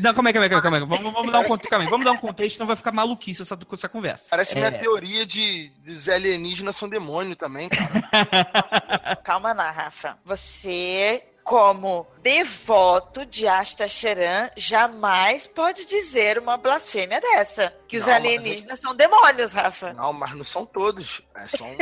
[0.02, 0.86] Não, calma aí, calma aí, calma aí.
[0.86, 1.90] Vamos, vamos dar um contexto, calma aí.
[1.90, 4.28] Vamos dar um contexto, senão vai ficar maluquice essa, essa conversa.
[4.30, 4.60] parece É.
[4.60, 9.16] minha teoria de os alienígenas são demônio também, cara.
[9.24, 10.18] Calma lá, Rafa.
[10.26, 17.74] Você, como devoto de Astacheran, jamais pode dizer uma blasfêmia dessa.
[17.88, 19.94] Que os Não, mas alienígenas são demônios, Rafa.
[19.94, 21.22] Não, mas não são todos.
[21.36, 21.78] É só um.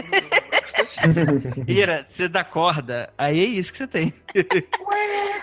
[1.67, 4.13] Ira, você dá corda, aí é isso que você tem.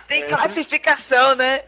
[0.09, 1.61] Tem classificação, né?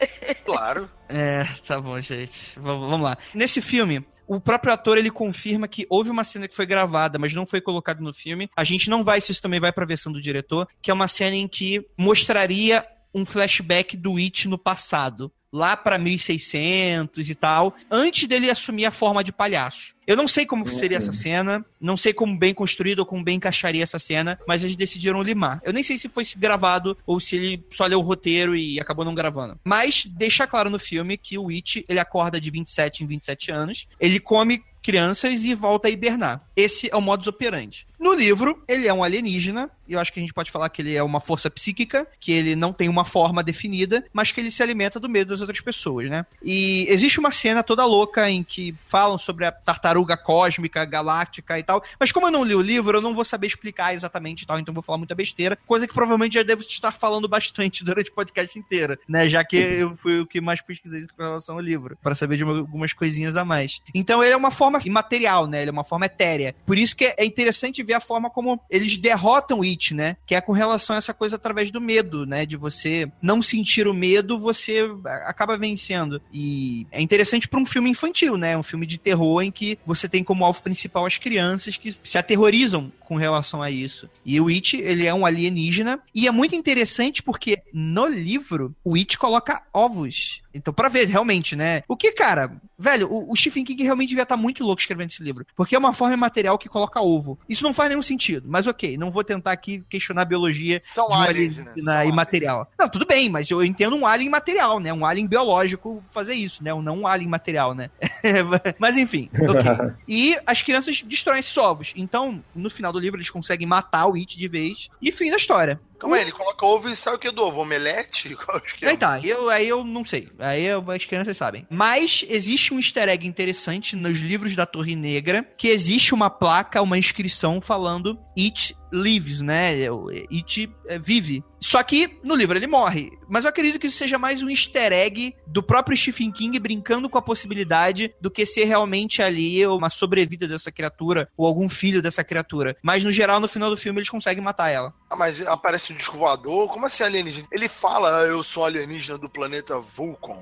[0.45, 0.89] claro.
[1.09, 2.57] É, tá bom, gente.
[2.59, 3.17] Vamos, vamos lá.
[3.33, 7.33] Nesse filme, o próprio ator ele confirma que houve uma cena que foi gravada, mas
[7.33, 8.49] não foi colocada no filme.
[8.55, 11.07] A gente não vai, se isso também vai pra versão do diretor, que é uma
[11.07, 15.31] cena em que mostraria um flashback do It no passado.
[15.51, 19.95] Lá pra 1600 e tal, antes dele assumir a forma de palhaço.
[20.07, 23.35] Eu não sei como seria essa cena, não sei como bem construído ou como bem
[23.35, 25.59] encaixaria essa cena, mas eles decidiram limar.
[25.63, 29.03] Eu nem sei se foi gravado ou se ele só leu o roteiro e acabou
[29.03, 29.59] não gravando.
[29.65, 33.87] Mas deixa claro no filme que o It, ele acorda de 27 em 27 anos,
[33.99, 36.47] ele come crianças e volta a hibernar.
[36.55, 37.85] Esse é o modus operandi.
[37.99, 40.81] No livro, ele é um alienígena, e eu acho que a gente pode falar que
[40.81, 44.51] ele é uma força psíquica, que ele não tem uma forma definida, mas que ele
[44.51, 46.25] se alimenta do medo das outras pessoas, né?
[46.43, 51.63] E existe uma cena toda louca em que falam sobre a tartaruga cósmica, galáctica e
[51.63, 54.45] tal, mas como eu não li o livro, eu não vou saber explicar exatamente e
[54.45, 58.09] tal, então vou falar muita besteira, coisa que provavelmente já devo estar falando bastante durante
[58.11, 59.27] o podcast inteiro, né?
[59.27, 62.43] Já que eu fui o que mais pesquisei com relação ao livro, para saber de
[62.43, 63.81] uma- algumas coisinhas a mais.
[63.93, 65.61] Então ele é uma forma imaterial, né?
[65.61, 66.53] Ele é uma forma etérea.
[66.65, 70.17] Por isso que é interessante ver a forma como eles derrotam o It, né?
[70.25, 72.45] Que é com relação a essa coisa através do medo, né?
[72.45, 74.89] De você não sentir o medo, você
[75.25, 76.21] acaba vencendo.
[76.31, 78.57] E é interessante para um filme infantil, né?
[78.57, 82.17] Um filme de terror em que você tem como alvo principal as crianças que se
[82.17, 84.09] aterrorizam com relação a isso.
[84.25, 85.99] E o It, ele é um alienígena.
[86.13, 90.41] E é muito interessante porque no livro, o It coloca ovos.
[90.53, 91.83] Então, pra ver, realmente, né?
[91.87, 95.23] O que, cara, velho, o, o Stephen King realmente devia estar muito louco escrevendo esse
[95.23, 95.45] livro.
[95.55, 97.39] Porque é uma forma imaterial que coloca ovo.
[97.47, 98.47] Isso não faz nenhum sentido.
[98.49, 101.63] Mas ok, não vou tentar aqui questionar a biologia São de um aliens, né?
[101.63, 102.71] alienígena São imaterial.
[102.77, 104.91] Não, tudo bem, mas eu entendo um alien imaterial, né?
[104.91, 106.73] Um alien biológico fazer isso, né?
[106.73, 107.89] Não um alien material, né?
[108.79, 109.95] mas enfim, ok.
[110.07, 111.93] E as crianças destroem esses ovos.
[111.95, 114.89] Então, no final do livro, eles conseguem matar o It de vez.
[115.01, 115.79] E fim da história.
[115.99, 117.61] Calma aí, ele coloca ovo e sabe o que do ovo?
[117.61, 118.35] Omelete?
[118.37, 118.89] Qual é?
[118.89, 120.29] Aí tá, eu, aí eu não sei.
[120.39, 121.65] Aí eu- as crianças sabem.
[121.69, 126.81] Mas existe um easter egg interessante nos livros da Torre Negra, que existe uma placa,
[126.81, 129.89] uma inscrição falando It lives, né?
[129.91, 131.43] O It é, vive.
[131.59, 133.11] Só que no livro ele morre.
[133.27, 137.09] Mas eu acredito que isso seja mais um easter egg do próprio Stephen King brincando
[137.09, 142.01] com a possibilidade do que ser realmente ali uma sobrevida dessa criatura ou algum filho
[142.01, 142.77] dessa criatura.
[142.81, 144.93] Mas no geral, no final do filme, eles conseguem matar ela.
[145.09, 146.69] Ah, mas aparece um disco voador?
[146.69, 147.47] Como assim alienígena?
[147.51, 150.37] Ele fala, ah, eu sou alienígena do planeta Vulcan.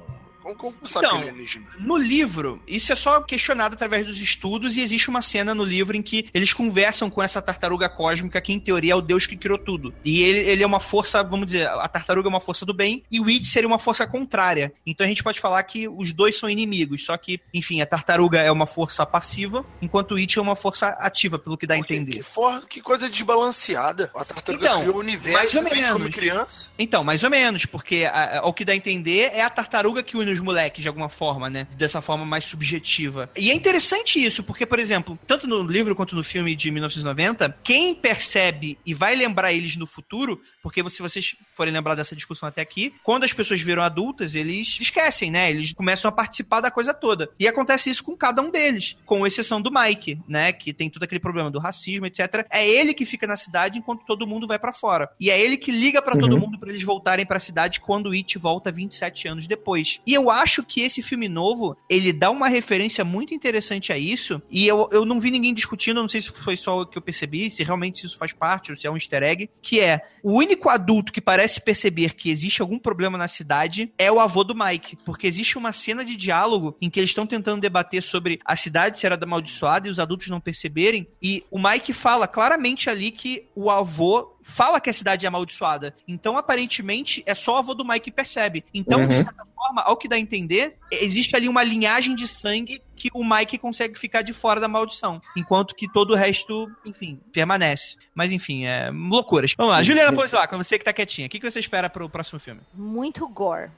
[0.54, 1.66] Como, como sabe Então, que é alienígena?
[1.80, 5.98] No livro, isso é só questionado através dos estudos, e existe uma cena no livro
[5.98, 9.36] em que eles conversam com essa tartaruga cósmica, que em teoria é o deus que
[9.36, 9.94] criou tudo.
[10.04, 13.04] E ele, ele é uma força, vamos dizer, a tartaruga é uma força do bem,
[13.12, 14.72] e o It seria uma força contrária.
[14.86, 18.40] Então a gente pode falar que os dois são inimigos, só que, enfim, a tartaruga
[18.40, 21.78] é uma força passiva, enquanto o It é uma força ativa, pelo que dá a
[21.84, 22.24] Que, entender.
[22.24, 24.12] for, que coisa desbalanceada.
[24.16, 26.16] A tartaruga Então, criou o universo mais ou a gente como menos.
[26.16, 26.70] criança.
[26.78, 30.04] Então, mais ou menos, porque a- a- ao que dá a entender é a tartaruga
[30.04, 31.68] que une os moleques de alguma forma, né?
[31.78, 33.30] Dessa forma mais subjetiva.
[33.36, 37.57] E é interessante isso, porque, por exemplo, tanto no livro quanto no filme de 1990,
[37.64, 42.48] quem percebe e vai lembrar eles no futuro, porque se vocês forem lembrar dessa discussão
[42.49, 45.49] até aqui, quando as pessoas viram adultas, eles esquecem, né?
[45.49, 47.30] Eles começam a participar da coisa toda.
[47.40, 50.52] E acontece isso com cada um deles, com exceção do Mike, né?
[50.52, 52.45] Que tem todo aquele problema do racismo, etc.
[52.49, 55.10] É ele que fica na cidade enquanto todo mundo vai pra fora.
[55.20, 56.40] E é ele que liga pra todo Uhum.
[56.40, 59.99] mundo pra eles voltarem pra cidade quando o It volta 27 anos depois.
[60.06, 64.42] E eu acho que esse filme novo, ele dá uma referência muito interessante a isso.
[64.50, 67.02] E eu, eu não vi ninguém discutindo, não sei se foi só o que eu
[67.02, 70.34] percebi, se realmente isso faz parte ou se é um easter egg, que é o
[70.34, 74.56] único adulto que parece perceber que existe algum problema na cidade é o avô do
[74.56, 74.98] Mike.
[75.06, 79.00] Porque existe uma cena de diálogo em que eles estão tentando debater sobre a cidade
[79.00, 81.08] se era amaldiçoada e os adultos não perceberem.
[81.22, 85.94] E o Mike fala claramente ali que o avô fala que a cidade é amaldiçoada.
[86.08, 88.64] Então, aparentemente, é só o avô do Mike que percebe.
[88.74, 89.08] Então, Uhum.
[89.08, 93.10] de certa forma, ao que dá a entender, existe ali uma linhagem de sangue que
[93.14, 95.22] o Mike consegue ficar de fora da maldição.
[95.36, 97.98] Enquanto que todo o resto, enfim, permanece.
[98.14, 99.54] Mas, enfim, é loucuras.
[99.58, 99.84] Vamos lá.
[99.84, 101.28] Juliana Ponzilá, com você que tá quietinha.
[101.28, 102.62] O que que você espera pro próximo filme?
[102.74, 103.72] Muito gore.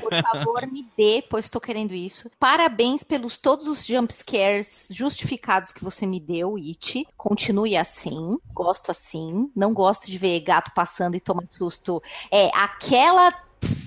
[0.00, 2.30] Por favor, me dê, pois estou querendo isso.
[2.38, 7.06] Parabéns pelos todos os jump scares justificados que você me deu, It.
[7.16, 8.38] Continue assim.
[8.52, 9.50] Gosto assim.
[9.54, 12.02] Não gosto de ver gato passando e tomar susto.
[12.30, 13.32] É aquela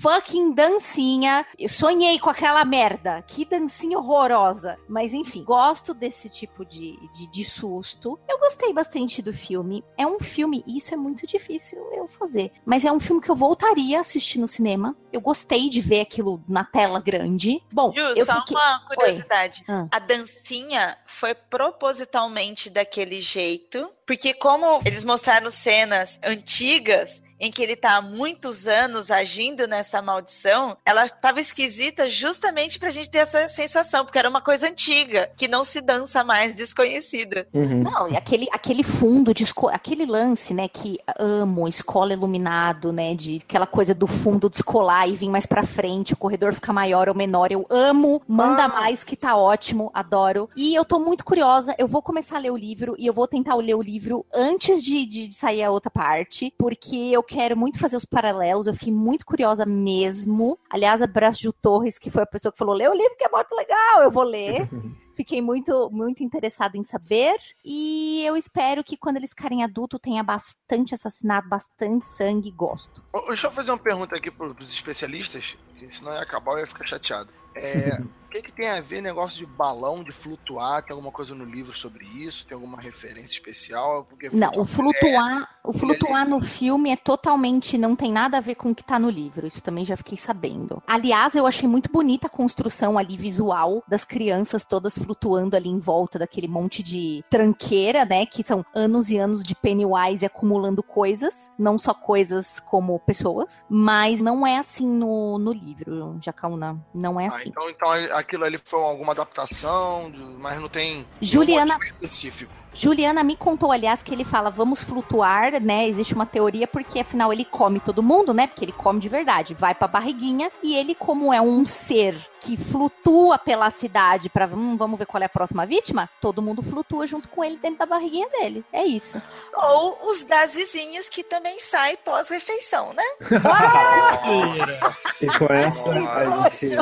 [0.00, 1.46] fucking dancinha.
[1.58, 3.22] Eu sonhei com aquela merda.
[3.26, 4.78] Que dancinha horrorosa.
[4.88, 8.18] Mas enfim, gosto desse tipo de, de, de susto.
[8.28, 9.84] Eu gostei bastante do filme.
[9.96, 12.50] É um filme, isso é muito difícil eu fazer.
[12.64, 14.96] Mas é um filme que eu voltaria a assistir no cinema.
[15.12, 17.62] Eu gostei de ver aquilo na tela grande.
[17.70, 18.56] Bom, Ju, eu só fiquei...
[18.56, 19.62] uma curiosidade.
[19.68, 19.86] Ah.
[19.90, 27.74] A dancinha foi propositalmente daquele jeito, porque como eles mostraram cenas antigas em que ele
[27.74, 33.48] tá há muitos anos agindo nessa maldição, ela tava esquisita justamente pra gente ter essa
[33.48, 37.48] sensação, porque era uma coisa antiga, que não se dança mais desconhecida.
[37.54, 37.82] Uhum.
[37.82, 43.14] Não, e aquele, aquele fundo, de esco- aquele lance, né, que amo, escola iluminado, né,
[43.14, 47.08] de aquela coisa do fundo descolar e vir mais pra frente, o corredor fica maior
[47.08, 48.68] ou menor, eu amo, manda Ah.
[48.68, 50.50] mais que tá ótimo, adoro.
[50.54, 53.26] E eu tô muito curiosa, eu vou começar a ler o livro e eu vou
[53.26, 57.78] tentar ler o livro antes de, de sair a outra parte, porque eu quero muito
[57.78, 60.58] fazer os paralelos, eu fiquei muito curiosa mesmo.
[60.68, 63.28] Aliás, abraço Gil Torres, que foi a pessoa que falou, lê o livro que é
[63.28, 64.68] muito legal, eu vou ler.
[65.14, 67.36] Fiquei muito, muito interessada em saber.
[67.62, 72.50] E eu espero que quando eles ficarem adultos tenha bastante assassinato, bastante sangue.
[72.50, 73.02] Gosto.
[73.28, 75.58] Deixa eu fazer uma pergunta aqui pro- pros especialistas,
[75.90, 77.28] senão ia acabar eu ia ficar chateado.
[77.54, 78.00] É,
[78.30, 80.82] que, que tem a ver negócio de balão, de flutuar?
[80.82, 82.46] Tem alguma coisa no livro sobre isso?
[82.46, 84.04] Tem alguma referência especial?
[84.04, 88.54] Porque Não, o flutuar, o flutuar no filme é totalmente, não tem nada a ver
[88.54, 89.46] com o que tá no livro.
[89.46, 90.82] Isso também já fiquei sabendo.
[90.86, 95.80] Aliás, eu achei muito bonita a construção ali visual das crianças todas flutuando ali em
[95.80, 98.26] volta daquele monte de tranqueira, né?
[98.26, 104.20] Que são anos e anos de Pennywise acumulando coisas, não só coisas como pessoas, mas
[104.20, 106.78] não é assim no, no livro, Jacaúna.
[106.94, 107.48] Não é Ah, assim.
[107.48, 107.90] então, então
[108.20, 112.59] aquilo ali foi alguma adaptação, mas não tem Juliana, específico.
[112.74, 115.88] Juliana me contou, aliás, que ele fala vamos flutuar, né?
[115.88, 118.46] Existe uma teoria porque afinal ele come todo mundo, né?
[118.46, 122.56] Porque ele come de verdade, vai pra barriguinha e ele, como é um ser que
[122.56, 127.06] flutua pela cidade pra hum, vamos ver qual é a próxima vítima, todo mundo flutua
[127.06, 128.64] junto com ele dentro da barriguinha dele.
[128.72, 129.20] É isso.
[129.54, 133.04] Ou os gasezinhos que também saem pós-refeição, né?
[135.20, 136.76] E com essa, a gente.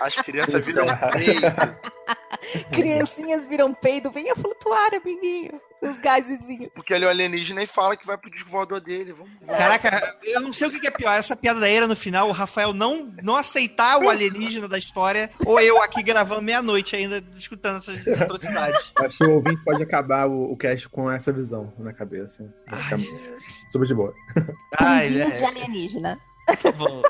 [0.00, 1.46] As crianças viram peito,
[2.70, 4.90] Criancinhas viram peido, venha flutuar,
[5.82, 6.70] Os gasezinhos.
[6.74, 9.12] porque ele é um alienígena e fala que vai pro disco voador dele.
[9.12, 9.56] Vamos, vamos.
[9.56, 11.12] Caraca, eu não sei o que é pior.
[11.12, 15.30] Essa piada da era no final, o Rafael não, não aceitar o alienígena da história,
[15.44, 18.92] ou eu aqui gravando meia-noite ainda, escutando essas atrocidades.
[18.96, 22.52] Acho que o ouvinte pode acabar o, o cast com essa visão na cabeça.
[23.68, 24.14] Super de boa.
[24.78, 26.20] Ai, Pinguinhos de é, alienígena.
[26.46, 27.02] Por favor.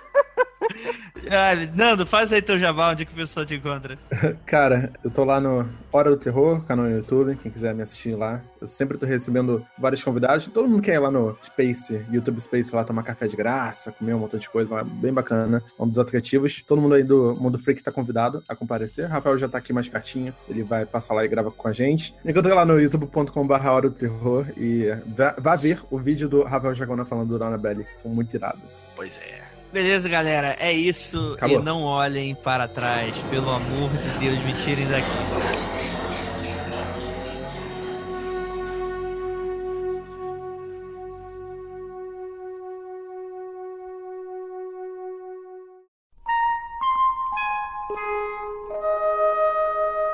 [1.30, 3.98] Ah, Nando, faz aí teu jabá, onde que o pessoal te encontra?
[4.44, 8.16] Cara, eu tô lá no Hora do Terror, canal no YouTube, quem quiser me assistir
[8.16, 8.42] lá.
[8.60, 10.46] Eu sempre tô recebendo vários convidados.
[10.46, 14.14] Todo mundo quer ir lá no Space, YouTube Space, lá tomar café de graça, comer
[14.14, 15.62] um montão de coisa lá, bem bacana.
[15.78, 16.62] É um dos atrativos.
[16.66, 19.06] Todo mundo aí do Mundo Freak tá convidado a comparecer.
[19.06, 22.14] Rafael já tá aqui mais pertinho, ele vai passar lá e grava com a gente.
[22.24, 26.74] Encontra lá no youtube.com.br Hora do Terror e vá, vá ver o vídeo do Rafael
[26.74, 28.83] Jagona falando do Annabelle, que foi muito irado.
[28.94, 29.42] Pois é.
[29.72, 31.34] Beleza, galera, é isso.
[31.34, 31.60] Acabou.
[31.60, 33.12] E não olhem para trás.
[33.28, 35.04] Pelo amor de Deus, me tirem daqui.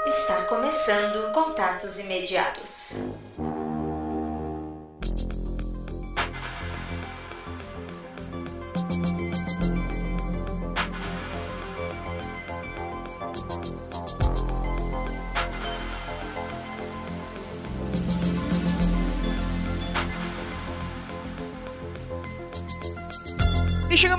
[0.07, 3.05] Está começando Contatos Imediatos.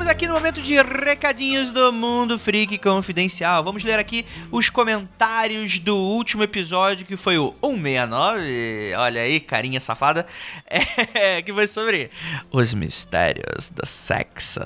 [0.02, 3.64] E chegamos aqui no momento de recadinhos do Mundo Freak Confidencial.
[3.64, 8.94] Vamos ler aqui os comentários do último episódio, que foi o 169.
[8.98, 10.26] Olha aí, carinha safada.
[11.14, 12.10] É, que foi sobre
[12.52, 14.60] os mistérios do sexo.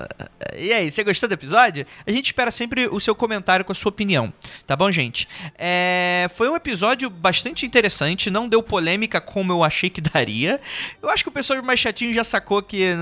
[0.55, 1.85] E aí, você gostou do episódio?
[2.05, 4.31] A gente espera sempre o seu comentário com a sua opinião.
[4.65, 5.27] Tá bom, gente?
[5.57, 8.29] É, foi um episódio bastante interessante.
[8.29, 10.61] Não deu polêmica como eu achei que daria.
[11.01, 12.93] Eu acho que o pessoal mais chatinho já sacou que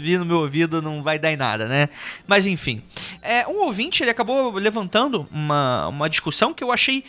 [0.00, 1.75] vi no meu ouvido não vai dar em nada, né?
[2.26, 2.82] Mas enfim.
[3.22, 7.04] É, um ouvinte ele acabou levantando uma, uma discussão que eu achei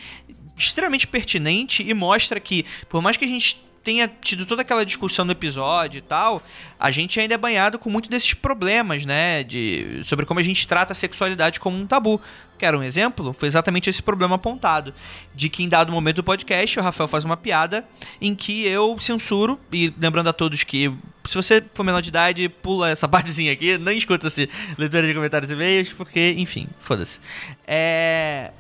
[0.57, 5.23] extremamente pertinente e mostra que, por mais que a gente tenha tido toda aquela discussão
[5.23, 6.43] no episódio e tal,
[6.77, 9.43] a gente ainda é banhado com muito desses problemas, né?
[9.43, 12.19] De, sobre como a gente trata a sexualidade como um tabu.
[12.57, 13.33] Quero um exemplo?
[13.33, 14.93] Foi exatamente esse problema apontado.
[15.35, 17.85] De que em dado momento do podcast, o Rafael faz uma piada
[18.19, 20.91] em que eu censuro, e lembrando a todos que
[21.25, 25.13] se você for menor de idade, pula essa partezinha aqui, não escuta esse leitura de
[25.13, 27.19] comentários e e-mails, porque, enfim, foda-se.
[27.67, 28.51] É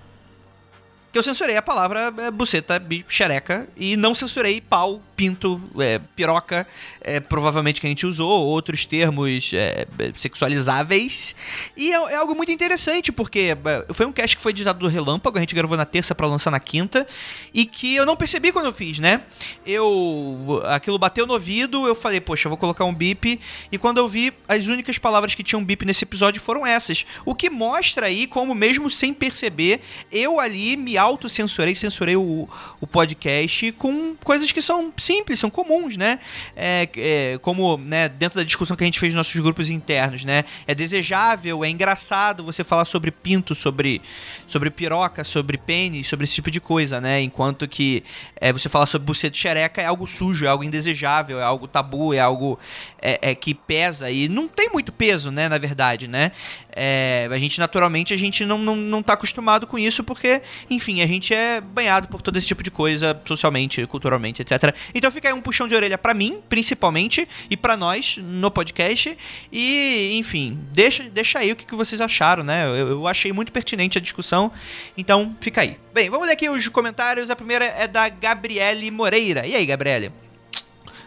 [1.11, 6.67] que eu censurei a palavra é, buceta, xereca, e não censurei pau, pinto, é, piroca,
[7.01, 11.35] é, provavelmente que a gente usou, outros termos é, sexualizáveis.
[11.75, 14.87] E é, é algo muito interessante, porque é, foi um cast que foi editado do
[14.87, 17.07] Relâmpago, a gente gravou na terça para lançar na quinta,
[17.51, 19.23] e que eu não percebi quando eu fiz, né?
[19.65, 20.61] Eu.
[20.65, 23.39] Aquilo bateu no ouvido, eu falei, poxa, vou colocar um bip,
[23.71, 27.05] e quando eu vi, as únicas palavras que tinham bip nesse episódio foram essas.
[27.25, 29.81] O que mostra aí como, mesmo sem perceber,
[30.11, 32.47] eu ali me autocensurei, censurei o,
[32.79, 36.19] o podcast com coisas que são simples, são comuns, né?
[36.55, 40.25] É, é, como né, dentro da discussão que a gente fez nos nossos grupos internos,
[40.25, 40.43] né?
[40.67, 44.01] É desejável, é engraçado você falar sobre pinto, sobre,
[44.47, 47.21] sobre piroca, sobre pênis, sobre esse tipo de coisa, né?
[47.21, 48.03] Enquanto que
[48.35, 52.13] é, você falar sobre buceta xereca é algo sujo, é algo indesejável, é algo tabu,
[52.13, 52.59] é algo
[53.01, 55.47] é, é que pesa e não tem muito peso, né?
[55.47, 56.31] Na verdade, né?
[56.79, 61.01] É, a gente, naturalmente, a gente não, não, não tá acostumado com isso porque, enfim,
[61.01, 64.75] a gente é banhado por todo esse tipo de coisa, socialmente, culturalmente, etc.
[64.93, 69.17] Então fica aí um puxão de orelha para mim, principalmente, e para nós no podcast.
[69.51, 72.67] E, enfim, deixa, deixa aí o que, que vocês acharam, né?
[72.67, 74.51] Eu, eu achei muito pertinente a discussão,
[74.95, 75.77] então fica aí.
[75.93, 77.31] Bem, vamos ler aqui os comentários.
[77.31, 79.47] A primeira é da Gabriele Moreira.
[79.47, 80.11] E aí, Gabriele?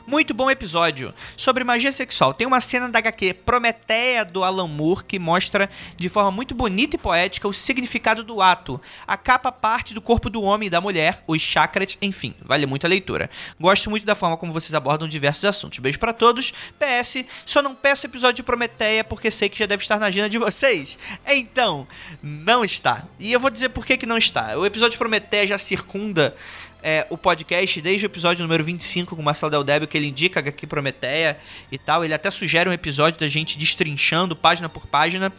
[0.07, 1.15] Muito bom episódio.
[1.37, 6.09] Sobre magia sexual, tem uma cena da HQ Prometeia do Alan Moore que mostra de
[6.09, 8.81] forma muito bonita e poética o significado do ato.
[9.07, 12.87] A capa parte do corpo do homem e da mulher, os chakras, enfim, vale muito
[12.87, 13.31] a leitura.
[13.61, 15.79] Gosto muito da forma como vocês abordam diversos assuntos.
[15.79, 16.53] Beijo para todos.
[16.79, 20.31] PS, só não peço episódio de Prometeia porque sei que já deve estar na agenda
[20.31, 20.99] de vocês.
[21.27, 21.87] Então,
[22.23, 23.05] não está.
[23.19, 24.57] E eu vou dizer por que, que não está.
[24.57, 26.35] O episódio de Prometeia já circunda
[26.83, 30.07] é, o podcast desde o episódio número 25 com o Marcelo Del Débio, que ele
[30.07, 31.39] indica aqui Prometeia
[31.71, 32.05] e tal.
[32.05, 35.33] Ele até sugere um episódio da gente destrinchando página por página.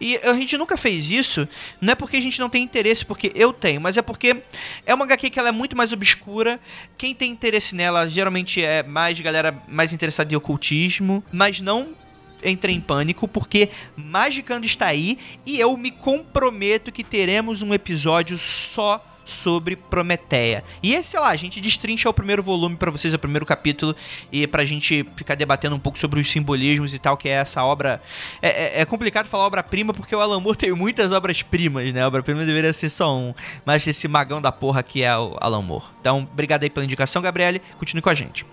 [0.00, 1.48] E a gente nunca fez isso,
[1.80, 4.36] não é porque a gente não tem interesse, porque eu tenho, mas é porque
[4.86, 6.60] é uma HQ que ela é muito mais obscura.
[6.96, 11.88] Quem tem interesse nela geralmente é mais galera mais interessada em ocultismo, mas não
[12.42, 18.38] entre em pânico, porque Magicando está aí e eu me comprometo que teremos um episódio
[18.38, 20.64] só sobre Prometeia.
[20.82, 23.94] E esse, sei lá, a gente destrincha o primeiro volume para vocês, o primeiro capítulo,
[24.30, 27.62] e pra gente ficar debatendo um pouco sobre os simbolismos e tal, que é essa
[27.64, 28.02] obra.
[28.42, 32.06] É, é, é complicado falar obra-prima porque o Alan Moore tem muitas obras-primas, né?
[32.06, 33.34] Obra-prima deveria ser só um,
[33.64, 35.84] mas esse magão da porra que é o Alan Moore.
[36.00, 37.60] Então, obrigado aí pela indicação, Gabriele.
[37.78, 38.44] Continue com a gente.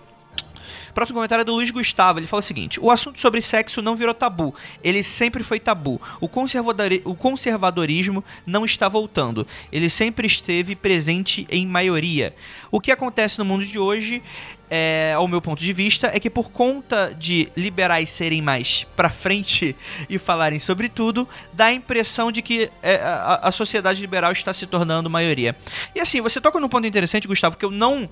[0.97, 2.17] Próximo comentário é do Luiz Gustavo.
[2.17, 4.55] Ele fala o seguinte: O assunto sobre sexo não virou tabu.
[4.83, 6.01] Ele sempre foi tabu.
[6.19, 9.45] O, conservadori o conservadorismo não está voltando.
[9.71, 12.35] Ele sempre esteve presente em maioria.
[12.71, 14.23] O que acontece no mundo de hoje
[14.69, 19.09] é, ao meu ponto de vista, é que por conta de liberais serem mais pra
[19.09, 19.75] frente
[20.09, 24.53] e falarem sobre tudo, dá a impressão de que é, a, a, sociedade liberal está
[24.53, 25.55] se tornando maioria.
[25.95, 28.09] E assim, você toca num ponto interessante, Gustavo, que eu não.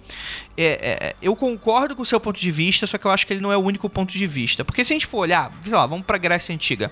[0.57, 0.65] É,
[1.01, 3.41] é, eu concordo com o seu ponto de vista, só que eu acho que ele
[3.41, 4.63] não é o único ponto de vista.
[4.63, 6.91] Porque se a gente for olhar, sei lá, vamos pra Grécia Antiga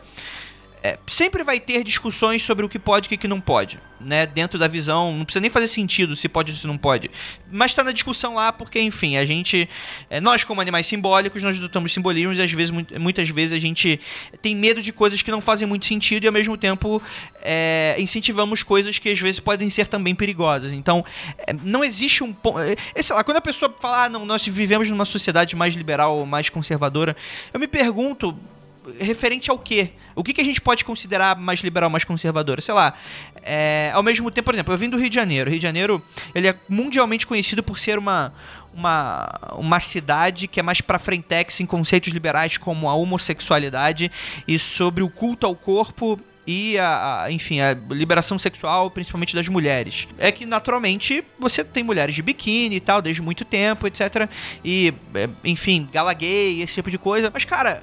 [0.83, 4.25] é, sempre vai ter discussões sobre o que pode e o que não pode, né?
[4.25, 7.09] Dentro da visão, não precisa nem fazer sentido se pode ou se não pode.
[7.49, 9.69] Mas está na discussão lá porque, enfim, a gente,
[10.09, 13.97] é, nós como animais simbólicos, nós adotamos simbolismos e às vezes, muitas vezes a gente
[14.41, 17.01] tem medo de coisas que não fazem muito sentido e ao mesmo tempo
[17.41, 20.73] é, incentivamos coisas que às vezes podem ser também perigosas.
[20.73, 21.05] Então,
[21.37, 22.59] é, não existe um ponto.
[22.59, 26.25] É, sei lá, quando a pessoa fala, ah, não, nós vivemos numa sociedade mais liberal,
[26.25, 27.15] mais conservadora,
[27.53, 28.37] eu me pergunto
[28.99, 29.91] referente ao quê?
[30.15, 32.61] O que, que a gente pode considerar mais liberal, mais conservador?
[32.61, 32.93] Sei lá.
[33.41, 35.49] É, ao mesmo tempo, por exemplo, eu vim do Rio de Janeiro.
[35.49, 36.01] O Rio de Janeiro
[36.33, 38.33] ele é mundialmente conhecido por ser uma,
[38.73, 44.11] uma, uma cidade que é mais pra frentex em conceitos liberais como a homossexualidade
[44.47, 49.47] e sobre o culto ao corpo e a, a, enfim, a liberação sexual, principalmente das
[49.47, 50.07] mulheres.
[50.17, 54.29] É que naturalmente você tem mulheres de biquíni e tal, desde muito tempo, etc.
[54.63, 57.31] E, é, enfim, gala gay, esse tipo de coisa.
[57.33, 57.81] Mas, cara,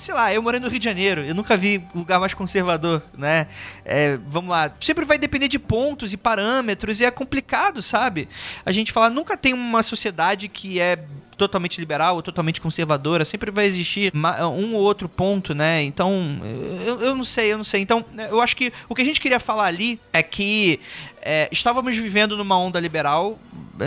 [0.00, 3.46] sei lá, eu morei no Rio de Janeiro, eu nunca vi lugar mais conservador, né?
[3.84, 8.28] É, vamos lá, sempre vai depender de pontos e parâmetros e é complicado, sabe?
[8.64, 10.98] A gente fala, nunca tem uma sociedade que é
[11.38, 15.82] totalmente liberal ou totalmente conservadora, sempre vai existir um ou outro ponto, né?
[15.82, 16.40] Então,
[16.84, 17.80] eu, eu não sei, eu não sei.
[17.80, 20.80] Então, eu acho que o que a gente queria falar ali é que
[21.22, 23.38] é, estávamos vivendo numa onda liberal,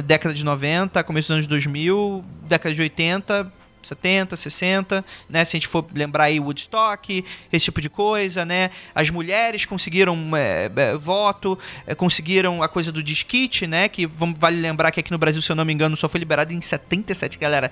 [0.06, 3.52] década de 90, começo dos anos 2000, década de 80,
[3.88, 5.46] 70, 60, né?
[5.46, 8.72] Se a gente for lembrar aí Woodstock, esse tipo de coisa, né?
[8.94, 13.88] As mulheres conseguiram é, é, voto, é, conseguiram a coisa do disquite, né?
[13.88, 16.20] Que vamos, vale lembrar que aqui no Brasil, se eu não me engano, só foi
[16.20, 17.72] liberado em 77, galera.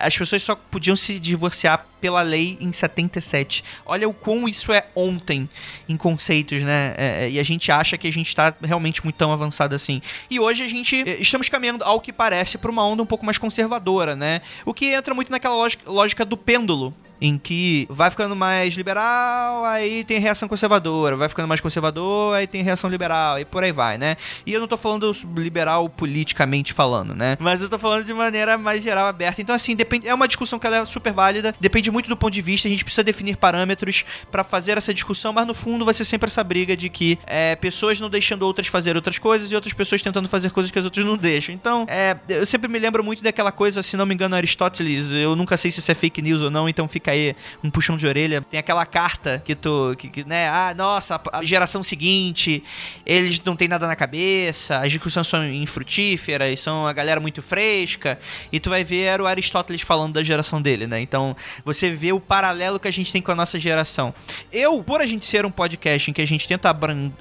[0.00, 3.62] As pessoas só podiam se divorciar pela lei em 77.
[3.86, 5.48] Olha o quão isso é ontem
[5.88, 6.94] em conceitos, né?
[6.98, 10.02] É, é, e a gente acha que a gente está realmente muito tão avançado assim.
[10.28, 13.24] E hoje a gente é, estamos caminhando, ao que parece, para uma onda um pouco
[13.24, 14.42] mais conservadora, né?
[14.66, 19.64] O que entra muito naquela lógica, lógica do pêndulo, em que vai ficando mais liberal,
[19.64, 23.70] aí tem reação conservadora, vai ficando mais conservador, aí tem reação liberal, e por aí
[23.70, 24.16] vai, né?
[24.44, 27.36] E eu não tô falando liberal politicamente falando, né?
[27.38, 29.40] Mas eu tô falando de maneira mais geral, aberta.
[29.40, 32.32] Então, assim, depende, é uma discussão que ela é super válida, depende muito do ponto
[32.32, 35.94] de vista, a gente precisa definir parâmetros para fazer essa discussão, mas no fundo vai
[35.94, 39.54] ser sempre essa briga de que é, pessoas não deixando outras fazer outras coisas e
[39.54, 41.54] outras pessoas tentando fazer coisas que as outras não deixam.
[41.54, 45.36] Então, é, eu sempre me lembro muito daquela coisa, se não me engano, Aristóteles, eu
[45.36, 48.06] nunca sei se isso é fake news ou não, então fica aí um puxão de
[48.06, 48.40] orelha.
[48.42, 52.62] Tem aquela carta que tu, que, que, né, ah, nossa, a geração seguinte,
[53.04, 58.18] eles não tem nada na cabeça, as discussões são infrutíferas, são a galera muito fresca,
[58.50, 61.00] e tu vai ver o Aristóteles falando da geração dele, né?
[61.00, 64.14] Então, você vê o paralelo que a gente tem com a nossa geração.
[64.52, 66.74] Eu, por a gente ser um podcast em que a gente tenta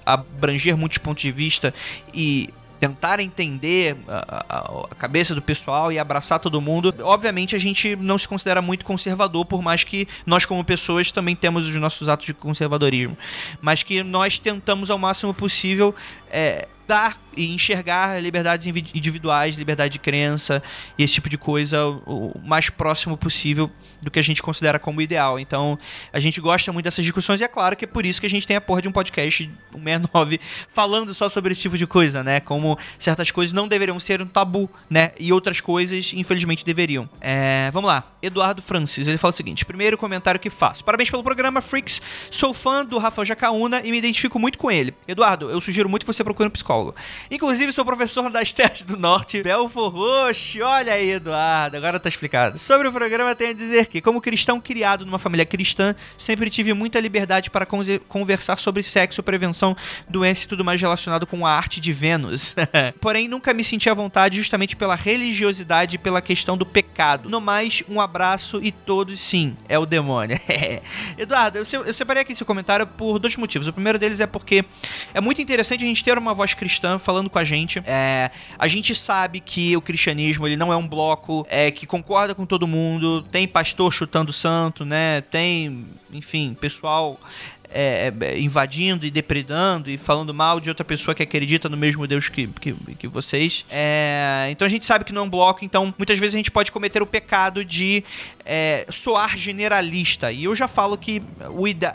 [0.05, 1.73] abranger muitos pontos de vista
[2.13, 2.49] e
[2.81, 4.57] tentar entender a, a,
[4.91, 6.91] a, cabeça do pessoal e abraçar todo mundo.
[7.03, 11.35] Obviamente a gente não se considera muito conservador, por mais que nós como pessoas também
[11.35, 13.15] temos os nossos atos de conservadorismo,
[13.61, 15.93] mas que nós tentamos ao máximo possível
[16.31, 20.61] é, dar e enxergar liberdades individuais, liberdade de crença
[20.97, 23.71] e esse tipo de coisa o mais próximo possível
[24.01, 25.39] do que a gente considera como ideal.
[25.39, 25.77] Então,
[26.11, 28.29] a gente gosta muito dessas discussões e é claro que é por isso que a
[28.29, 30.39] gente tem a porra de um podcast, o 69,
[30.73, 32.39] falando só sobre esse tipo de coisa, né?
[32.39, 35.11] Como certas coisas não deveriam ser um tabu, né?
[35.19, 37.07] E outras coisas, infelizmente, deveriam.
[37.19, 38.03] É, vamos lá.
[38.21, 40.83] Eduardo Francis, ele fala o seguinte: primeiro comentário que faço.
[40.83, 42.01] Parabéns pelo programa, Freaks.
[42.29, 44.93] Sou fã do Rafael Jacaúna e me identifico muito com ele.
[45.07, 46.95] Eduardo, eu sugiro muito que você procure um psicólogo.
[47.29, 50.61] Inclusive, sou professor das Terras do Norte, Belfor Roxo.
[50.61, 52.57] Olha aí, Eduardo, agora tá explicado.
[52.57, 56.73] Sobre o programa, tenho a dizer que, como cristão criado numa família cristã, sempre tive
[56.73, 59.75] muita liberdade para conversar sobre sexo, prevenção,
[60.09, 62.55] doença e tudo mais relacionado com a arte de Vênus.
[62.99, 67.29] Porém, nunca me senti à vontade justamente pela religiosidade e pela questão do pecado.
[67.29, 70.39] No mais, um abraço e todos sim, é o demônio.
[71.17, 73.67] Eduardo, eu, eu separei aqui esse comentário por dois motivos.
[73.67, 74.65] O primeiro deles é porque
[75.13, 77.81] é muito interessante a gente ter uma voz cristã falando com a gente.
[77.85, 82.33] É, a gente sabe que o cristianismo ele não é um bloco é, que concorda
[82.35, 85.21] com todo mundo, tem pastor chutando santo, né?
[85.21, 87.19] Tem, enfim, pessoal
[87.73, 92.05] é, é, invadindo e depredando e falando mal de outra pessoa que acredita no mesmo
[92.05, 93.65] Deus que, que, que vocês.
[93.69, 96.51] É, então a gente sabe que não é um bloco, então muitas vezes a gente
[96.51, 98.03] pode cometer o pecado de
[98.45, 100.31] é, soar generalista.
[100.31, 101.21] E eu já falo que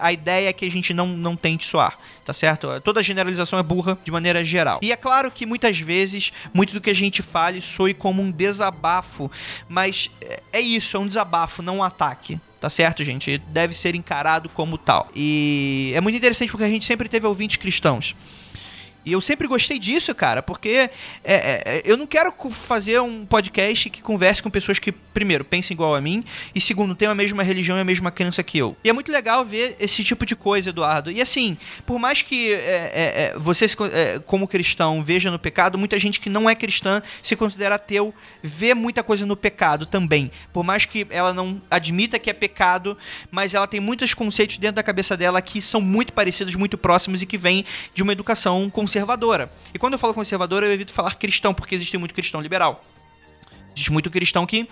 [0.01, 2.69] a ideia é que a gente não, não tente soar, tá certo?
[2.81, 4.81] Toda generalização é burra de maneira geral.
[4.83, 8.31] E é claro que muitas vezes, muito do que a gente fale soe como um
[8.31, 9.31] desabafo,
[9.69, 13.39] mas é, é isso, é um desabafo, não um ataque tá certo, gente?
[13.49, 15.09] Deve ser encarado como tal.
[15.15, 18.15] E é muito interessante porque a gente sempre teve ouvintes cristãos.
[19.07, 20.91] E eu sempre gostei disso, cara, porque é,
[21.23, 25.95] é, eu não quero fazer um podcast que converse com pessoas que, primeiro, pensem igual
[25.95, 28.77] a mim, e segundo, tenham a mesma religião e a mesma crença que eu.
[28.83, 31.09] E é muito legal ver esse tipo de coisa, Eduardo.
[31.09, 31.57] E assim,
[31.87, 36.19] por mais que é, é, é você, é, como cristão, veja no pecado, muita gente
[36.19, 38.13] que não é cristã se considera ateu,
[38.43, 40.33] vê muita coisa no pecado também.
[40.53, 42.99] Por mais que ela não admita que é pecado,
[43.31, 47.23] mas ela tem muitos conceitos dentro da cabeça dela que são muito parecidos, muito próximos
[47.23, 47.65] e que vêm
[47.95, 49.53] de uma educação conservadora conservadora.
[49.75, 52.83] E quando eu falo conservadora, eu evito falar cristão, porque existe muito cristão liberal.
[53.75, 54.69] Existe muito cristão que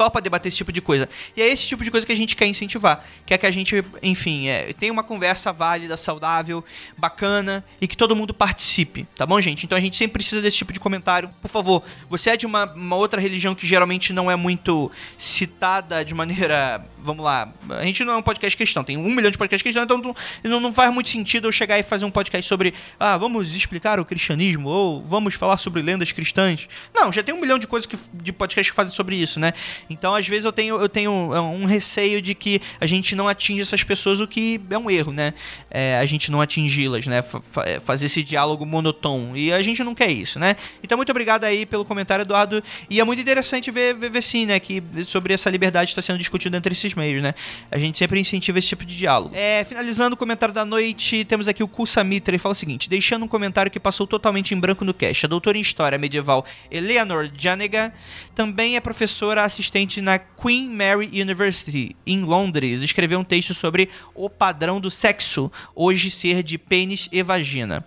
[0.00, 1.06] topa debater esse tipo de coisa.
[1.36, 3.04] E é esse tipo de coisa que a gente quer incentivar.
[3.26, 6.64] Quer que a gente, enfim, é, tenha uma conversa válida, saudável,
[6.96, 9.66] bacana e que todo mundo participe, tá bom, gente?
[9.66, 11.28] Então a gente sempre precisa desse tipo de comentário.
[11.42, 16.02] Por favor, você é de uma, uma outra religião que geralmente não é muito citada
[16.02, 16.82] de maneira.
[17.02, 19.84] Vamos lá, a gente não é um podcast cristão, tem um milhão de podcasts cristãos,
[19.84, 20.14] então
[20.44, 22.72] não, não faz muito sentido eu chegar e fazer um podcast sobre.
[22.98, 26.68] Ah, vamos explicar o cristianismo ou vamos falar sobre lendas cristãs.
[26.94, 29.52] Não, já tem um milhão de coisas que, de podcasts que fazem sobre isso, né?
[29.90, 33.26] Então, às vezes, eu tenho, eu tenho é, um receio de que a gente não
[33.26, 35.34] atinja essas pessoas, o que é um erro, né?
[35.68, 37.18] É, a gente não atingi-las, né?
[37.18, 39.36] F é, fazer esse diálogo monotônico.
[39.36, 40.56] E a gente não quer isso, né?
[40.82, 42.62] Então, muito obrigado aí pelo comentário, Eduardo.
[42.88, 44.60] E é muito interessante ver, ver, ver sim, né?
[44.60, 47.34] Que sobre essa liberdade está sendo discutida entre esses meios, né?
[47.70, 49.34] A gente sempre incentiva esse tipo de diálogo.
[49.34, 52.88] É, finalizando o comentário da noite, temos aqui o Kusa Mitra e fala o seguinte:
[52.88, 55.26] deixando um comentário que passou totalmente em branco no cast.
[55.26, 57.92] A doutora em História Medieval Eleanor Janega
[58.40, 64.30] também é professora assistente na Queen Mary University, em Londres, escreveu um texto sobre o
[64.30, 67.84] padrão do sexo, hoje ser de pênis e vagina.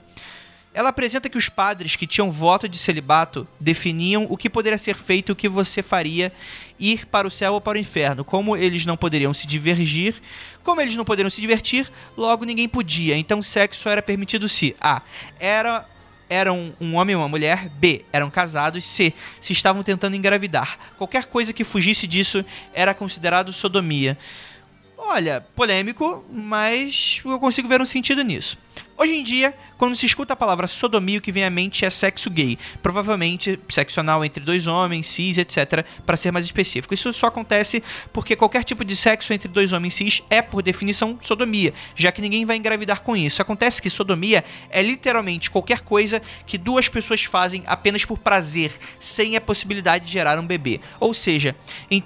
[0.72, 4.96] Ela apresenta que os padres que tinham voto de celibato definiam o que poderia ser
[4.96, 6.32] feito o que você faria
[6.80, 8.24] ir para o céu ou para o inferno.
[8.24, 10.22] Como eles não poderiam se divergir,
[10.64, 13.18] como eles não poderiam se divertir, logo ninguém podia.
[13.18, 15.02] Então sexo era permitido se A.
[15.40, 15.84] Era
[16.30, 20.78] eram um homem e uma mulher, B, eram casados, C, se estavam tentando engravidar.
[20.98, 22.44] Qualquer coisa que fugisse disso
[22.74, 24.18] era considerado sodomia.
[24.98, 28.58] Olha, polêmico, mas eu consigo ver um sentido nisso.
[29.04, 31.90] Hoje em dia, quando se escuta a palavra sodomia, o que vem à mente é
[31.90, 32.58] sexo gay.
[32.82, 36.94] Provavelmente sexo anal entre dois homens, cis, etc., para ser mais específico.
[36.94, 41.20] Isso só acontece porque qualquer tipo de sexo entre dois homens cis é, por definição,
[41.22, 43.42] sodomia, já que ninguém vai engravidar com isso.
[43.42, 48.72] Acontece que sodomia é literalmente qualquer coisa que duas pessoas fazem apenas por prazer,
[49.02, 50.80] sem a possibilidade de gerar um bebê.
[50.98, 51.58] Ou seja,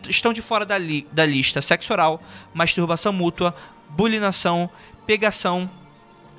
[0.09, 2.19] estão de fora da, li da lista sexo oral,
[2.55, 3.55] masturbação mútua,
[3.87, 4.67] bulinação,
[5.05, 5.69] pegação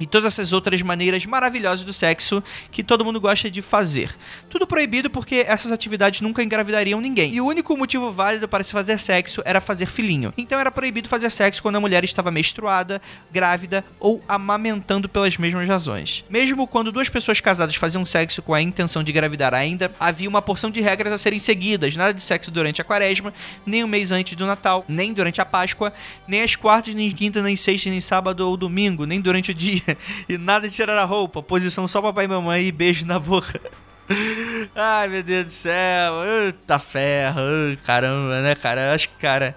[0.00, 4.14] e todas essas outras maneiras maravilhosas do sexo que todo mundo gosta de fazer.
[4.48, 7.34] Tudo proibido porque essas atividades nunca engravidariam ninguém.
[7.34, 10.32] E o único motivo válido para se fazer sexo era fazer filhinho.
[10.36, 13.00] Então era proibido fazer sexo quando a mulher estava menstruada,
[13.30, 16.24] grávida ou amamentando pelas mesmas razões.
[16.28, 20.42] Mesmo quando duas pessoas casadas faziam sexo com a intenção de engravidar ainda, havia uma
[20.42, 21.96] porção de regras a serem seguidas.
[21.96, 23.32] Nada de sexo durante a quaresma,
[23.66, 25.92] nem um mês antes do Natal, nem durante a Páscoa,
[26.26, 29.87] nem às quartas, nem quinta, nem sexta, nem sábado ou domingo, nem durante o dia
[30.28, 31.42] e nada de tirar a roupa.
[31.42, 33.60] Posição só papai e mamãe e beijo na boca.
[34.74, 36.24] Ai, meu Deus do céu.
[36.46, 37.42] Eita ferro.
[37.84, 38.94] Caramba, né, cara?
[38.94, 39.56] Acho que, cara...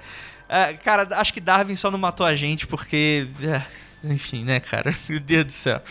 [0.50, 3.28] É, cara, acho que Darwin só não matou a gente porque...
[3.42, 3.62] É,
[4.04, 4.94] enfim, né, cara?
[5.08, 5.82] Meu Deus do céu.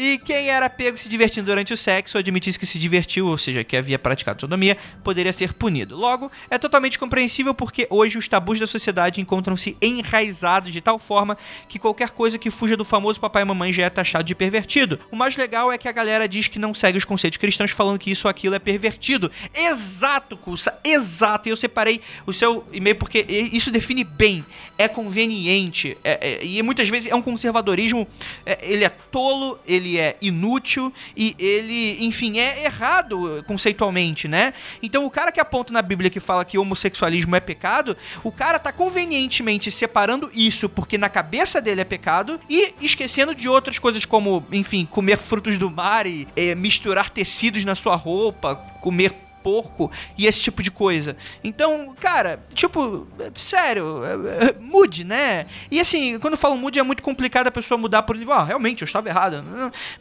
[0.00, 3.36] E quem era pego se divertindo durante o sexo ou admitisse que se divertiu, ou
[3.36, 5.96] seja, que havia praticado sodomia, poderia ser punido.
[5.96, 11.36] Logo, é totalmente compreensível porque hoje os tabus da sociedade encontram-se enraizados de tal forma
[11.68, 15.00] que qualquer coisa que fuja do famoso papai e mamãe já é taxado de pervertido.
[15.10, 17.98] O mais legal é que a galera diz que não segue os conceitos cristãos falando
[17.98, 19.32] que isso ou aquilo é pervertido.
[19.52, 21.48] Exato, Cursa, exato.
[21.48, 24.44] E eu separei o seu e-mail porque isso define bem,
[24.76, 28.06] é conveniente, é, é, e muitas vezes é um conservadorismo,
[28.46, 34.52] é, ele é tolo, ele ele é inútil e ele, enfim, é errado conceitualmente, né?
[34.82, 38.58] Então o cara que aponta na Bíblia que fala que homossexualismo é pecado, o cara
[38.58, 44.04] tá convenientemente separando isso porque na cabeça dele é pecado e esquecendo de outras coisas
[44.04, 49.90] como, enfim, comer frutos do mar e é, misturar tecidos na sua roupa, comer porco
[50.16, 51.16] e esse tipo de coisa.
[51.42, 53.06] Então, cara, tipo,
[53.36, 55.46] sério, é, é, mude, né?
[55.70, 58.82] E assim, quando eu falo mude, é muito complicado a pessoa mudar por ah, realmente,
[58.82, 59.42] eu estava errado.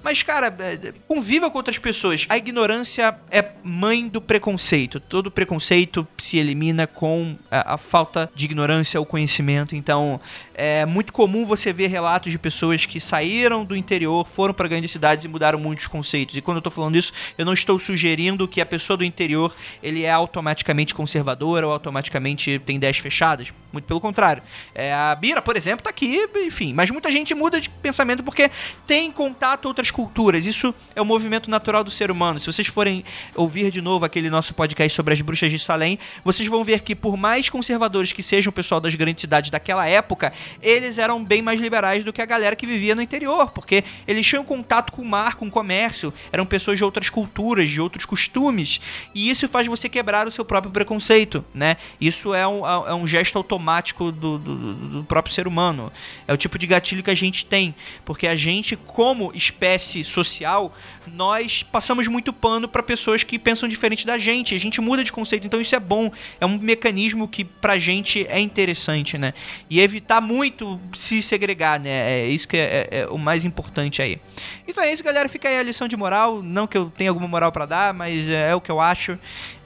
[0.03, 2.25] Mas, cara, é, conviva com outras pessoas.
[2.29, 4.99] A ignorância é mãe do preconceito.
[4.99, 9.75] Todo preconceito se elimina com a, a falta de ignorância ou conhecimento.
[9.75, 10.19] Então,
[10.57, 14.89] é muito comum você ver relatos de pessoas que saíram do interior, foram para grandes
[14.89, 16.35] cidades e mudaram muitos conceitos.
[16.35, 19.55] E quando eu tô falando isso, eu não estou sugerindo que a pessoa do interior
[19.83, 23.53] ele é automaticamente conservador ou automaticamente tem ideias fechadas.
[23.71, 24.41] Muito pelo contrário.
[24.73, 26.73] É, a Bira, por exemplo, tá aqui, enfim.
[26.73, 28.49] Mas muita gente muda de pensamento porque
[28.87, 30.47] tem contato outras culturas.
[30.47, 32.39] Isso é o movimento natural do ser humano.
[32.39, 33.05] Se vocês forem
[33.35, 36.95] ouvir de novo aquele nosso podcast sobre as bruxas de Salem, vocês vão ver que
[36.95, 41.41] por mais conservadores que sejam o pessoal das grandes cidades daquela época, eles eram bem
[41.41, 45.01] mais liberais do que a galera que vivia no interior, porque eles tinham contato com
[45.01, 48.79] o mar, com o comércio, eram pessoas de outras culturas, de outros costumes,
[49.13, 51.77] e isso faz você quebrar o seu próprio preconceito, né?
[51.99, 55.91] Isso é um, é um gesto automático do, do, do próprio ser humano.
[56.27, 57.73] É o tipo de gatilho que a gente tem,
[58.05, 60.73] porque a gente, como espécie social,
[61.07, 65.11] nós passamos muito pano para pessoas que pensam diferente da gente, a gente muda de
[65.11, 69.33] conceito, então isso é bom, é um mecanismo que pra gente é interessante, né?
[69.69, 72.21] E evitar muito muito se segregar, né?
[72.21, 74.19] É isso que é, é, é, o mais importante aí.
[74.67, 75.27] Então é isso, galera.
[75.27, 76.43] Fica aí a lição de moral.
[76.43, 79.17] Não que eu tenha alguma moral para dar, mas é, é, o que eu acho.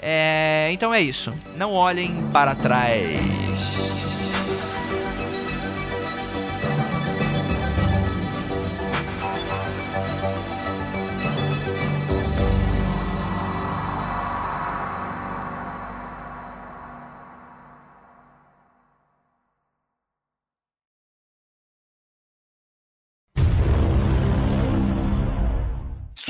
[0.02, 1.34] É, então é isso.
[1.57, 4.11] Não olhem para trás.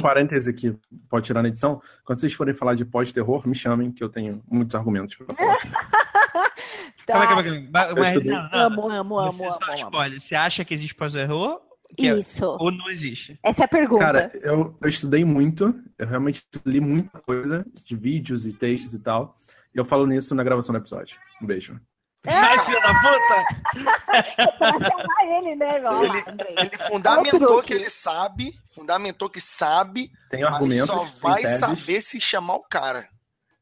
[0.01, 0.75] 40 aqui,
[1.09, 1.81] pode tirar na edição.
[2.03, 5.53] Quando vocês forem falar de pós-terror, me chamem, que eu tenho muitos argumentos pra falar.
[5.53, 5.69] Assim.
[7.05, 7.13] tá.
[7.13, 7.95] Calma, calma, calma.
[7.95, 10.19] Mas, não, não, amo, amo, amo, você amo, amo.
[10.19, 11.61] Você acha que existe pós-terror?
[11.99, 12.45] É, Isso.
[12.45, 13.37] ou não existe?
[13.43, 14.03] Essa é a pergunta.
[14.03, 18.99] Cara, eu, eu estudei muito, eu realmente li muita coisa, de vídeos e textos e
[18.99, 19.37] tal.
[19.73, 21.17] E eu falo nisso na gravação do episódio.
[21.41, 21.79] Um beijo.
[22.23, 24.57] Vai, filho da puta!
[24.59, 26.03] pra chamar ele, né, meu?
[26.03, 26.23] Ele,
[26.57, 32.55] ele fundamentou que ele sabe, fundamentou que sabe, tem argumento, só vai saber se chamar
[32.55, 33.09] o cara.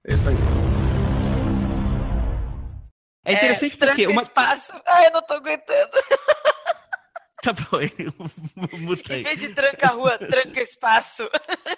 [0.06, 0.36] É isso aí.
[3.26, 4.74] É interessante é, porque uma espaço.
[4.86, 5.92] Ai, eu não tô aguentando.
[7.42, 7.80] Tá bom,
[8.80, 9.22] muta aí.
[9.22, 11.24] Em vez de tranca a rua, tranca espaço.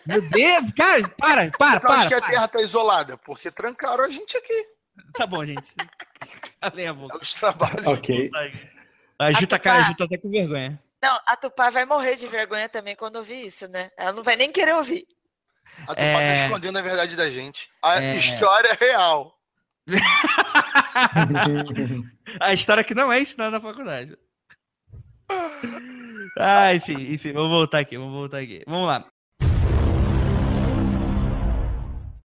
[0.08, 1.94] Meu Deus, cara, para, para, para.
[1.94, 4.66] Eu acho que a Terra tá isolada, porque trancaram a gente aqui.
[5.14, 5.74] Tá bom, gente.
[6.60, 7.18] Calem a boca.
[7.18, 7.88] É os trabalhos.
[7.88, 8.32] Ok.
[9.20, 10.82] A Ju tá, a Ju tá até com vergonha.
[11.02, 13.92] Não, a Tupá vai morrer de vergonha também quando ouvir isso, né?
[13.98, 15.08] Ela não vai nem querer ouvir.
[15.84, 16.36] A Tupá tá é...
[16.36, 17.70] tá escondendo a verdade da gente.
[17.82, 18.18] A é...
[18.18, 19.38] história é real.
[22.40, 24.16] a história que não é ensinada na faculdade.
[26.38, 28.64] Ah, enfim, enfim, vamos voltar aqui, vamos voltar aqui.
[28.68, 29.11] Vamos lá.